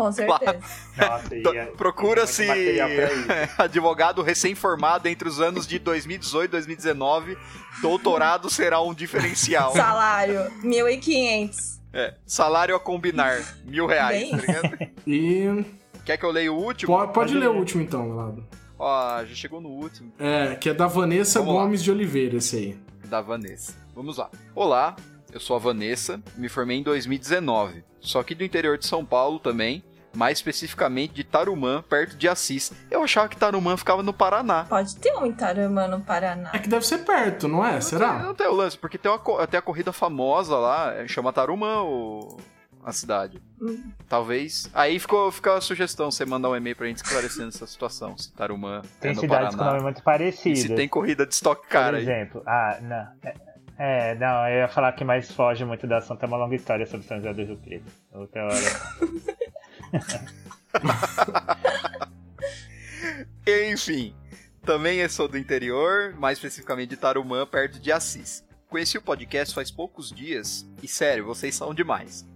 Com 0.00 0.12
certeza. 0.12 0.58
Nossa, 0.96 1.36
e 1.36 1.42
Do- 1.42 1.54
é- 1.54 1.66
Procura-se 1.66 2.46
advogado 3.58 4.22
recém-formado 4.22 5.08
entre 5.08 5.28
os 5.28 5.40
anos 5.40 5.66
de 5.66 5.78
2018 5.78 6.44
e 6.44 6.52
2019. 6.52 7.36
Doutorado 7.82 8.48
será 8.50 8.80
um 8.80 8.94
diferencial. 8.94 9.72
Salário, 9.72 10.40
1.500. 10.62 11.80
É, 11.92 12.14
salário 12.24 12.74
a 12.76 12.80
combinar, 12.80 13.42
mil 13.64 13.84
reais, 13.86 14.20
Bem 14.20 14.30
tá 14.30 14.36
ligado? 14.38 14.90
E. 15.06 15.64
Quer 16.04 16.16
que 16.16 16.24
eu 16.24 16.30
leia 16.30 16.52
o 16.52 16.56
último? 16.56 16.96
Pode, 16.96 17.12
pode 17.12 17.34
ler 17.34 17.48
o 17.48 17.56
último 17.56 17.82
então, 17.82 18.14
Lado. 18.16 18.46
Ó, 18.78 19.24
já 19.24 19.34
chegou 19.34 19.60
no 19.60 19.68
último. 19.68 20.10
É, 20.18 20.54
que 20.54 20.70
é 20.70 20.74
da 20.74 20.86
Vanessa 20.86 21.40
Vamos 21.40 21.54
lá. 21.56 21.62
Gomes 21.62 21.82
de 21.82 21.90
Oliveira, 21.90 22.36
esse 22.38 22.56
aí. 22.56 22.78
da 23.06 23.20
Vanessa. 23.20 23.74
Vamos 23.94 24.16
lá. 24.16 24.30
Olá, 24.54 24.96
eu 25.32 25.38
sou 25.40 25.56
a 25.56 25.58
Vanessa, 25.58 26.22
me 26.36 26.48
formei 26.48 26.78
em 26.78 26.82
2019. 26.82 27.84
Sou 28.00 28.20
aqui 28.20 28.34
do 28.34 28.42
interior 28.44 28.78
de 28.78 28.86
São 28.86 29.04
Paulo 29.04 29.38
também, 29.38 29.82
mais 30.14 30.38
especificamente 30.38 31.14
de 31.14 31.24
Tarumã, 31.24 31.82
perto 31.82 32.16
de 32.16 32.28
Assis. 32.28 32.72
Eu 32.90 33.02
achava 33.02 33.28
que 33.28 33.36
Tarumã 33.36 33.76
ficava 33.76 34.02
no 34.02 34.12
Paraná. 34.12 34.64
Pode 34.68 34.96
ter 34.96 35.12
um 35.16 35.26
Itarumã 35.26 35.86
no 35.86 36.00
Paraná. 36.00 36.50
É 36.52 36.58
que 36.58 36.68
deve 36.68 36.86
ser 36.86 36.98
perto, 36.98 37.46
não 37.48 37.64
é? 37.64 37.80
Será? 37.80 38.18
Não 38.22 38.34
tem 38.34 38.46
o 38.46 38.52
lance, 38.54 38.76
porque 38.76 38.98
tem, 38.98 39.10
uma, 39.10 39.46
tem 39.46 39.58
a 39.58 39.62
corrida 39.62 39.92
famosa 39.92 40.56
lá, 40.56 40.92
é, 40.94 41.06
chama 41.06 41.32
Tarumã 41.32 41.82
o, 41.82 42.36
a 42.84 42.92
cidade. 42.92 43.40
Hum. 43.60 43.90
Talvez. 44.08 44.68
Aí 44.74 44.98
ficou, 44.98 45.30
fica 45.30 45.54
a 45.56 45.60
sugestão, 45.60 46.10
você 46.10 46.24
mandar 46.26 46.50
um 46.50 46.56
e-mail 46.56 46.74
pra 46.74 46.86
gente 46.86 46.96
esclarecendo 46.96 47.48
essa 47.48 47.66
situação, 47.66 48.16
se 48.18 48.32
Tarumã 48.32 48.82
Tem 49.00 49.12
é 49.12 49.14
no 49.14 49.20
cidades 49.20 49.50
com 49.50 49.58
Paraná. 49.58 49.72
nome 49.74 49.84
muito 49.84 50.00
E 50.00 50.02
parecido. 50.02 50.56
se 50.58 50.74
tem 50.74 50.88
corrida 50.88 51.24
de 51.26 51.34
estoque 51.34 51.62
Por 51.62 51.68
cara 51.68 51.96
aí. 51.98 52.02
exemplo, 52.02 52.42
ah, 52.46 52.78
não. 52.82 53.06
É, 53.22 53.34
é, 53.82 54.14
não, 54.16 54.46
eu 54.48 54.58
ia 54.58 54.68
falar 54.68 54.92
que 54.92 55.04
mais 55.04 55.30
foge 55.32 55.64
muito 55.64 55.86
da 55.86 55.98
assunto, 55.98 56.22
é 56.22 56.26
uma 56.26 56.36
longa 56.36 56.54
história 56.54 56.84
sobre 56.86 57.06
São 57.06 57.16
José 57.18 57.32
do 57.32 57.42
Rio 57.44 57.56
Preto. 57.56 57.90
Outra 58.12 58.44
hora. 58.44 58.54
Enfim, 63.72 64.14
também 64.62 65.06
sou 65.08 65.26
do 65.26 65.38
interior, 65.38 66.14
mais 66.14 66.38
especificamente 66.38 66.90
de 66.90 66.96
Tarumã, 66.96 67.46
perto 67.46 67.80
de 67.80 67.90
Assis. 67.90 68.44
Conheci 68.68 68.98
o 68.98 69.02
podcast 69.02 69.54
faz 69.54 69.70
poucos 69.70 70.10
dias 70.10 70.68
e, 70.82 70.86
sério, 70.86 71.24
vocês 71.24 71.54
são 71.54 71.74
demais. 71.74 72.28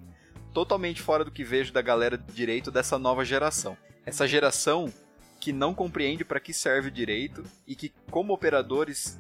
Totalmente 0.53 1.01
fora 1.01 1.25
do 1.25 1.31
que 1.31 1.45
vejo 1.45 1.73
da 1.73 1.83
galera 1.83 2.19
de 2.19 2.33
direito 2.33 2.71
dessa 2.71 2.99
nova 2.99 3.25
geração. 3.25 3.77
Essa 4.05 4.27
geração 4.27 4.93
que 5.39 5.53
não 5.53 5.75
compreende 5.75 6.25
para 6.25 6.41
que 6.41 6.53
serve 6.53 6.89
o 6.89 6.91
direito 6.91 7.45
e 7.67 7.77
que, 7.77 7.93
como 8.11 8.33
operadores, 8.33 9.19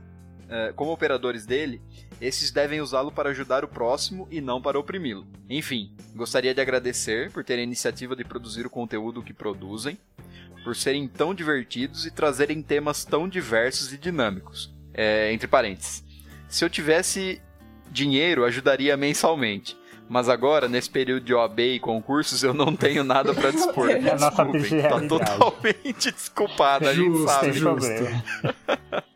como 0.76 0.92
operadores 0.92 1.46
dele, 1.46 1.80
esses 2.20 2.50
devem 2.50 2.80
usá-lo 2.80 3.10
para 3.10 3.30
ajudar 3.30 3.64
o 3.64 3.68
próximo 3.68 4.28
e 4.30 4.40
não 4.40 4.60
para 4.60 4.78
oprimi-lo. 4.78 5.26
Enfim, 5.48 5.92
gostaria 6.14 6.54
de 6.54 6.60
agradecer 6.60 7.30
por 7.30 7.44
terem 7.44 7.62
a 7.62 7.66
iniciativa 7.66 8.14
de 8.14 8.24
produzir 8.24 8.66
o 8.66 8.70
conteúdo 8.70 9.22
que 9.22 9.32
produzem, 9.32 9.98
por 10.62 10.74
serem 10.74 11.06
tão 11.06 11.34
divertidos 11.34 12.06
e 12.06 12.10
trazerem 12.10 12.62
temas 12.62 13.04
tão 13.04 13.28
diversos 13.28 13.92
e 13.92 13.98
dinâmicos. 13.98 14.72
É, 14.94 15.32
entre 15.32 15.48
parênteses. 15.48 16.04
Se 16.48 16.64
eu 16.64 16.70
tivesse 16.70 17.42
dinheiro, 17.90 18.44
ajudaria 18.44 18.96
mensalmente. 18.96 19.76
Mas 20.08 20.28
agora, 20.28 20.68
nesse 20.68 20.88
período 20.88 21.24
de 21.24 21.34
OAB 21.34 21.60
e 21.60 21.80
concursos, 21.80 22.42
eu 22.42 22.54
não 22.54 22.76
tenho 22.76 23.02
nada 23.02 23.34
pra 23.34 23.50
dispor. 23.52 23.90
É 23.90 24.10
a 24.10 24.18
nossa 24.18 24.44
Desculpem, 24.44 24.82
tá 24.82 25.00
totalmente 25.00 26.12
desculpada, 26.12 26.90
a 26.90 26.94
gente 26.94 27.10
Justo, 27.10 27.28
sabe. 27.28 27.52
Justo. 27.52 29.04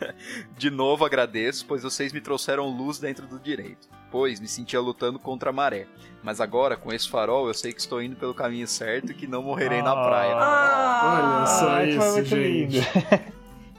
De 0.56 0.70
novo 0.70 1.04
agradeço, 1.04 1.64
pois 1.66 1.82
vocês 1.82 2.12
me 2.12 2.20
trouxeram 2.20 2.68
luz 2.68 2.98
dentro 2.98 3.26
do 3.26 3.38
direito. 3.38 3.88
Pois 4.10 4.38
me 4.40 4.46
sentia 4.48 4.80
lutando 4.80 5.18
contra 5.18 5.50
a 5.50 5.52
maré. 5.52 5.86
Mas 6.22 6.40
agora, 6.40 6.76
com 6.76 6.92
esse 6.92 7.08
farol, 7.08 7.48
eu 7.48 7.54
sei 7.54 7.72
que 7.72 7.80
estou 7.80 8.00
indo 8.02 8.16
pelo 8.16 8.32
caminho 8.34 8.66
certo 8.66 9.10
e 9.12 9.14
que 9.14 9.26
não 9.26 9.42
morrerei 9.42 9.82
na 9.82 9.92
Ah. 9.92 10.04
praia. 10.04 10.34
Ah, 10.36 11.36
Olha 11.38 11.46
só 11.46 11.68
Ai, 11.70 11.92
foi 11.92 12.04
isso, 12.06 12.12
muito 12.14 12.28
gente. 12.28 12.78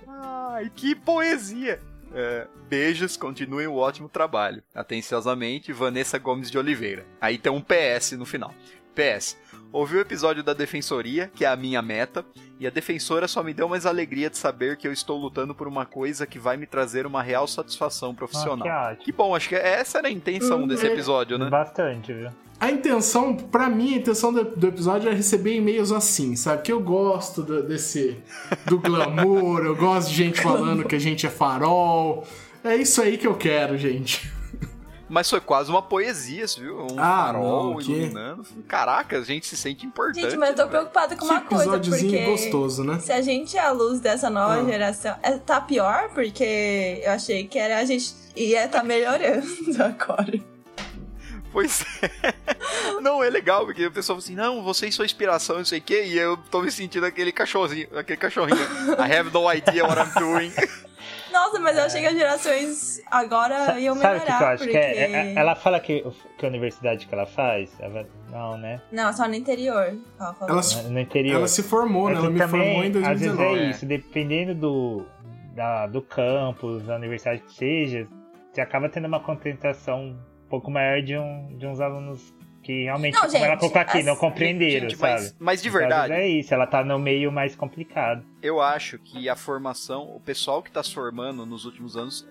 Ai, 0.07 0.71
que 0.75 0.95
poesia! 0.95 1.79
É, 2.13 2.47
beijos, 2.69 3.17
continuem 3.17 3.67
o 3.67 3.75
ótimo 3.75 4.07
trabalho. 4.07 4.63
Atenciosamente, 4.73 5.73
Vanessa 5.73 6.17
Gomes 6.17 6.49
de 6.49 6.57
Oliveira. 6.57 7.05
Aí 7.19 7.37
tem 7.37 7.51
um 7.51 7.61
PS 7.61 8.13
no 8.13 8.25
final. 8.25 8.53
PS. 8.95 9.37
Ouvi 9.71 9.97
o 9.97 9.99
episódio 9.99 10.41
da 10.41 10.53
Defensoria, 10.53 11.29
que 11.35 11.43
é 11.43 11.49
a 11.49 11.55
minha 11.55 11.81
meta, 11.81 12.25
e 12.57 12.65
a 12.65 12.69
defensora 12.69 13.27
só 13.27 13.43
me 13.43 13.53
deu 13.53 13.67
mais 13.67 13.85
alegria 13.85 14.29
de 14.29 14.37
saber 14.37 14.77
que 14.77 14.87
eu 14.87 14.93
estou 14.93 15.19
lutando 15.19 15.53
por 15.53 15.67
uma 15.67 15.85
coisa 15.85 16.25
que 16.25 16.39
vai 16.39 16.55
me 16.55 16.65
trazer 16.65 17.05
uma 17.05 17.21
real 17.21 17.45
satisfação 17.45 18.09
Ah, 18.09 18.13
que 18.13 18.17
profissional. 18.17 18.95
Que 18.95 19.11
bom, 19.11 19.35
acho 19.35 19.49
que 19.49 19.55
essa 19.55 19.97
era 19.97 20.07
a 20.07 20.11
intenção 20.11 20.65
desse 20.65 20.87
episódio, 20.87 21.37
né? 21.37 21.49
Bastante, 21.49 22.13
viu? 22.13 22.29
A 22.57 22.71
intenção, 22.71 23.35
pra 23.35 23.69
mim, 23.69 23.95
a 23.95 23.97
intenção 23.97 24.31
do, 24.31 24.45
do 24.45 24.67
episódio 24.67 25.09
é 25.09 25.13
receber 25.13 25.55
e-mails 25.55 25.91
assim, 25.91 26.37
sabe? 26.37 26.61
Que 26.61 26.71
eu 26.71 26.79
gosto 26.79 27.43
do, 27.43 27.61
desse. 27.61 28.17
do 28.65 28.79
glamour, 28.79 29.65
eu 29.65 29.75
gosto 29.75 30.07
de 30.09 30.15
gente 30.15 30.39
falando 30.39 30.85
que 30.85 30.95
a 30.95 30.99
gente 30.99 31.27
é 31.27 31.29
farol. 31.29 32.25
É 32.63 32.77
isso 32.77 33.01
aí 33.01 33.17
que 33.17 33.27
eu 33.27 33.35
quero, 33.35 33.77
gente. 33.77 34.31
Mas 35.07 35.29
foi 35.29 35.39
quase 35.39 35.69
uma 35.69 35.83
poesia, 35.83 36.45
viu? 36.57 36.87
Um 36.91 36.99
Ah, 36.99 37.27
farol 37.27 37.73
não, 37.73 37.77
que- 37.77 37.91
iluminando. 37.91 38.43
Caraca, 38.67 39.19
a 39.19 39.21
gente 39.21 39.45
se 39.45 39.55
sente 39.55 39.85
importante. 39.85 40.21
Gente, 40.21 40.37
mas 40.37 40.49
eu 40.49 40.55
tô 40.55 40.63
né? 40.63 40.69
preocupada 40.69 41.15
com 41.15 41.25
Que 41.27 41.31
uma 41.31 41.41
coisa, 41.41 41.63
episódiozinho 41.63 42.11
porque 42.11 42.25
gostoso, 42.25 42.83
né? 42.83 42.99
se 42.99 43.11
a 43.11 43.21
gente 43.21 43.55
é 43.55 43.59
a 43.61 43.71
luz 43.71 43.99
dessa 43.99 44.29
nova 44.31 44.59
Ah. 44.61 44.65
geração, 44.65 45.15
é, 45.21 45.33
tá 45.37 45.61
pior, 45.61 46.09
porque 46.13 47.01
eu 47.03 47.11
achei 47.11 47.45
que 47.47 47.59
era 47.59 47.77
a 47.79 47.85
gente 47.85 48.13
ia 48.35 48.67
tá 48.67 48.81
melhorando 48.83 49.45
agora. 49.83 50.39
Pois 51.53 51.85
é. 52.01 52.33
Não, 52.99 53.23
é 53.23 53.29
legal, 53.29 53.65
porque 53.65 53.85
o 53.85 53.91
pessoal 53.91 54.17
fala 54.19 54.25
assim, 54.25 54.35
não, 54.35 54.61
vocês 54.63 54.93
são 54.93 55.05
inspiração, 55.05 55.57
não 55.57 55.65
sei 55.65 55.79
o 55.79 55.81
quê, 55.81 56.03
e 56.05 56.17
eu 56.17 56.35
tô 56.51 56.61
me 56.61 56.69
sentindo 56.71 57.05
aquele 57.05 57.31
cachorrinho, 57.31 57.87
aquele 57.97 58.17
cachorrinho. 58.17 58.57
I 58.99 59.15
have 59.19 59.31
no 59.31 59.49
idea 59.53 59.85
what 59.85 59.97
I'm 60.01 60.19
doing. 60.19 60.51
Nossa, 61.31 61.59
mas 61.59 61.77
eu 61.77 61.83
achei 61.85 62.01
que 62.01 62.07
as 62.07 62.15
gerações 62.15 63.01
agora 63.11 63.79
iam 63.79 63.95
Sabe 63.95 64.17
o 64.17 64.21
melhorar, 64.21 64.37
que, 64.37 64.43
eu 64.43 64.47
acho 64.47 64.63
porque... 64.63 64.71
que 64.79 64.85
é? 64.85 64.97
É- 64.97 65.11
é- 65.11 65.33
Ela 65.35 65.55
fala 65.55 65.79
que, 65.79 66.05
que 66.37 66.45
a 66.45 66.49
universidade 66.49 67.07
que 67.07 67.13
ela 67.13 67.25
faz. 67.25 67.75
ela- 67.79 68.07
Não, 68.31 68.57
né? 68.57 68.81
Não, 68.91 69.11
só 69.13 69.27
no 69.27 69.33
interior. 69.35 69.97
Ela 70.19 70.33
falou. 70.33 70.53
Ela 70.53 70.63
se, 70.63 70.83
No 70.83 70.99
interior. 70.99 71.35
ela 71.37 71.47
se 71.47 71.63
formou, 71.63 72.09
né? 72.09 72.15
É 72.15 72.17
Ela 72.17 72.27
que 72.27 72.33
me 72.33 72.47
formou 72.47 72.83
em 72.83 72.87
às 72.87 72.93
vezes 72.93 73.01
2019. 73.35 73.59
é 73.59 73.69
isso, 73.69 73.85
dependendo 73.85 74.55
do, 74.55 75.05
da, 75.55 75.87
do 75.87 76.01
campus, 76.01 76.83
da 76.83 76.95
universidade 76.95 77.41
que 77.41 77.53
seja, 77.53 78.07
você 78.51 78.61
acaba 78.61 78.87
tendo 78.89 79.07
uma 79.07 79.19
concentração 79.19 80.01
um 80.45 80.49
pouco 80.49 80.69
maior 80.71 81.01
de, 81.01 81.17
um, 81.17 81.57
de 81.57 81.65
uns 81.67 81.79
alunos 81.81 82.33
que 82.65 82.83
realmente, 82.85 83.13
Não, 83.13 83.21
como 83.21 83.31
gente, 83.33 83.43
ela 83.43 83.57
colocou 83.57 83.81
aqui, 83.81 83.97
as- 83.99 84.05
não 84.05 84.15
compreenderam, 84.15 84.89
Gente, 84.89 84.97
sabe? 84.97 85.13
mas, 85.13 85.35
mas 85.39 85.61
de 85.61 85.67
Então, 85.69 85.79
verdade, 85.79 86.13
é 86.13 86.27
isso, 86.27 86.51
ela 86.53 86.65
tá 86.65 86.83
no 86.83 86.97
meio 86.97 87.31
mais 87.31 87.55
complicado. 87.55 88.25
eu 88.41 88.59
acho 88.59 88.97
que 88.97 89.29
a 89.29 89.35
formação, 89.35 90.15
o 90.15 90.19
pessoal 90.19 90.63
que 90.63 90.71
tá 90.71 90.81
se 90.81 90.93
formando 90.93 91.45
nos 91.45 91.65
últimos 91.65 91.95
anos, 91.95 92.27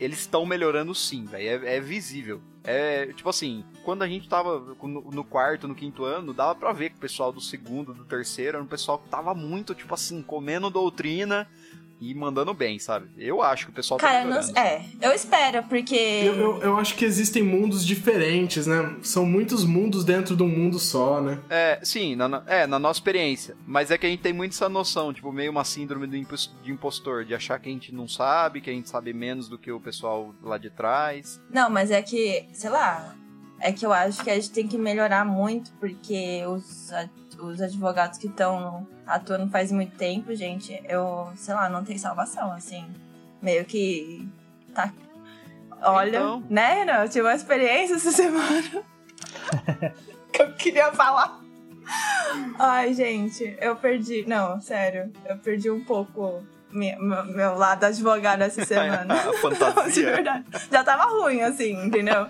eles 0.00 0.20
estão 0.20 0.44
melhorando 0.46 0.94
sim, 0.94 1.24
velho. 1.24 1.64
É, 1.66 1.76
é 1.76 1.80
visível. 1.80 2.40
É, 2.62 3.06
tipo 3.08 3.28
assim, 3.28 3.64
quando 3.84 4.02
a 4.02 4.08
gente 4.08 4.28
tava 4.28 4.58
no, 4.82 5.10
no 5.10 5.24
quarto, 5.24 5.68
no 5.68 5.74
quinto 5.74 6.04
ano, 6.04 6.32
dava 6.32 6.54
pra 6.54 6.72
ver 6.72 6.90
que 6.90 6.96
o 6.96 7.00
pessoal 7.00 7.30
do 7.32 7.40
segundo, 7.40 7.92
do 7.92 8.04
terceiro, 8.04 8.56
era 8.56 8.62
um 8.64 8.66
pessoal 8.66 8.98
que 8.98 9.08
tava 9.08 9.34
muito, 9.34 9.74
tipo 9.74 9.92
assim, 9.92 10.22
comendo 10.22 10.70
doutrina 10.70 11.46
e 12.10 12.14
mandando 12.14 12.52
bem, 12.54 12.78
sabe? 12.78 13.08
Eu 13.16 13.42
acho 13.42 13.66
que 13.66 13.72
o 13.72 13.74
pessoal 13.74 13.98
Cara, 13.98 14.22
tá 14.22 14.24
não, 14.24 14.62
é, 14.62 14.84
eu 15.00 15.12
espero, 15.12 15.62
porque. 15.64 15.94
Eu, 15.94 16.34
eu, 16.34 16.62
eu 16.62 16.78
acho 16.78 16.94
que 16.94 17.04
existem 17.04 17.42
mundos 17.42 17.84
diferentes, 17.84 18.66
né? 18.66 18.96
São 19.02 19.24
muitos 19.24 19.64
mundos 19.64 20.04
dentro 20.04 20.36
de 20.36 20.42
um 20.42 20.48
mundo 20.48 20.78
só, 20.78 21.20
né? 21.20 21.38
É, 21.48 21.80
sim, 21.82 22.14
na, 22.16 22.42
é, 22.46 22.66
na 22.66 22.78
nossa 22.78 22.98
experiência. 22.98 23.56
Mas 23.66 23.90
é 23.90 23.98
que 23.98 24.06
a 24.06 24.08
gente 24.08 24.20
tem 24.20 24.32
muito 24.32 24.52
essa 24.52 24.68
noção, 24.68 25.12
tipo, 25.12 25.32
meio 25.32 25.50
uma 25.50 25.64
síndrome 25.64 26.06
de 26.06 26.72
impostor, 26.72 27.24
de 27.24 27.34
achar 27.34 27.58
que 27.58 27.68
a 27.68 27.72
gente 27.72 27.94
não 27.94 28.08
sabe, 28.08 28.60
que 28.60 28.70
a 28.70 28.72
gente 28.72 28.88
sabe 28.88 29.12
menos 29.12 29.48
do 29.48 29.58
que 29.58 29.70
o 29.70 29.80
pessoal 29.80 30.34
lá 30.42 30.58
de 30.58 30.70
trás. 30.70 31.40
Não, 31.50 31.70
mas 31.70 31.90
é 31.90 32.02
que, 32.02 32.46
sei 32.52 32.70
lá, 32.70 33.14
é 33.60 33.72
que 33.72 33.86
eu 33.86 33.92
acho 33.92 34.22
que 34.22 34.30
a 34.30 34.34
gente 34.34 34.50
tem 34.50 34.68
que 34.68 34.76
melhorar 34.76 35.24
muito, 35.24 35.72
porque 35.80 36.44
os, 36.46 36.90
os 37.44 37.60
advogados 37.60 38.18
que 38.18 38.26
estão 38.26 38.86
atuando 39.06 39.50
faz 39.50 39.70
muito 39.72 39.96
tempo, 39.96 40.34
gente, 40.34 40.80
eu, 40.88 41.32
sei 41.36 41.54
lá, 41.54 41.68
não 41.68 41.84
tem 41.84 41.96
salvação, 41.98 42.52
assim. 42.52 42.84
Meio 43.42 43.64
que. 43.64 44.26
Tá. 44.74 44.92
Olha, 45.82 46.08
Então. 46.18 46.42
né, 46.48 46.74
Renan? 46.74 47.02
Eu 47.04 47.08
tive 47.08 47.22
uma 47.26 47.34
experiência 47.34 47.96
essa 47.96 48.10
semana. 48.12 48.62
que 50.32 50.42
eu 50.42 50.52
queria 50.54 50.92
falar. 50.92 51.40
Ai, 52.58 52.94
gente, 52.94 53.56
eu 53.60 53.76
perdi. 53.76 54.24
Não, 54.26 54.60
sério, 54.60 55.12
eu 55.26 55.36
perdi 55.36 55.70
um 55.70 55.84
pouco 55.84 56.42
meu, 56.70 56.98
meu, 56.98 57.24
meu 57.26 57.54
lado 57.54 57.84
advogado 57.84 58.40
essa 58.42 58.64
semana. 58.66 59.14
a 59.14 59.30
De 59.30 59.36
fantasia. 59.38 60.10
verdade. 60.12 60.44
Já 60.72 60.82
tava 60.82 61.04
ruim, 61.04 61.42
assim, 61.42 61.72
entendeu? 61.86 62.26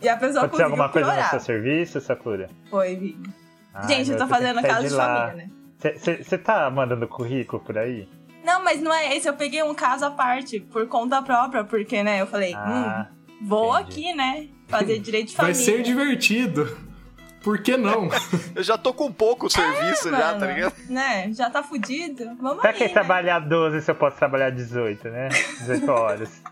E 0.00 0.08
a 0.08 0.16
pessoa 0.16 0.44
conseguiu 0.48 0.66
alguma 0.66 0.88
coisa 0.88 1.06
no 1.08 1.12
piorar. 1.12 1.30
seu 1.30 1.40
serviço, 1.40 2.00
Sakura? 2.00 2.48
Foi, 2.70 2.96
Vi. 2.96 3.18
Ai, 3.82 3.88
Gente, 3.88 4.10
eu 4.10 4.18
tô 4.18 4.26
fazendo 4.26 4.60
casa 4.62 4.88
de, 4.88 4.94
lá. 4.94 5.26
família, 5.28 5.46
né? 5.46 5.52
Você 6.22 6.36
tá 6.38 6.68
mandando 6.70 7.06
currículo 7.06 7.62
por 7.62 7.78
aí? 7.78 8.08
Não, 8.44 8.62
mas 8.64 8.80
não 8.80 8.92
é 8.92 9.16
esse. 9.16 9.28
Eu 9.28 9.34
peguei 9.34 9.62
um 9.62 9.74
caso 9.74 10.04
à 10.06 10.10
parte, 10.10 10.58
por 10.60 10.86
conta 10.88 11.20
própria, 11.22 11.64
porque, 11.64 12.02
né, 12.02 12.20
eu 12.20 12.26
falei, 12.26 12.54
Ah, 12.54 13.08
hum, 13.10 13.46
vou 13.46 13.78
entendi. 13.78 13.90
aqui, 14.08 14.14
né, 14.14 14.48
fazer 14.68 14.98
direito 14.98 15.28
de 15.30 15.36
Vai 15.36 15.54
família. 15.54 15.64
ser 15.76 15.82
divertido. 15.82 16.76
Por 17.42 17.62
que 17.62 17.76
não? 17.76 18.08
Eu 18.56 18.62
já 18.64 18.76
tô 18.76 18.92
com 18.92 19.12
pouco 19.12 19.48
serviço 19.48 20.10
já, 20.10 20.18
Mano, 20.18 20.40
tá 20.40 20.46
ligado? 20.46 20.74
Né, 20.88 21.32
já 21.32 21.48
tá 21.48 21.62
fudido? 21.62 22.36
Vamos 22.40 22.60
pra 22.60 22.70
aí, 22.70 22.76
que 22.76 22.84
né? 22.84 22.90
trabalhar 22.90 23.38
12 23.38 23.80
se 23.82 23.90
eu 23.90 23.94
posso 23.94 24.16
trabalhar 24.16 24.50
18, 24.50 25.08
né? 25.08 25.28
18 25.60 25.88
horas. 25.90 26.42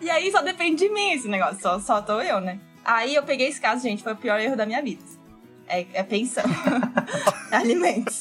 E 0.00 0.08
aí 0.08 0.30
só 0.30 0.42
depende 0.42 0.86
de 0.86 0.92
mim 0.92 1.12
esse 1.12 1.28
negócio, 1.28 1.60
só, 1.60 1.78
só 1.80 2.00
tô 2.00 2.20
eu, 2.20 2.40
né? 2.40 2.58
Aí 2.84 3.14
eu 3.14 3.22
peguei 3.24 3.48
esse 3.48 3.60
caso, 3.60 3.82
gente, 3.82 4.02
foi 4.02 4.12
o 4.12 4.16
pior 4.16 4.38
erro 4.40 4.56
da 4.56 4.64
minha 4.64 4.82
vida. 4.82 5.02
É, 5.68 5.86
é 5.92 6.02
pensão. 6.02 6.44
Alimentos. 7.50 8.20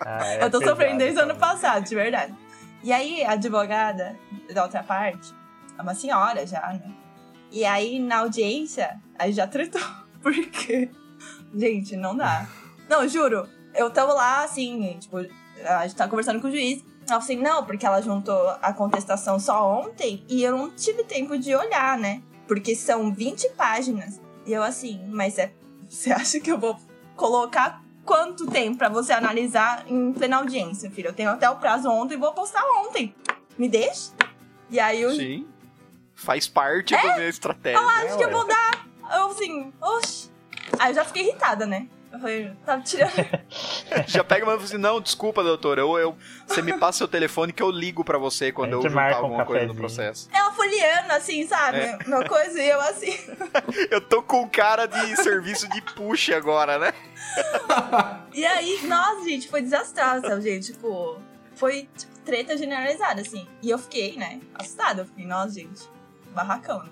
Ah, 0.00 0.26
é 0.26 0.44
eu 0.44 0.50
tô 0.50 0.58
pesado, 0.58 0.76
sofrendo 0.76 0.98
desde 0.98 1.18
o 1.18 1.22
ano 1.22 1.34
então. 1.34 1.48
passado, 1.48 1.84
de 1.84 1.94
verdade. 1.94 2.34
E 2.82 2.92
aí, 2.92 3.24
a 3.24 3.32
advogada 3.32 4.18
da 4.52 4.64
outra 4.64 4.82
parte, 4.82 5.32
é 5.78 5.82
uma 5.82 5.94
senhora 5.94 6.46
já, 6.46 6.60
né? 6.72 6.92
E 7.50 7.64
aí, 7.64 8.00
na 8.00 8.18
audiência, 8.18 9.00
aí 9.18 9.32
já 9.32 9.46
tretou. 9.46 9.80
Porque, 10.22 10.90
gente, 11.54 11.96
não 11.96 12.16
dá. 12.16 12.48
Não, 12.88 13.06
juro, 13.06 13.48
eu 13.74 13.90
tava 13.90 14.12
lá, 14.12 14.44
assim, 14.44 14.96
tipo, 14.98 15.18
a 15.64 15.86
gente 15.86 15.96
tá 15.96 16.08
conversando 16.08 16.40
com 16.40 16.48
o 16.48 16.50
juiz. 16.50 16.84
Ela 17.08 17.20
falou 17.20 17.22
assim, 17.22 17.36
não, 17.36 17.64
porque 17.64 17.84
ela 17.84 18.00
juntou 18.00 18.48
a 18.62 18.72
contestação 18.72 19.38
só 19.38 19.80
ontem 19.80 20.24
e 20.28 20.42
eu 20.42 20.56
não 20.56 20.70
tive 20.70 21.02
tempo 21.02 21.36
de 21.36 21.54
olhar, 21.54 21.98
né? 21.98 22.22
Porque 22.46 22.76
são 22.76 23.12
20 23.12 23.50
páginas. 23.50 24.20
E 24.46 24.52
eu 24.52 24.62
assim, 24.62 25.04
mas 25.08 25.36
é. 25.38 25.52
Você 25.92 26.10
acha 26.10 26.40
que 26.40 26.50
eu 26.50 26.58
vou 26.58 26.80
colocar 27.14 27.82
quanto 28.02 28.46
tempo 28.46 28.78
pra 28.78 28.88
você 28.88 29.12
analisar 29.12 29.84
em 29.86 30.10
plena 30.10 30.38
audiência, 30.38 30.90
filho? 30.90 31.08
Eu 31.08 31.12
tenho 31.12 31.28
até 31.28 31.48
o 31.50 31.56
prazo 31.56 31.88
ontem 31.90 32.14
e 32.14 32.16
vou 32.16 32.32
postar 32.32 32.64
ontem. 32.80 33.14
Me 33.58 33.68
deixa? 33.68 34.10
E 34.70 34.80
aí 34.80 35.02
eu 35.02 35.14
Sim. 35.14 35.46
Faz 36.14 36.48
parte 36.48 36.94
da 36.94 37.16
minha 37.16 37.28
estratégia. 37.28 37.78
acho 37.78 38.16
que 38.16 38.24
eu 38.24 38.30
vou 38.30 38.46
dar. 38.46 38.86
Eu 39.12 39.26
assim, 39.26 39.70
oxi. 39.82 40.30
Aí 40.78 40.92
eu 40.92 40.94
já 40.94 41.04
fiquei 41.04 41.24
irritada, 41.28 41.66
né? 41.66 41.86
Eu 42.12 42.20
falei, 42.20 42.52
tá 42.66 42.78
tirando. 42.80 43.10
Já 44.06 44.22
pega 44.22 44.42
e 44.42 44.44
fala 44.44 44.62
assim, 44.62 44.76
não, 44.76 45.00
desculpa, 45.00 45.42
doutor, 45.42 45.78
eu, 45.78 45.98
eu, 45.98 46.16
você 46.46 46.60
me 46.60 46.76
passa 46.78 46.98
seu 46.98 47.08
telefone 47.08 47.54
que 47.54 47.62
eu 47.62 47.70
ligo 47.70 48.04
pra 48.04 48.18
você 48.18 48.52
quando 48.52 48.72
eu 48.72 48.82
juntar 48.82 48.94
marca 48.94 49.20
um 49.22 49.24
alguma 49.24 49.46
coisa 49.46 49.66
no 49.66 49.74
processo. 49.74 50.28
Ela 50.30 50.52
folheando, 50.52 51.12
assim, 51.12 51.46
sabe? 51.46 51.78
É. 51.78 51.98
Uma 52.06 52.22
coisa 52.28 52.62
e 52.62 52.68
eu 52.68 52.80
assim. 52.82 53.18
Eu 53.90 54.00
tô 54.00 54.22
com 54.22 54.48
cara 54.48 54.86
de 54.86 55.16
serviço 55.16 55.68
de 55.68 55.80
push 55.80 56.30
agora, 56.30 56.78
né? 56.78 56.92
E 58.34 58.44
aí, 58.46 58.86
nossa, 58.86 59.24
gente, 59.24 59.48
foi 59.48 59.62
desastrosa, 59.62 60.40
gente. 60.40 60.72
Tipo, 60.72 61.18
foi 61.54 61.88
tipo, 61.96 62.18
treta 62.24 62.56
generalizada, 62.56 63.20
assim. 63.20 63.46
E 63.62 63.70
eu 63.70 63.78
fiquei, 63.78 64.16
né, 64.16 64.40
assustada. 64.54 65.02
Eu 65.02 65.06
fiquei, 65.06 65.26
nossa, 65.26 65.54
gente, 65.54 65.82
barracão, 66.34 66.82
né? 66.82 66.90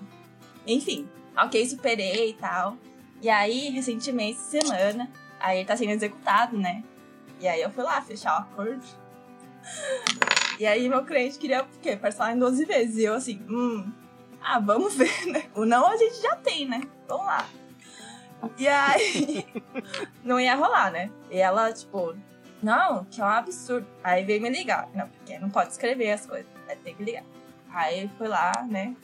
Enfim, 0.65 1.07
ok, 1.35 1.67
superei 1.67 2.29
e 2.29 2.33
tal. 2.33 2.77
E 3.21 3.29
aí, 3.29 3.69
recentemente, 3.69 4.39
semana, 4.39 5.09
aí 5.39 5.59
ele 5.59 5.67
tá 5.67 5.77
sendo 5.77 5.91
executado, 5.91 6.57
né? 6.57 6.83
E 7.39 7.47
aí 7.47 7.61
eu 7.61 7.69
fui 7.69 7.83
lá 7.83 8.01
fechar 8.01 8.33
o 8.33 8.41
acordo. 8.41 8.83
E 10.59 10.65
aí 10.65 10.87
meu 10.89 11.03
cliente 11.05 11.37
queria 11.37 11.63
o 11.63 11.67
quê? 11.81 11.95
Parcelar 11.95 12.35
em 12.35 12.39
12 12.39 12.65
vezes. 12.65 12.97
E 12.97 13.03
eu 13.03 13.13
assim, 13.13 13.43
hum, 13.47 13.91
ah, 14.41 14.59
vamos 14.59 14.93
ver, 14.97 15.25
né? 15.27 15.45
O 15.55 15.65
não 15.65 15.87
a 15.87 15.97
gente 15.97 16.21
já 16.21 16.35
tem, 16.35 16.67
né? 16.67 16.81
Vamos 17.07 17.25
lá. 17.25 17.47
E 18.57 18.67
aí, 18.67 19.45
não 20.23 20.39
ia 20.39 20.55
rolar, 20.55 20.91
né? 20.91 21.11
E 21.29 21.37
ela, 21.37 21.71
tipo, 21.71 22.15
não, 22.61 23.05
que 23.05 23.21
é 23.21 23.23
um 23.23 23.27
absurdo. 23.27 23.87
Aí 24.03 24.23
veio 24.23 24.41
me 24.41 24.49
ligar. 24.49 24.89
Não, 24.95 25.07
porque 25.07 25.37
não 25.37 25.49
pode 25.49 25.71
escrever 25.71 26.11
as 26.11 26.25
coisas, 26.25 26.47
tem 26.83 26.95
que 26.95 27.03
ligar. 27.03 27.23
Aí 27.71 28.09
foi 28.17 28.27
lá, 28.27 28.65
né? 28.67 28.95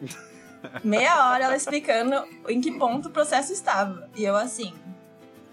Meia 0.82 1.28
hora 1.28 1.44
ela 1.44 1.56
explicando 1.56 2.24
em 2.48 2.60
que 2.60 2.72
ponto 2.72 3.08
o 3.08 3.10
processo 3.10 3.52
estava. 3.52 4.08
E 4.14 4.24
eu 4.24 4.36
assim, 4.36 4.74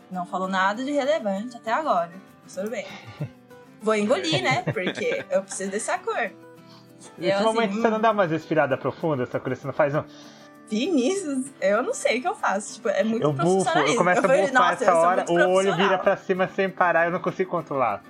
não 0.10 0.26
falou 0.26 0.48
nada 0.48 0.84
de 0.84 0.92
relevante 0.92 1.58
até 1.58 1.72
agora. 1.72 2.12
Tudo 2.54 2.70
bem. 2.70 2.86
Vou 3.82 3.96
engolir, 3.96 4.44
né? 4.44 4.64
Porque 4.64 5.26
eu 5.30 5.42
preciso 5.42 5.72
desse 5.72 5.90
acordo. 5.90 6.36
Nesse 7.18 7.42
eu, 7.42 7.44
momento 7.44 7.72
assim, 7.72 7.82
você 7.82 7.90
não 7.90 8.00
dá 8.00 8.12
umas 8.12 8.30
respirada 8.30 8.78
profunda, 8.78 9.24
essa 9.24 9.40
coisa, 9.40 9.60
você 9.60 9.68
não 9.68 9.74
faz 9.74 9.96
um. 9.96 10.04
Vinícius, 10.70 11.48
eu 11.60 11.84
não 11.84 11.94
sei 11.94 12.20
o 12.20 12.22
que 12.22 12.28
eu 12.28 12.36
faço. 12.36 12.76
Tipo, 12.76 12.90
é 12.90 13.04
muito 13.04 13.24
Eu 13.24 13.34
bufo, 13.34 13.78
eu 13.80 13.96
começo 13.96 14.20
a 14.20 14.22
falei, 14.22 14.48
bufar 14.48 14.62
nossa, 14.62 14.84
essa 14.84 14.94
hora, 14.94 15.26
o 15.28 15.50
olho 15.50 15.76
vira 15.76 15.98
pra 15.98 16.16
cima 16.16 16.48
sem 16.48 16.70
parar, 16.70 17.06
eu 17.06 17.12
não 17.12 17.20
consigo 17.20 17.50
controlar. 17.50 18.04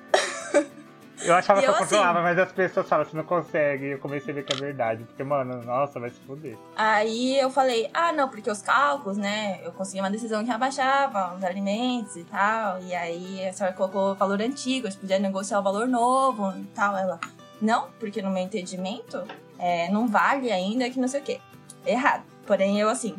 Eu 1.24 1.34
achava 1.36 1.60
E 1.60 1.64
que 1.64 1.68
eu 1.70 1.72
eu, 1.74 1.76
assim- 1.76 1.86
controlava, 1.96 2.22
mas 2.22 2.38
as 2.40 2.52
pessoas 2.52 2.88
falam, 2.90 3.06
você 3.06 3.16
não 3.16 3.24
consegue, 3.24 3.86
e 3.86 3.92
eu 3.92 4.00
comecei 4.00 4.32
a 4.32 4.36
ver 4.36 4.44
que 4.44 4.54
é 4.54 4.56
verdade. 4.58 5.04
Porque, 5.04 5.24
mano, 5.24 5.62
nossa, 5.64 6.00
vai 6.00 6.10
se 6.10 6.20
fuder. 6.22 6.58
Aí 6.76 7.38
eu 7.40 7.50
falei, 7.50 7.90
ah, 7.94 8.12
não, 8.12 8.28
porque 8.30 8.50
os 8.50 8.62
cálculos, 8.62 9.18
né? 9.18 9.60
Eu 9.64 9.72
consegui 9.72 10.00
uma 10.00 10.10
decisão 10.10 10.44
que 10.44 10.52
abaixava 10.52 11.36
os 11.36 11.44
alimentos 11.44 12.16
e 12.16 12.24
tal. 12.24 12.82
E 12.82 12.94
aí 12.96 13.48
a 13.48 13.54
senhora 13.54 13.76
colocou 13.76 14.12
o 14.12 14.16
valor 14.16 14.42
antigo, 14.42 14.88
a 14.88 14.90
gente 14.90 15.00
podia 15.00 15.20
negociar 15.20 15.60
o 15.60 15.64
valor 15.64 15.88
novo 15.88 16.52
e 16.58 16.64
tal. 16.74 16.98
Ela, 16.98 17.20
não, 17.62 17.90
porque 18.00 18.22
no 18.22 18.32
meu 18.32 18.42
entendimento 18.44 19.24
é, 19.60 19.90
não 19.92 20.08
vale 20.08 20.52
ainda 20.52 20.90
que 20.90 21.00
não 21.00 21.08
sei 21.08 21.22
o 21.22 21.24
quê. 21.24 21.40
Errado. 21.86 22.24
Porém, 22.48 22.80
eu 22.80 22.90
assim, 22.90 23.16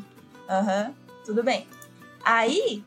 aham, 0.48 0.92
tudo 1.24 1.42
bem. 1.42 1.66
Aí 2.24 2.84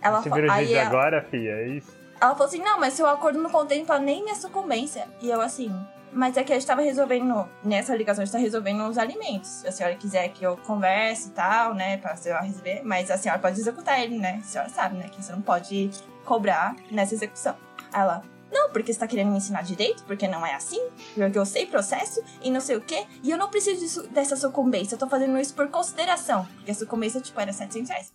ela 0.00 0.22
Você 0.22 0.30
virou 0.30 0.50
aí 0.50 0.74
ela- 0.74 0.88
agora, 0.88 1.22
fia, 1.30 1.50
é 1.52 1.68
isso? 1.68 1.93
Ela 2.20 2.32
falou 2.32 2.46
assim: 2.46 2.58
não, 2.58 2.78
mas 2.78 2.94
seu 2.94 3.06
acordo 3.06 3.40
não 3.40 3.50
contempla 3.50 3.98
nem 3.98 4.22
minha 4.22 4.34
sucumbência. 4.34 5.08
E 5.20 5.30
eu 5.30 5.40
assim, 5.40 5.70
mas 6.14 6.36
é 6.36 6.44
que 6.44 6.52
a 6.52 6.54
gente 6.54 6.66
tava 6.66 6.80
resolvendo, 6.80 7.48
nessa 7.62 7.94
ligação, 7.94 8.22
a 8.22 8.24
gente 8.24 8.32
tá 8.32 8.38
resolvendo 8.38 8.88
os 8.88 8.96
alimentos. 8.96 9.48
Se 9.48 9.68
a 9.68 9.72
senhora 9.72 9.96
quiser 9.96 10.28
que 10.28 10.44
eu 10.44 10.56
converse 10.58 11.28
e 11.28 11.32
tal, 11.32 11.74
né, 11.74 11.96
pra 11.96 12.16
senhora 12.16 12.44
receber, 12.44 12.82
mas 12.84 13.10
a 13.10 13.18
senhora 13.18 13.40
pode 13.40 13.60
executar 13.60 14.00
ele, 14.00 14.16
né? 14.16 14.38
A 14.40 14.44
senhora 14.44 14.70
sabe, 14.70 14.96
né, 14.96 15.08
que 15.08 15.22
você 15.22 15.32
não 15.32 15.42
pode 15.42 15.90
cobrar 16.24 16.76
nessa 16.90 17.14
execução. 17.14 17.56
Ela, 17.92 18.22
não, 18.52 18.70
porque 18.70 18.92
você 18.92 19.00
tá 19.00 19.08
querendo 19.08 19.32
me 19.32 19.38
ensinar 19.38 19.62
direito, 19.62 20.04
porque 20.04 20.28
não 20.28 20.46
é 20.46 20.54
assim, 20.54 20.80
porque 21.16 21.36
eu 21.36 21.44
sei 21.44 21.66
processo 21.66 22.22
e 22.40 22.50
não 22.50 22.60
sei 22.60 22.76
o 22.76 22.80
quê, 22.80 23.04
e 23.20 23.30
eu 23.32 23.36
não 23.36 23.50
preciso 23.50 23.80
disso, 23.80 24.08
dessa 24.08 24.36
sucumbência, 24.36 24.94
eu 24.94 24.98
tô 24.98 25.08
fazendo 25.08 25.36
isso 25.38 25.52
por 25.52 25.68
consideração, 25.68 26.46
porque 26.54 26.70
a 26.70 26.74
sucumbência, 26.74 27.20
tipo, 27.20 27.40
era 27.40 27.52
700 27.52 27.90
reais. 27.90 28.12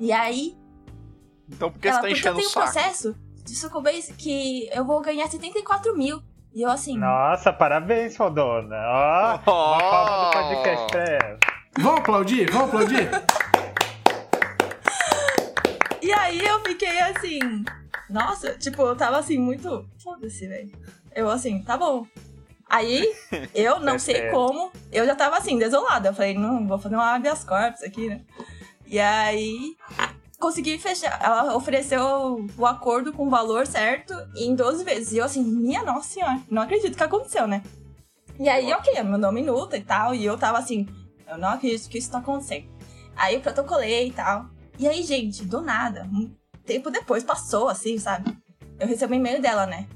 E 0.00 0.10
aí, 0.10 0.56
Então 1.52 1.70
por 1.70 1.80
que 1.80 1.88
ela, 1.88 2.00
você 2.00 2.02
tá 2.02 2.08
porque 2.08 2.28
eu 2.28 2.32
enchendo 2.32 2.34
o 2.34 2.38
tenho 2.38 2.48
um 2.48 2.52
saco? 2.52 2.72
processo 2.72 3.16
de 3.44 3.54
sucumbência 3.56 4.14
que 4.16 4.68
eu 4.72 4.84
vou 4.84 5.00
ganhar 5.00 5.26
74 5.28 5.96
mil. 5.96 6.22
E 6.54 6.62
eu 6.62 6.70
assim, 6.70 6.98
Nossa, 6.98 7.52
parabéns, 7.52 8.16
Fodona. 8.16 8.76
Ó, 8.76 9.28
uma 9.28 9.38
palma 9.38 10.26
do 10.26 10.32
podcast 10.32 10.86
pra 10.90 11.04
ela. 11.04 11.38
Vamos 11.78 12.00
aplaudir? 12.00 12.50
Vamos 12.50 12.68
aplaudir? 12.68 13.10
E 16.02 16.12
aí 16.12 16.44
eu 16.44 16.60
fiquei 16.64 17.00
assim, 17.00 17.38
nossa, 18.10 18.54
tipo, 18.58 18.82
eu 18.82 18.96
tava 18.96 19.18
assim, 19.18 19.38
muito. 19.38 19.88
Foda-se, 20.02 20.48
velho. 20.48 20.72
Eu 21.14 21.30
assim, 21.30 21.62
tá 21.62 21.76
bom. 21.76 22.04
Aí, 22.68 23.14
eu 23.54 23.78
não 23.78 23.98
sei 24.00 24.28
como, 24.30 24.72
eu 24.90 25.06
já 25.06 25.14
tava 25.14 25.36
assim, 25.36 25.58
desolada. 25.58 26.08
Eu 26.08 26.14
falei, 26.14 26.34
não, 26.36 26.66
vou 26.66 26.78
fazer 26.78 26.96
uma 26.96 27.14
habeas 27.14 27.44
corpus 27.44 27.82
aqui, 27.84 28.08
né? 28.08 28.20
E 28.84 28.98
aí, 28.98 29.76
consegui 30.42 30.76
fechar. 30.76 31.20
Ela 31.22 31.54
ofereceu 31.54 32.44
o 32.58 32.66
acordo 32.66 33.12
com 33.12 33.28
o 33.28 33.30
valor 33.30 33.64
certo 33.64 34.12
em 34.34 34.56
12 34.56 34.82
vezes. 34.82 35.12
E 35.12 35.18
eu 35.18 35.24
assim, 35.24 35.44
minha 35.44 35.84
nossa 35.84 36.08
senhora, 36.08 36.40
não 36.50 36.62
acredito 36.62 36.96
que 36.96 37.02
aconteceu, 37.02 37.46
né? 37.46 37.62
E 38.40 38.48
aí, 38.48 38.72
ok, 38.72 38.92
ela 38.96 39.08
mandou 39.08 39.30
minuta 39.30 39.76
e 39.76 39.82
tal. 39.82 40.12
E 40.12 40.24
eu 40.24 40.36
tava 40.36 40.58
assim, 40.58 40.88
eu 41.28 41.38
não 41.38 41.50
acredito 41.50 41.88
que 41.88 41.96
isso 41.96 42.10
tá 42.10 42.18
acontecendo. 42.18 42.66
Aí 43.14 43.36
eu 43.36 43.40
protocolei 43.40 44.08
e 44.08 44.12
tal. 44.12 44.46
E 44.78 44.88
aí, 44.88 45.02
gente, 45.04 45.44
do 45.44 45.60
nada, 45.60 46.08
um 46.12 46.34
tempo 46.66 46.90
depois 46.90 47.22
passou, 47.22 47.68
assim, 47.68 47.96
sabe? 47.98 48.36
Eu 48.80 48.88
recebi 48.88 49.14
um 49.14 49.18
e-mail 49.18 49.40
dela, 49.40 49.64
né? 49.64 49.86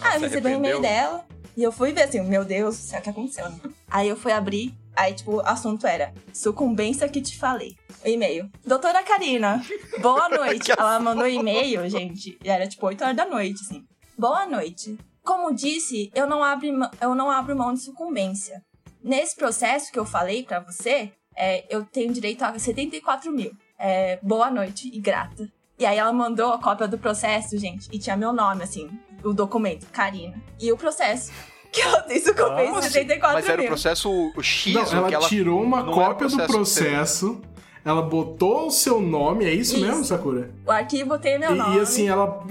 Ah, 0.00 0.16
eu 0.16 0.22
recebi 0.22 0.48
um 0.48 0.56
e-mail 0.56 0.80
dela. 0.80 1.24
E 1.56 1.62
eu 1.62 1.70
fui 1.70 1.92
ver 1.92 2.02
assim, 2.02 2.20
meu 2.22 2.44
Deus, 2.44 2.74
será 2.74 3.00
que 3.00 3.10
aconteceu, 3.10 3.48
né? 3.48 3.60
Aí 3.88 4.08
eu 4.08 4.16
fui 4.16 4.32
abrir, 4.32 4.74
aí, 4.96 5.14
tipo, 5.14 5.36
o 5.36 5.40
assunto 5.40 5.86
era 5.86 6.12
sucumbência 6.32 7.08
que 7.08 7.20
te 7.20 7.38
falei. 7.38 7.74
O 8.04 8.08
e-mail. 8.08 8.50
Doutora 8.66 9.02
Karina, 9.02 9.62
boa 10.00 10.28
noite. 10.30 10.72
Ela 10.72 10.98
mandou 11.00 11.26
e-mail, 11.28 11.88
gente, 11.88 12.36
e 12.44 12.48
era 12.48 12.66
tipo 12.68 12.86
8 12.86 13.02
horas 13.04 13.16
da 13.16 13.24
noite, 13.26 13.60
assim. 13.62 13.84
Boa 14.18 14.46
noite. 14.46 14.98
Como 15.22 15.54
disse, 15.54 16.10
eu 16.14 16.26
não 16.26 16.42
abro, 16.42 16.72
mão- 16.72 16.90
eu 17.00 17.14
não 17.14 17.30
abro 17.30 17.56
mão 17.56 17.72
de 17.72 17.80
sucumbência. 17.80 18.60
Nesse 19.02 19.36
processo 19.36 19.90
que 19.92 19.98
eu 19.98 20.04
falei 20.04 20.42
pra 20.42 20.60
você, 20.60 21.12
é, 21.36 21.64
eu 21.70 21.84
tenho 21.84 22.12
direito 22.12 22.42
a 22.42 22.58
74 22.58 23.30
mil. 23.32 23.52
É, 23.78 24.18
boa 24.22 24.50
noite 24.50 24.90
e 24.92 25.00
grata. 25.00 25.48
E 25.78 25.86
aí 25.86 25.96
ela 25.98 26.12
mandou 26.12 26.52
a 26.52 26.58
cópia 26.58 26.86
do 26.86 26.98
processo, 26.98 27.56
gente, 27.58 27.88
e 27.92 27.98
tinha 27.98 28.16
meu 28.16 28.32
nome, 28.32 28.62
assim, 28.62 28.88
o 29.24 29.32
documento, 29.32 29.86
Karina. 29.90 30.40
E 30.60 30.70
o 30.70 30.76
processo, 30.76 31.32
que 31.72 31.80
ela 31.80 32.02
tem 32.02 32.22
sucumbência 32.22 32.80
de 32.82 32.88
74 32.90 33.34
Mas 33.34 33.48
era 33.48 33.56
o 33.56 33.58
mil. 33.60 33.68
processo 33.68 34.32
o 34.36 34.42
X, 34.42 34.74
Não, 34.74 34.82
o 34.84 34.86
ela, 34.94 35.08
que 35.08 35.14
ela 35.14 35.28
tirou 35.28 35.62
uma 35.62 35.82
não 35.82 35.92
era 35.94 36.08
cópia 36.08 36.28
do 36.28 36.36
processo 36.36 36.52
processo, 36.52 37.42
ela 37.84 38.02
botou 38.02 38.66
o 38.66 38.70
seu 38.70 39.00
nome, 39.00 39.44
é 39.46 39.52
isso, 39.52 39.76
Isso. 39.76 39.84
mesmo, 39.84 40.04
Sakura? 40.04 40.50
O 40.66 40.70
arquivo 40.70 41.18
tem 41.18 41.38
meu 41.38 41.52
E, 41.52 41.58
nome. 41.58 41.76
e 41.76 41.80
assim, 41.80 42.08
ela. 42.08 42.44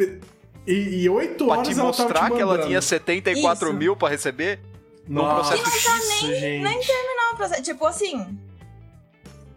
E, 0.67 1.03
e 1.03 1.09
oito 1.09 1.45
Pra 1.45 1.53
horas 1.55 1.67
te 1.67 1.73
ela 1.73 1.91
tava 1.91 2.03
mostrar 2.03 2.29
te 2.29 2.35
que 2.35 2.41
ela 2.41 2.59
tinha 2.59 2.81
74 2.81 3.67
Isso. 3.69 3.77
mil 3.77 3.95
pra 3.95 4.09
receber? 4.09 4.59
Num 5.07 5.21
Nossa, 5.23 5.55
processo 5.57 5.77
isso, 5.77 6.27
gente. 6.27 6.63
nem 6.63 6.79
Não, 7.17 7.35
processo, 7.35 7.61
tipo 7.63 7.85
assim, 7.85 8.37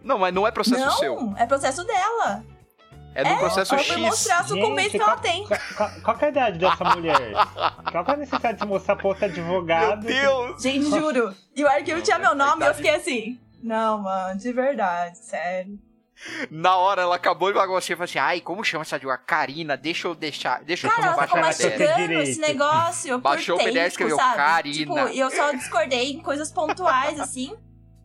Não, 0.03 0.17
mas 0.17 0.33
não 0.33 0.47
é 0.47 0.51
processo 0.51 0.83
não, 0.85 0.91
seu. 0.91 1.33
é 1.37 1.45
processo 1.45 1.83
dela. 1.83 2.43
É 3.15 3.23
num 3.23 3.37
processo 3.37 3.73
ela 3.73 3.83
foi 3.83 3.95
X. 3.95 4.03
mostrar 4.03 4.39
a 4.39 4.43
sucumbência 4.43 4.99
que 4.99 5.01
ela 5.01 5.17
tem. 5.17 5.47
Qual, 6.03 6.17
que 6.17 6.25
é 6.25 6.27
a 6.27 6.31
idade 6.31 6.59
dessa 6.59 6.83
mulher? 6.93 7.31
Qual 7.89 8.03
que 8.03 8.11
é 8.11 8.13
a 8.13 8.17
necessidade 8.17 8.59
de 8.59 8.67
mostrar 8.67 8.97
pra 8.97 9.07
outro 9.07 9.21
Meu 9.21 9.31
advogado? 9.31 10.05
Deus! 10.05 10.61
Gente, 10.61 10.89
juro. 10.89 11.33
E 11.55 11.63
o 11.63 11.67
arquivo 11.67 12.01
tinha 12.01 12.19
meu 12.19 12.35
nome 12.35 12.65
e 12.65 12.67
eu 12.67 12.73
fiquei 12.75 12.95
assim. 12.95 13.39
Não, 13.63 13.99
mano, 13.99 14.37
de 14.37 14.51
verdade, 14.51 15.17
sério. 15.17 15.79
Na 16.49 16.75
hora 16.77 17.01
ela 17.03 17.15
acabou 17.15 17.49
de 17.49 17.57
bagulho 17.57 17.79
e 17.79 17.81
falou 17.81 18.03
assim: 18.03 18.19
ai, 18.19 18.41
como 18.41 18.63
chama 18.63 18.81
essa 18.81 18.95
advogada? 18.97 19.23
Karina, 19.25 19.77
deixa 19.77 20.07
eu 20.07 20.15
deixar. 20.15 20.63
Deixa 20.63 20.87
eu 20.87 20.91
Cara, 20.91 21.07
ela 21.07 21.15
baixar 21.15 21.37
o 21.37 21.41
mastigando. 21.41 21.83
mastigando 21.83 22.13
esse 22.21 22.39
negócio 22.39 23.19
Baixou 23.19 23.55
o 23.55 23.63
PDF 23.63 23.75
e 23.75 23.87
escreveu, 23.87 24.17
sabe? 24.17 24.35
Karina. 24.35 24.75
Tipo, 24.75 25.07
e 25.09 25.19
eu 25.19 25.29
só 25.31 25.51
discordei 25.51 26.11
em 26.11 26.21
coisas 26.21 26.51
pontuais, 26.51 27.19
assim. 27.19 27.55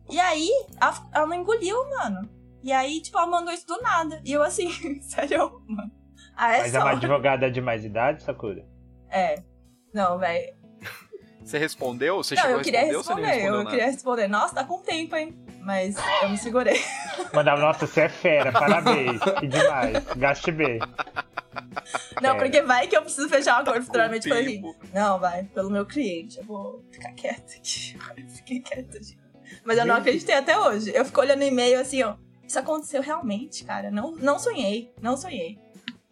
E 0.09 0.19
aí, 0.19 0.49
ela, 0.79 0.93
ela 1.13 1.27
não 1.27 1.35
engoliu, 1.35 1.77
mano. 1.89 2.40
E 2.63 2.71
aí, 2.71 3.01
tipo, 3.01 3.17
ela 3.17 3.27
mandou 3.27 3.53
isso 3.53 3.65
do 3.67 3.81
nada. 3.81 4.21
E 4.23 4.31
eu 4.33 4.43
assim, 4.43 4.69
sério, 5.01 5.61
mano. 5.67 5.91
Ah, 6.35 6.55
é 6.55 6.59
Mas 6.61 6.75
é 6.75 6.79
uma 6.79 6.91
advogada 6.91 7.51
de 7.51 7.61
mais 7.61 7.83
idade, 7.85 8.23
Sakura? 8.23 8.65
É. 9.09 9.41
Não, 9.93 10.17
velho. 10.17 10.53
Você 11.43 11.57
respondeu? 11.57 12.17
Você 12.17 12.35
Não, 12.35 12.41
chegou 12.43 12.57
eu 12.57 12.61
a 12.61 12.63
queria 12.63 12.79
responder 12.85 12.97
ou 12.97 13.03
você 13.03 13.15
nem 13.15 13.23
responder. 13.25 13.35
respondeu 13.41 13.53
Eu 13.59 13.63
nada? 13.63 13.69
queria 13.71 13.91
responder. 13.91 14.27
Nossa, 14.27 14.55
tá 14.55 14.63
com 14.63 14.81
tempo, 14.83 15.15
hein? 15.15 15.35
Mas 15.59 15.95
eu 16.21 16.29
me 16.29 16.37
segurei. 16.37 16.79
Mandava, 17.33 17.61
nossa, 17.61 17.87
você 17.87 18.01
é 18.01 18.09
fera, 18.09 18.51
parabéns. 18.51 19.19
Que 19.39 19.47
demais. 19.47 20.03
Gaste 20.15 20.51
bem. 20.51 20.79
Não, 22.21 22.35
É. 22.35 22.37
porque 22.39 22.61
vai 22.61 22.87
que 22.87 22.95
eu 22.95 23.01
preciso 23.01 23.27
fechar 23.27 23.57
um 23.57 23.61
acordo 23.61 23.79
Com 23.79 23.85
futuramente. 23.87 24.31
Assim, 24.31 24.61
tempo. 24.61 24.75
não, 24.93 25.19
vai, 25.19 25.43
pelo 25.45 25.69
meu 25.69 25.85
cliente, 25.85 26.37
eu 26.37 26.43
vou 26.45 26.85
ficar 26.91 27.11
quieta 27.13 27.53
aqui. 27.57 27.97
Fiquei 28.37 28.59
quieta, 28.61 29.01
gente. 29.03 29.19
Mas 29.65 29.77
eu 29.77 29.85
não 29.85 29.95
acreditei 29.95 30.35
até 30.35 30.57
hoje. 30.57 30.91
Eu 30.95 31.03
fico 31.03 31.19
olhando 31.19 31.41
o 31.41 31.45
e-mail 31.45 31.79
assim, 31.79 32.03
ó. 32.03 32.15
Isso 32.51 32.59
aconteceu 32.59 33.01
realmente, 33.01 33.63
cara. 33.63 33.89
Não, 33.89 34.11
não 34.17 34.37
sonhei, 34.37 34.93
não 35.01 35.15
sonhei. 35.15 35.57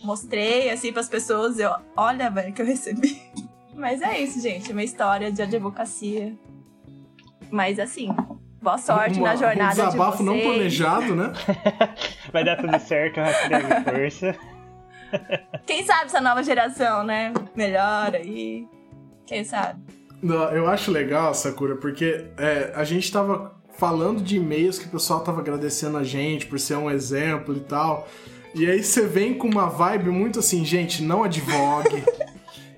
Mostrei, 0.01 0.69
assim, 0.69 0.93
pras 0.93 1.09
pessoas, 1.09 1.59
eu, 1.59 1.69
olha, 1.97 2.29
velho, 2.29 2.53
que 2.53 2.61
eu 2.61 2.65
recebi. 2.65 3.21
Mas 3.75 4.01
é 4.01 4.21
isso, 4.21 4.39
gente. 4.39 4.71
Minha 4.71 4.85
história 4.85 5.33
de 5.33 5.41
advocacia. 5.41 6.33
Mas 7.51 7.77
assim, 7.77 8.15
boa 8.61 8.77
sorte 8.77 9.19
Uma- 9.19 9.31
na 9.31 9.35
jornada 9.35 9.83
Um 9.83 9.85
desabafo 9.87 10.19
de 10.19 10.23
não 10.23 10.33
vocês. 10.35 10.45
planejado, 10.47 11.13
né? 11.13 11.33
Vai 12.31 12.45
dar 12.45 12.55
tudo 12.55 12.79
certo, 12.79 13.17
hashtag 13.17 13.83
força. 13.83 14.35
Quem 15.67 15.83
sabe 15.85 16.05
essa 16.05 16.21
nova 16.21 16.41
geração, 16.41 17.03
né? 17.03 17.33
Melhora 17.53 18.17
aí. 18.19 18.65
Quem 19.25 19.43
sabe? 19.43 19.83
Não, 20.21 20.49
eu 20.51 20.69
acho 20.69 20.89
legal, 20.89 21.33
Sakura, 21.33 21.75
porque 21.75 22.31
é, 22.37 22.71
a 22.73 22.85
gente 22.85 23.11
tava 23.11 23.58
falando 23.79 24.21
de 24.21 24.35
e-mails 24.37 24.77
que 24.77 24.85
o 24.85 24.89
pessoal 24.89 25.21
tava 25.21 25.39
agradecendo 25.41 25.97
a 25.97 26.03
gente 26.03 26.45
por 26.45 26.59
ser 26.59 26.75
um 26.75 26.91
exemplo 26.91 27.55
e 27.55 27.61
tal. 27.61 28.07
E 28.53 28.69
aí 28.69 28.83
você 28.83 29.07
vem 29.07 29.33
com 29.35 29.47
uma 29.47 29.67
vibe 29.69 30.09
muito 30.09 30.39
assim, 30.39 30.63
gente, 30.65 31.01
não 31.01 31.23
advogue. 31.23 32.03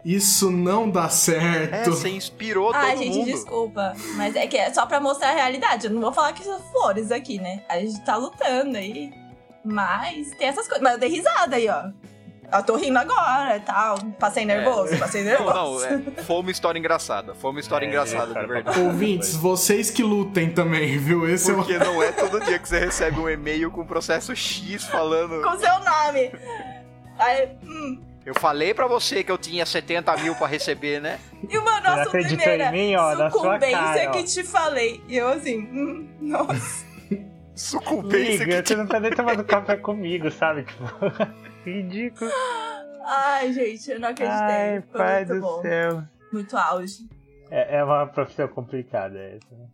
Isso 0.03 0.49
não 0.49 0.89
dá 0.89 1.05
É, 1.05 1.09
certo. 1.09 1.91
você 1.91 2.09
inspirou 2.09 2.71
Ai, 2.73 2.93
todo 2.95 3.03
gente, 3.03 3.17
mundo. 3.17 3.25
desculpa. 3.25 3.93
Mas 4.15 4.35
é 4.35 4.47
que 4.47 4.57
é 4.57 4.73
só 4.73 4.85
pra 4.85 4.99
mostrar 4.99 5.29
a 5.29 5.33
realidade. 5.35 5.85
Eu 5.87 5.91
não 5.93 6.01
vou 6.01 6.11
falar 6.11 6.33
que 6.33 6.43
são 6.43 6.59
flores 6.71 7.11
aqui, 7.11 7.39
né? 7.39 7.63
A 7.69 7.77
gente 7.79 8.03
tá 8.03 8.15
lutando 8.17 8.77
aí. 8.77 9.11
Mas 9.63 10.31
tem 10.31 10.47
essas 10.47 10.65
coisas. 10.67 10.81
Mas 10.81 10.93
eu 10.93 10.99
dei 10.99 11.09
risada 11.09 11.55
aí, 11.55 11.69
ó. 11.69 11.91
Eu 12.53 12.63
tô 12.63 12.75
rindo 12.75 12.97
agora 12.99 13.57
e 13.57 13.59
tal. 13.61 13.97
Passei 14.19 14.45
nervoso, 14.45 14.97
passei 14.97 15.21
É. 15.21 15.37
Não, 15.37 15.45
nervoso. 15.45 15.85
não, 15.89 16.13
é, 16.17 16.23
foi 16.23 16.35
uma 16.37 16.51
história 16.51 16.77
engraçada. 16.79 17.33
Foi 17.35 17.51
uma 17.51 17.59
história 17.59 17.85
É, 17.85 17.89
engraçada, 17.89 18.33
cara, 18.33 18.45
de 18.47 18.53
verdade. 18.53 18.79
Ouvintes, 18.81 19.35
vocês 19.35 19.89
que 19.89 20.03
lutem 20.03 20.51
também, 20.51 20.97
viu? 20.97 21.27
Esse 21.29 21.51
é 21.51 21.53
o. 21.53 21.57
Porque 21.57 21.77
não 21.77 22.01
é 22.03 22.11
todo 22.11 22.39
dia 22.41 22.59
que 22.59 22.67
você 22.67 22.79
recebe 22.79 23.19
um 23.19 23.29
e-mail 23.29 23.71
com 23.71 23.85
processo 23.85 24.35
X 24.35 24.83
falando. 24.85 25.41
Com 25.41 25.57
seu 25.57 25.73
nome. 25.79 26.31
Aí, 27.17 27.49
hum. 27.63 28.01
Eu 28.23 28.35
falei 28.35 28.71
pra 28.73 28.85
você 28.85 29.23
que 29.23 29.31
eu 29.31 29.37
tinha 29.37 29.65
70 29.65 30.15
mil 30.17 30.35
pra 30.35 30.45
receber, 30.45 31.01
né? 31.01 31.19
E 31.49 31.57
uma 31.57 31.79
nossa 31.81 32.09
primeira 32.11 32.67
em 32.67 32.71
mim, 32.71 32.95
ó, 32.95 33.29
sucumbência 33.31 33.77
cara, 33.77 34.09
ó. 34.09 34.11
que 34.11 34.23
te 34.25 34.43
falei. 34.43 35.03
E 35.07 35.17
eu 35.17 35.27
assim, 35.29 35.57
hum, 35.57 36.07
nossa. 36.21 36.85
Sucumbência 37.55 38.43
Amiga, 38.43 38.61
que 38.61 38.67
você 38.69 38.75
não 38.75 38.87
tá 38.87 38.99
nem 38.99 39.11
tomando 39.11 39.43
café 39.43 39.75
comigo, 39.75 40.29
sabe? 40.31 40.63
Tipo, 40.63 40.83
ridículo. 41.65 42.31
Ai, 43.05 43.51
gente, 43.53 43.91
eu 43.91 43.99
não 43.99 44.09
acreditei. 44.09 44.39
Ai, 44.39 44.81
Foi 44.91 44.99
pai 44.99 45.25
muito 45.25 45.33
do 45.35 45.41
bom. 45.41 45.61
céu. 45.61 46.03
Muito 46.31 46.57
auge. 46.57 47.09
É, 47.49 47.77
é 47.77 47.83
uma 47.83 48.05
profissão 48.07 48.47
complicada 48.47 49.17
essa. 49.19 49.47
né? 49.55 49.67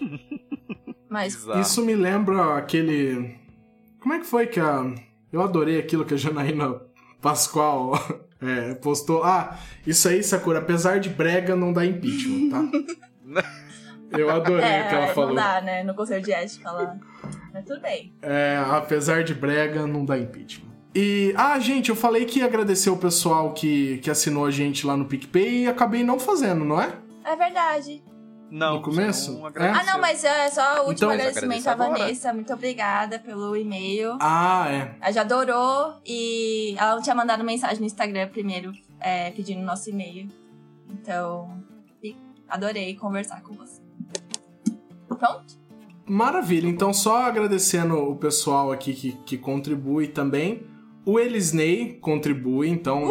Mas. 1.08 1.46
Isso 1.60 1.84
me 1.84 1.94
lembra 1.94 2.56
aquele. 2.56 3.38
Como 4.00 4.14
é 4.14 4.18
que 4.18 4.26
foi 4.26 4.46
que 4.46 4.60
a. 4.60 4.84
Eu 5.32 5.42
adorei 5.42 5.78
aquilo 5.78 6.04
que 6.04 6.14
a 6.14 6.16
Janaína 6.16 6.80
Pascoal 7.20 7.92
é, 8.40 8.74
postou. 8.74 9.22
Ah, 9.24 9.58
isso 9.86 10.08
aí, 10.08 10.22
Sakura, 10.22 10.58
apesar 10.60 10.98
de 11.00 11.10
brega, 11.10 11.54
não 11.54 11.72
dá 11.72 11.84
impeachment, 11.84 12.50
tá? 12.50 13.48
Eu 14.10 14.30
adorei 14.30 14.64
o 14.80 14.88
que 14.88 14.94
ela 14.94 15.04
é, 15.04 15.14
falou. 15.14 15.28
não 15.28 15.36
dá, 15.36 15.60
né? 15.60 15.82
No 15.84 15.94
conselho 15.94 16.24
de 16.24 16.32
ética 16.32 16.70
lá. 16.70 16.96
Mas 17.58 17.64
tudo 17.66 17.80
bem. 17.80 18.12
É, 18.22 18.62
apesar 18.70 19.24
de 19.24 19.34
brega, 19.34 19.84
não 19.84 20.04
dá 20.04 20.16
impeachment. 20.16 20.68
E, 20.94 21.34
ah, 21.36 21.58
gente, 21.58 21.90
eu 21.90 21.96
falei 21.96 22.24
que 22.24 22.38
ia 22.38 22.44
agradecer 22.46 22.88
o 22.88 22.96
pessoal 22.96 23.52
que, 23.52 23.98
que 23.98 24.08
assinou 24.10 24.46
a 24.46 24.50
gente 24.50 24.86
lá 24.86 24.96
no 24.96 25.04
PicPay 25.06 25.64
e 25.64 25.66
acabei 25.66 26.04
não 26.04 26.18
fazendo, 26.20 26.64
não 26.64 26.80
é? 26.80 26.92
É 27.24 27.34
verdade. 27.36 28.02
Não, 28.50 28.76
No 28.76 28.82
começo? 28.82 29.32
não 29.38 29.48
É? 29.48 29.70
Ah, 29.70 29.84
não, 29.84 30.00
mas 30.00 30.22
é 30.24 30.48
só 30.50 30.84
o 30.84 30.88
último 30.88 30.92
Então- 30.92 31.10
agradecimento 31.10 31.66
à. 31.66 31.74
Vanessa. 31.74 32.32
Muito 32.32 32.52
obrigada 32.52 33.18
pelo 33.18 33.54
e-mail. 33.56 34.16
Ah, 34.20 34.66
é. 34.70 34.94
Ela 35.00 35.12
já 35.12 35.20
adorou 35.20 36.00
e 36.06 36.74
ela 36.78 36.94
não 36.94 37.02
tinha 37.02 37.14
mandado 37.14 37.42
mensagem 37.44 37.80
no 37.80 37.84
Instagram 37.86 38.28
primeiro 38.28 38.72
é, 39.00 39.30
pedindo 39.32 39.60
nosso 39.62 39.90
e-mail. 39.90 40.28
Então, 40.90 41.60
adorei 42.48 42.94
conversar 42.94 43.42
com 43.42 43.52
você. 43.54 43.82
Pronto? 45.08 45.58
Maravilha, 46.08 46.68
então 46.68 46.92
só 46.92 47.24
agradecendo 47.24 47.96
o 47.96 48.16
pessoal 48.16 48.72
aqui 48.72 48.94
que, 48.94 49.12
que 49.26 49.36
contribui 49.36 50.08
também. 50.08 50.62
O 51.04 51.18
Elisney 51.18 51.98
contribui, 52.00 52.68
então 52.68 53.10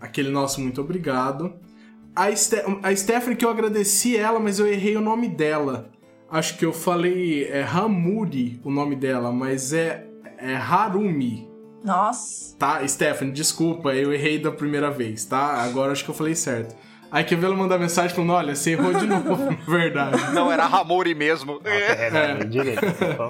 aquele 0.00 0.30
nosso 0.30 0.60
muito 0.60 0.80
obrigado. 0.80 1.54
A, 2.14 2.34
Ste 2.34 2.56
a 2.82 2.94
Stephanie, 2.94 3.36
que 3.36 3.44
eu 3.44 3.50
agradeci 3.50 4.16
ela, 4.16 4.40
mas 4.40 4.58
eu 4.58 4.66
errei 4.66 4.96
o 4.96 5.00
nome 5.00 5.28
dela. 5.28 5.90
Acho 6.30 6.56
que 6.56 6.64
eu 6.64 6.72
falei 6.72 7.44
é 7.44 7.62
Hamuri 7.62 8.60
o 8.64 8.70
nome 8.70 8.96
dela, 8.96 9.32
mas 9.32 9.72
é, 9.72 10.06
é 10.38 10.54
Harumi. 10.54 11.48
Nossa. 11.84 12.56
Tá, 12.56 12.86
Stephanie, 12.86 13.32
desculpa, 13.32 13.94
eu 13.94 14.12
errei 14.12 14.38
da 14.38 14.52
primeira 14.52 14.90
vez, 14.90 15.24
tá? 15.24 15.62
Agora 15.62 15.92
acho 15.92 16.04
que 16.04 16.10
eu 16.10 16.14
falei 16.14 16.34
certo. 16.34 16.76
Aí 17.10 17.24
quer 17.24 17.36
ver 17.36 17.46
ela 17.46 17.56
mandar 17.56 17.78
mensagem 17.78 18.14
falando, 18.14 18.32
olha, 18.32 18.54
você 18.54 18.72
errou 18.72 18.94
de 18.94 19.06
novo, 19.06 19.36
verdade. 19.66 20.32
Não, 20.32 20.50
era 20.50 20.66
Ramori 20.66 21.14
mesmo. 21.14 21.54
Nossa, 21.54 21.94
Renan, 21.94 22.48
direito. 22.48 22.80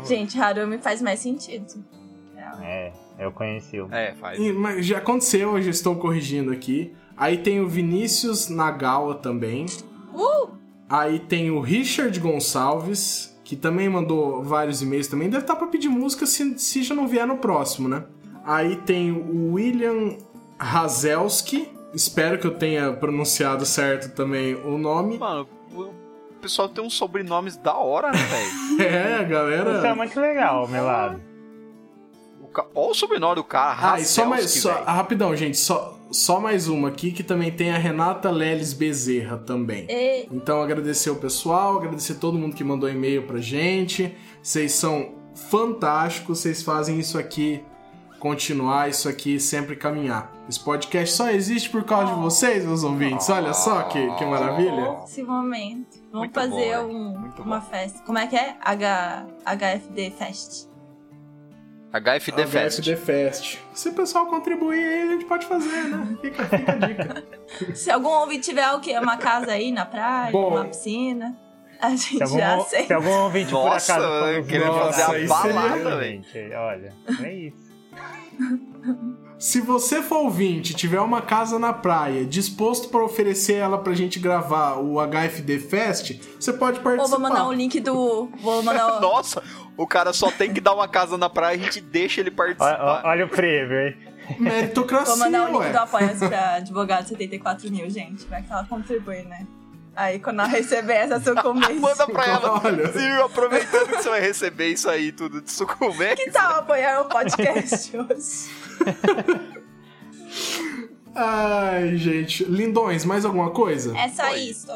Gente, 0.07 0.39
Harumi 0.39 0.79
faz 0.79 1.01
mais 1.01 1.21
sentido. 1.21 1.83
É, 2.63 2.93
eu 3.19 3.33
conheci 3.33 3.81
o. 3.81 3.89
É, 3.93 4.15
faz. 4.15 4.39
E, 4.39 4.53
mas 4.53 4.85
já 4.85 4.99
aconteceu, 4.99 5.57
eu 5.57 5.63
já 5.63 5.71
estou 5.71 5.97
corrigindo 5.97 6.51
aqui. 6.51 6.95
Aí 7.17 7.39
tem 7.39 7.61
o 7.61 7.69
Vinícius 7.69 8.49
Nagawa 8.49 9.15
também. 9.15 9.67
Uh! 10.15 10.51
Aí 10.89 11.19
tem 11.21 11.51
o 11.51 11.61
Richard 11.61 12.19
Gonçalves, 12.19 13.39
que 13.45 13.55
também 13.55 13.89
mandou 13.89 14.43
vários 14.43 14.83
e-mails 14.83 15.07
também. 15.07 15.29
Deve 15.29 15.45
estar 15.45 15.57
pra 15.57 15.67
pedir 15.67 15.89
música 15.89 16.27
se, 16.27 16.59
se 16.59 16.83
já 16.83 16.95
não 16.95 17.07
vier 17.07 17.27
no 17.27 17.39
próximo, 17.39 17.89
né? 17.89 18.05
Aí 18.45 18.77
tem 18.77 19.13
o 19.13 19.53
William 19.53 20.17
Hazelski. 20.59 21.69
Espero 21.95 22.39
que 22.39 22.47
eu 22.47 22.55
tenha 22.55 22.93
pronunciado 22.93 23.67
certo 23.67 24.15
também 24.15 24.55
o 24.55 24.79
nome. 24.79 25.19
Mano, 25.19 25.49
o 25.75 25.93
pessoal 26.41 26.69
tem 26.69 26.85
uns 26.85 26.95
sobrenomes 26.95 27.57
da 27.57 27.75
hora, 27.75 28.11
né, 28.13 28.19
velho? 28.19 28.51
É, 28.81 28.99
a 28.99 29.11
Isso 29.17 29.23
é 29.23 29.25
galera. 29.25 29.95
muito 29.95 30.19
legal, 30.21 30.67
meu 30.69 30.85
lado. 30.85 31.21
Ca- 32.53 32.67
Olha 32.75 32.91
o 32.91 32.95
sobrenome 32.95 33.37
do 33.37 33.45
cara, 33.45 33.93
Ah, 33.93 34.01
e 34.01 34.05
só 34.05 34.25
mais. 34.27 34.51
Só, 34.51 34.83
rapidão, 34.83 35.37
gente. 35.37 35.57
Só, 35.57 35.97
só 36.11 36.41
mais 36.41 36.67
uma 36.67 36.89
aqui 36.89 37.13
que 37.13 37.23
também 37.23 37.53
tem 37.53 37.71
a 37.71 37.79
Renata 37.79 38.29
Leles 38.31 38.73
Bezerra 38.73 39.37
também. 39.37 39.87
E 39.89 40.27
Então 40.33 40.61
agradecer 40.61 41.11
o 41.11 41.17
pessoal, 41.17 41.77
agradecer 41.77 42.15
todo 42.15 42.37
mundo 42.39 42.57
que 42.57 42.65
mandou 42.65 42.89
e-mail 42.89 43.23
pra 43.25 43.39
gente. 43.39 44.13
Vocês 44.43 44.73
são 44.73 45.13
fantásticos, 45.49 46.41
vocês 46.41 46.61
fazem 46.63 46.99
isso 46.99 47.17
aqui 47.19 47.63
continuar, 48.21 48.89
isso 48.89 49.09
aqui 49.09 49.41
sempre 49.41 49.75
caminhar. 49.75 50.31
Esse 50.49 50.61
podcast 50.61 51.17
só 51.17 51.31
existe 51.31 51.69
por 51.71 51.83
causa 51.83 52.15
de 52.15 52.21
vocês, 52.21 52.65
meus 52.65 52.85
ouvintes. 52.85 53.29
Olha 53.31 53.53
só 53.55 53.83
que, 53.85 53.99
que 54.17 54.25
maravilha. 54.27 54.99
esse 55.05 55.23
momento. 55.23 55.99
Vamos 56.13 56.19
Muito 56.29 56.35
fazer 56.35 56.77
bom, 56.79 56.87
um- 56.93 57.33
uma 57.43 57.61
festa. 57.61 58.01
Como 58.05 58.19
é 58.19 58.27
que 58.27 58.37
é? 58.37 58.55
H, 58.61 59.27
HFD 59.45 60.11
Fest. 60.13 60.69
HFD 61.93 62.47
Fest. 62.47 62.79
HFD 62.79 62.97
Fest. 62.97 63.59
Se 63.75 63.89
o 63.89 63.93
pessoal 63.95 64.27
contribuir 64.27 64.79
aí, 64.85 65.03
a 65.03 65.07
gente 65.13 65.25
pode 65.25 65.45
fazer, 65.47 65.85
né? 65.89 66.17
Fica, 66.21 66.45
fica 66.45 66.73
a 66.73 66.77
dica. 66.77 67.25
Se 67.75 67.91
algum 67.91 68.11
ouvinte 68.11 68.43
tiver 68.49 68.71
o 68.73 68.81
quê? 68.81 68.97
Uma 68.97 69.17
casa 69.17 69.51
aí 69.53 69.73
na 69.73 69.85
praia, 69.85 70.31
Bom. 70.31 70.51
uma 70.51 70.65
piscina. 70.67 71.37
A 71.81 71.91
gente 71.91 72.19
Se 72.19 72.23
algum, 72.23 72.39
já 72.39 72.61
se 72.61 72.77
aceita. 72.77 72.95
algum 72.95 73.11
ouvinte 73.25 73.51
por 73.51 73.65
Nossa, 73.65 73.93
acaso 73.95 74.07
for 74.07 74.29
eu 74.29 74.39
nos 74.39 74.47
queria 74.47 74.67
mandar 74.67 74.85
fazer 74.93 75.03
a 75.03 75.11
aí, 75.11 75.27
balada, 75.27 76.05
gente, 76.05 76.53
Olha, 76.55 76.95
é 77.25 77.33
isso. 77.33 77.70
Se 79.39 79.61
você 79.61 80.03
for 80.03 80.19
ouvinte, 80.25 80.75
tiver 80.75 81.01
uma 81.01 81.23
casa 81.23 81.59
na 81.59 81.73
praia, 81.73 82.27
disposto 82.27 82.89
para 82.91 83.03
oferecer 83.03 83.55
ela 83.55 83.79
pra 83.79 83.95
gente 83.95 84.19
gravar 84.19 84.75
o 84.77 84.97
HFD 85.01 85.59
Fest, 85.61 86.21
você 86.39 86.53
pode 86.53 86.81
participar. 86.81 87.03
Ou 87.03 87.09
vou 87.09 87.21
mandar 87.21 87.47
o 87.49 87.53
link 87.53 87.81
do. 87.81 88.31
Vou 88.43 88.63
mandar 88.63 88.99
o. 88.99 89.01
Nossa, 89.01 89.43
o 89.79 89.87
cara 89.87 90.13
só 90.13 90.31
tem 90.31 90.53
que 90.53 90.61
dar 90.61 90.75
uma 90.75 90.87
casa 90.87 91.17
na 91.17 91.31
praia 91.31 91.57
e 91.57 91.61
a 91.61 91.63
gente 91.65 91.81
deixa 91.81 92.21
ele 92.21 92.29
Olha, 92.31 92.37
participar. 92.37 93.03
olha 93.05 93.25
o 93.25 93.29
prêmio, 93.29 93.81
hein? 93.81 93.97
Meritocracia, 94.39 95.07
Vou 95.07 95.17
mandar 95.25 95.45
o 95.45 95.53
link 95.53 95.61
ué. 95.61 95.73
do 95.73 95.79
Apoia-se 95.79 96.29
pra 96.29 96.55
advogado 96.57 97.09
74 97.09 97.71
mil, 97.71 97.89
gente. 97.89 98.27
Vai 98.27 98.43
que 98.43 98.53
ela 98.53 98.65
contribui, 98.67 99.23
né? 99.23 99.47
Aí 100.01 100.19
quando 100.19 100.41
ela 100.41 100.49
receber 100.49 100.95
essa 100.95 101.21
sucumbência. 101.21 101.75
Manda 101.81 102.07
pra 102.07 102.27
ela. 102.27 102.61
Olha. 102.65 102.91
Sim, 102.93 103.11
aproveitando 103.23 103.89
que 103.89 104.03
você 104.03 104.09
vai 104.09 104.21
receber 104.21 104.69
isso 104.69 104.89
aí 104.89 105.13
tudo 105.13 105.43
de 105.43 105.51
sucumbência. 105.53 106.17
Que 106.17 106.31
tal 106.31 106.61
apoiar 106.61 107.03
o 107.03 107.05
podcast 107.05 107.93
hoje? 107.99 108.51
Ai, 111.15 111.97
gente. 111.97 112.45
Lindões, 112.45 113.05
mais 113.05 113.25
alguma 113.25 113.51
coisa? 113.51 113.97
É 113.99 114.09
só 114.09 114.25
Foi. 114.29 114.39
isso. 114.41 114.67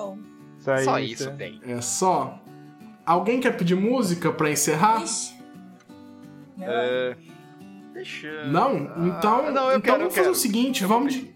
Só, 0.58 0.76
Só 0.78 0.98
isso. 0.98 1.22
isso 1.24 1.30
tem. 1.32 1.60
É 1.66 1.80
só. 1.80 2.38
Alguém 3.06 3.40
quer 3.40 3.56
pedir 3.56 3.74
música 3.76 4.32
pra 4.32 4.50
encerrar? 4.50 5.02
Ixi. 5.04 5.34
É, 6.60 7.16
Deixa. 7.92 8.44
Não? 8.46 8.76
Então, 9.06 9.46
Ah, 9.46 9.50
não, 9.50 9.70
eu 9.70 9.78
então 9.78 9.80
quero, 9.80 9.94
eu 9.96 9.98
vamos 10.00 10.14
fazer 10.14 10.20
quero. 10.22 10.32
o 10.32 10.34
seguinte, 10.34 10.82
Eu 10.82 10.88
vamos 10.88 11.12
de... 11.14 11.34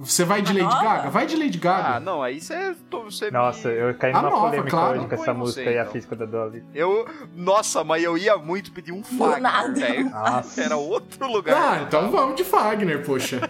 Você 0.00 0.24
vai 0.24 0.40
de 0.40 0.50
A 0.50 0.54
Lady 0.54 0.74
nova? 0.74 0.82
Gaga? 0.82 1.10
Vai 1.10 1.26
de 1.26 1.36
Lady 1.36 1.58
Gaga. 1.58 1.96
Ah, 1.96 2.00
não, 2.00 2.22
aí 2.22 2.40
você. 2.40 2.74
você 2.90 3.30
Nossa, 3.30 3.68
me- 3.68 3.74
eu 3.74 3.94
caí 3.94 4.10
A 4.12 4.16
numa 4.16 4.30
nova, 4.30 4.46
polêmica 4.46 4.70
claro. 4.70 4.98
hoje 4.98 5.08
com 5.08 5.14
essa 5.14 5.34
música 5.34 5.62
você, 5.62 5.70
e 5.74 5.78
a 5.78 5.84
física 5.84 6.16
da 6.16 6.24
Dolly. 6.24 6.64
Eu. 6.74 7.06
Nossa, 7.36 7.84
mas 7.84 8.02
eu 8.02 8.16
ia 8.16 8.36
muito 8.38 8.72
pedir 8.72 8.92
um 8.92 9.02
Fagner, 9.04 9.40
nada. 9.42 9.72
velho. 9.74 10.08
Nossa. 10.08 10.62
Era 10.62 10.76
outro 10.76 11.30
lugar. 11.30 11.54
Ah, 11.80 11.82
então 11.86 12.10
vamos 12.10 12.34
de 12.36 12.44
Fagner, 12.44 13.04
poxa. 13.04 13.46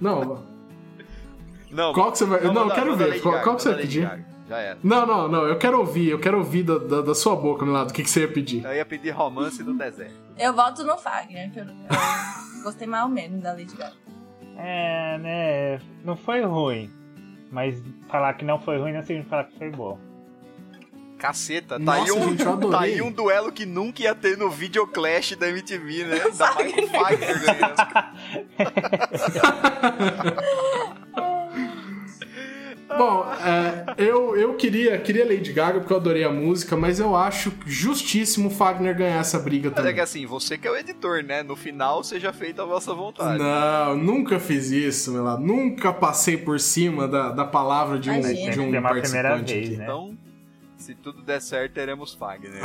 não, 0.00 0.42
Não, 1.70 1.92
qual 1.92 2.10
que 2.10 2.18
você 2.18 2.24
vai... 2.24 2.40
Não, 2.40 2.46
eu 2.48 2.52
manda- 2.54 2.74
quero 2.74 2.96
ver. 2.96 3.20
Qual, 3.22 3.40
qual 3.42 3.54
que 3.56 3.62
você 3.62 3.68
vai 3.70 3.80
pedir? 3.82 4.02
Gaga. 4.02 4.24
Já 4.48 4.58
era. 4.58 4.78
Não, 4.82 5.06
não, 5.06 5.28
não. 5.28 5.46
Eu 5.46 5.56
quero 5.58 5.78
ouvir. 5.78 6.10
Eu 6.10 6.18
quero 6.18 6.38
ouvir 6.38 6.64
da, 6.64 6.76
da, 6.76 7.00
da 7.02 7.14
sua 7.14 7.34
boca, 7.36 7.64
Milado. 7.64 7.90
O 7.90 7.92
que, 7.94 8.02
que 8.02 8.10
você 8.10 8.20
ia 8.22 8.28
pedir? 8.28 8.64
Eu 8.64 8.74
ia 8.74 8.84
pedir 8.84 9.10
romance 9.10 9.62
do 9.62 9.72
deserto. 9.72 10.12
Eu 10.36 10.52
volto 10.52 10.82
no 10.84 10.98
Fagner, 10.98 11.50
que 11.52 11.60
eu, 11.60 11.64
eu 11.64 12.62
gostei 12.64 12.86
mais 12.86 13.04
ou 13.04 13.08
menos 13.08 13.40
da 13.40 13.52
Lady 13.52 13.74
Gaga. 13.76 14.03
É, 14.56 15.18
né? 15.18 15.80
Não 16.04 16.16
foi 16.16 16.42
ruim. 16.42 16.90
Mas 17.50 17.82
falar 18.08 18.34
que 18.34 18.44
não 18.44 18.58
foi 18.60 18.78
ruim 18.78 18.92
não 18.92 19.02
significa 19.02 19.30
falar 19.30 19.44
que 19.44 19.58
foi 19.58 19.70
bom. 19.70 19.98
Caceta, 21.18 21.78
tá 21.78 21.78
Nossa, 21.78 22.02
aí 22.02 22.10
um. 22.12 22.28
gente. 22.30 22.44
Tá 22.70 22.80
aí 22.80 23.00
um 23.00 23.10
duelo 23.10 23.50
que 23.52 23.64
nunca 23.64 24.02
ia 24.02 24.14
ter 24.14 24.36
no 24.36 24.50
Videoclash 24.50 25.36
da 25.36 25.48
MTV, 25.48 26.04
né? 26.04 26.20
Ainda 26.24 26.52
mais 27.00 27.20
com 30.98 31.03
Fagner 33.96 34.32
ganhando. 34.32 34.54
queria, 34.56 34.98
queria 34.98 35.24
Lady 35.24 35.52
Gaga 35.52 35.80
porque 35.80 35.92
eu 35.92 35.96
adorei 35.96 36.24
a 36.24 36.30
música, 36.30 36.76
mas 36.76 36.98
eu 37.00 37.14
acho 37.14 37.52
justíssimo 37.66 38.48
o 38.48 38.50
Fagner 38.50 38.96
ganhar 38.96 39.20
essa 39.20 39.38
briga 39.38 39.70
Mas 39.70 39.78
é 39.78 39.80
também. 39.80 39.94
que 39.94 40.00
assim, 40.00 40.26
você 40.26 40.58
que 40.58 40.66
é 40.66 40.70
o 40.70 40.76
editor, 40.76 41.22
né? 41.22 41.42
No 41.42 41.56
final 41.56 42.02
seja 42.04 42.32
feita 42.32 42.62
a 42.62 42.64
vossa 42.64 42.92
vontade. 42.94 43.38
Não, 43.42 43.96
nunca 43.96 44.38
fiz 44.40 44.70
isso, 44.70 45.12
meu 45.12 45.24
lá. 45.24 45.38
Nunca 45.38 45.92
passei 45.92 46.36
por 46.36 46.58
cima 46.60 47.06
da, 47.08 47.30
da 47.30 47.44
palavra 47.44 47.98
de 47.98 48.10
um, 48.10 48.14
Imagina. 48.14 48.50
de 48.52 48.60
um 48.60 48.70
Tem 48.70 48.82
participante 48.82 49.52
vez, 49.52 49.66
aqui. 49.68 49.76
né? 49.76 49.84
Então, 49.84 50.16
se 50.76 50.94
tudo 50.94 51.22
der 51.22 51.40
certo, 51.40 51.72
teremos 51.72 52.14
Fagner. 52.14 52.60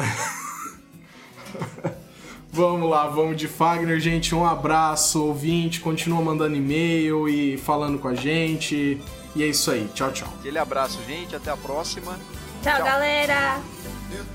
Vamos 2.51 2.89
lá, 2.89 3.07
vamos 3.07 3.37
de 3.37 3.47
Fagner, 3.47 3.99
gente. 3.99 4.33
Um 4.33 4.43
abraço, 4.43 5.23
ouvinte. 5.23 5.79
Continua 5.81 6.19
mandando 6.21 6.55
e-mail 6.55 7.29
e 7.29 7.57
falando 7.57 7.99
com 7.99 8.07
a 8.07 8.15
gente. 8.15 8.99
E 9.35 9.43
é 9.43 9.47
isso 9.47 9.71
aí. 9.71 9.87
Tchau, 9.93 10.11
tchau. 10.11 10.33
Aquele 10.39 10.57
abraço, 10.57 10.99
gente. 11.07 11.35
Até 11.35 11.51
a 11.51 11.57
próxima. 11.57 12.19
Tchau, 12.63 12.75
Tchau. 12.75 12.85
galera! 12.85 13.59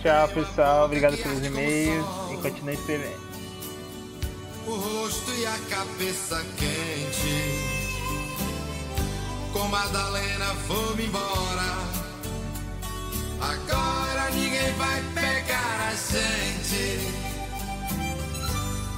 Tchau, 0.01 0.29
pessoal. 0.29 0.85
Obrigado 0.87 1.17
pelos 1.17 1.45
e-mails 1.45 2.07
e 2.33 2.37
continue 2.39 2.75
escrevendo. 2.75 3.25
o 4.67 4.71
rosto 4.77 5.31
e 5.33 5.47
a 5.47 5.59
cabeça 5.69 6.43
quente. 6.57 7.85
Com 9.53 9.69
Madalena, 9.69 10.55
vou-me 10.67 11.05
embora. 11.07 11.75
Agora 13.41 14.31
ninguém 14.31 14.73
vai 14.75 15.03
pegar 15.15 15.91
a 15.91 15.95
gente. 15.95 17.13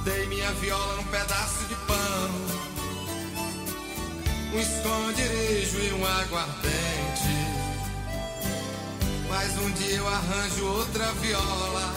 Dei 0.03 0.25
minha 0.27 0.51
viola 0.53 0.95
num 0.95 1.03
pedaço 1.05 1.65
de 1.65 1.75
pano, 1.75 2.56
um 4.53 4.59
esconderijo 4.59 5.79
e 5.79 5.93
um 5.93 6.05
aguardente. 6.05 7.37
Mas 9.29 9.57
um 9.57 9.71
dia 9.71 9.95
eu 9.95 10.07
arranjo 10.07 10.65
outra 10.65 11.11
viola. 11.13 11.93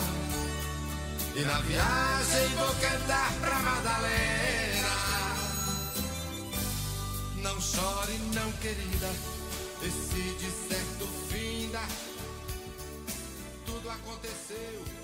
E 1.34 1.40
na 1.42 1.60
viagem 1.60 2.48
vou 2.56 2.74
cantar 2.74 3.32
pra 3.40 3.58
Madalena. 3.60 4.90
Não 7.42 7.60
chore, 7.60 8.18
não 8.34 8.52
querida. 8.52 9.10
Esse 9.82 10.36
deserto 10.40 11.06
finda. 11.28 11.80
Tudo 13.64 13.88
aconteceu 13.88 14.20
e 14.56 14.56
eu 14.64 14.74
nem 14.80 14.90
me 14.90 14.99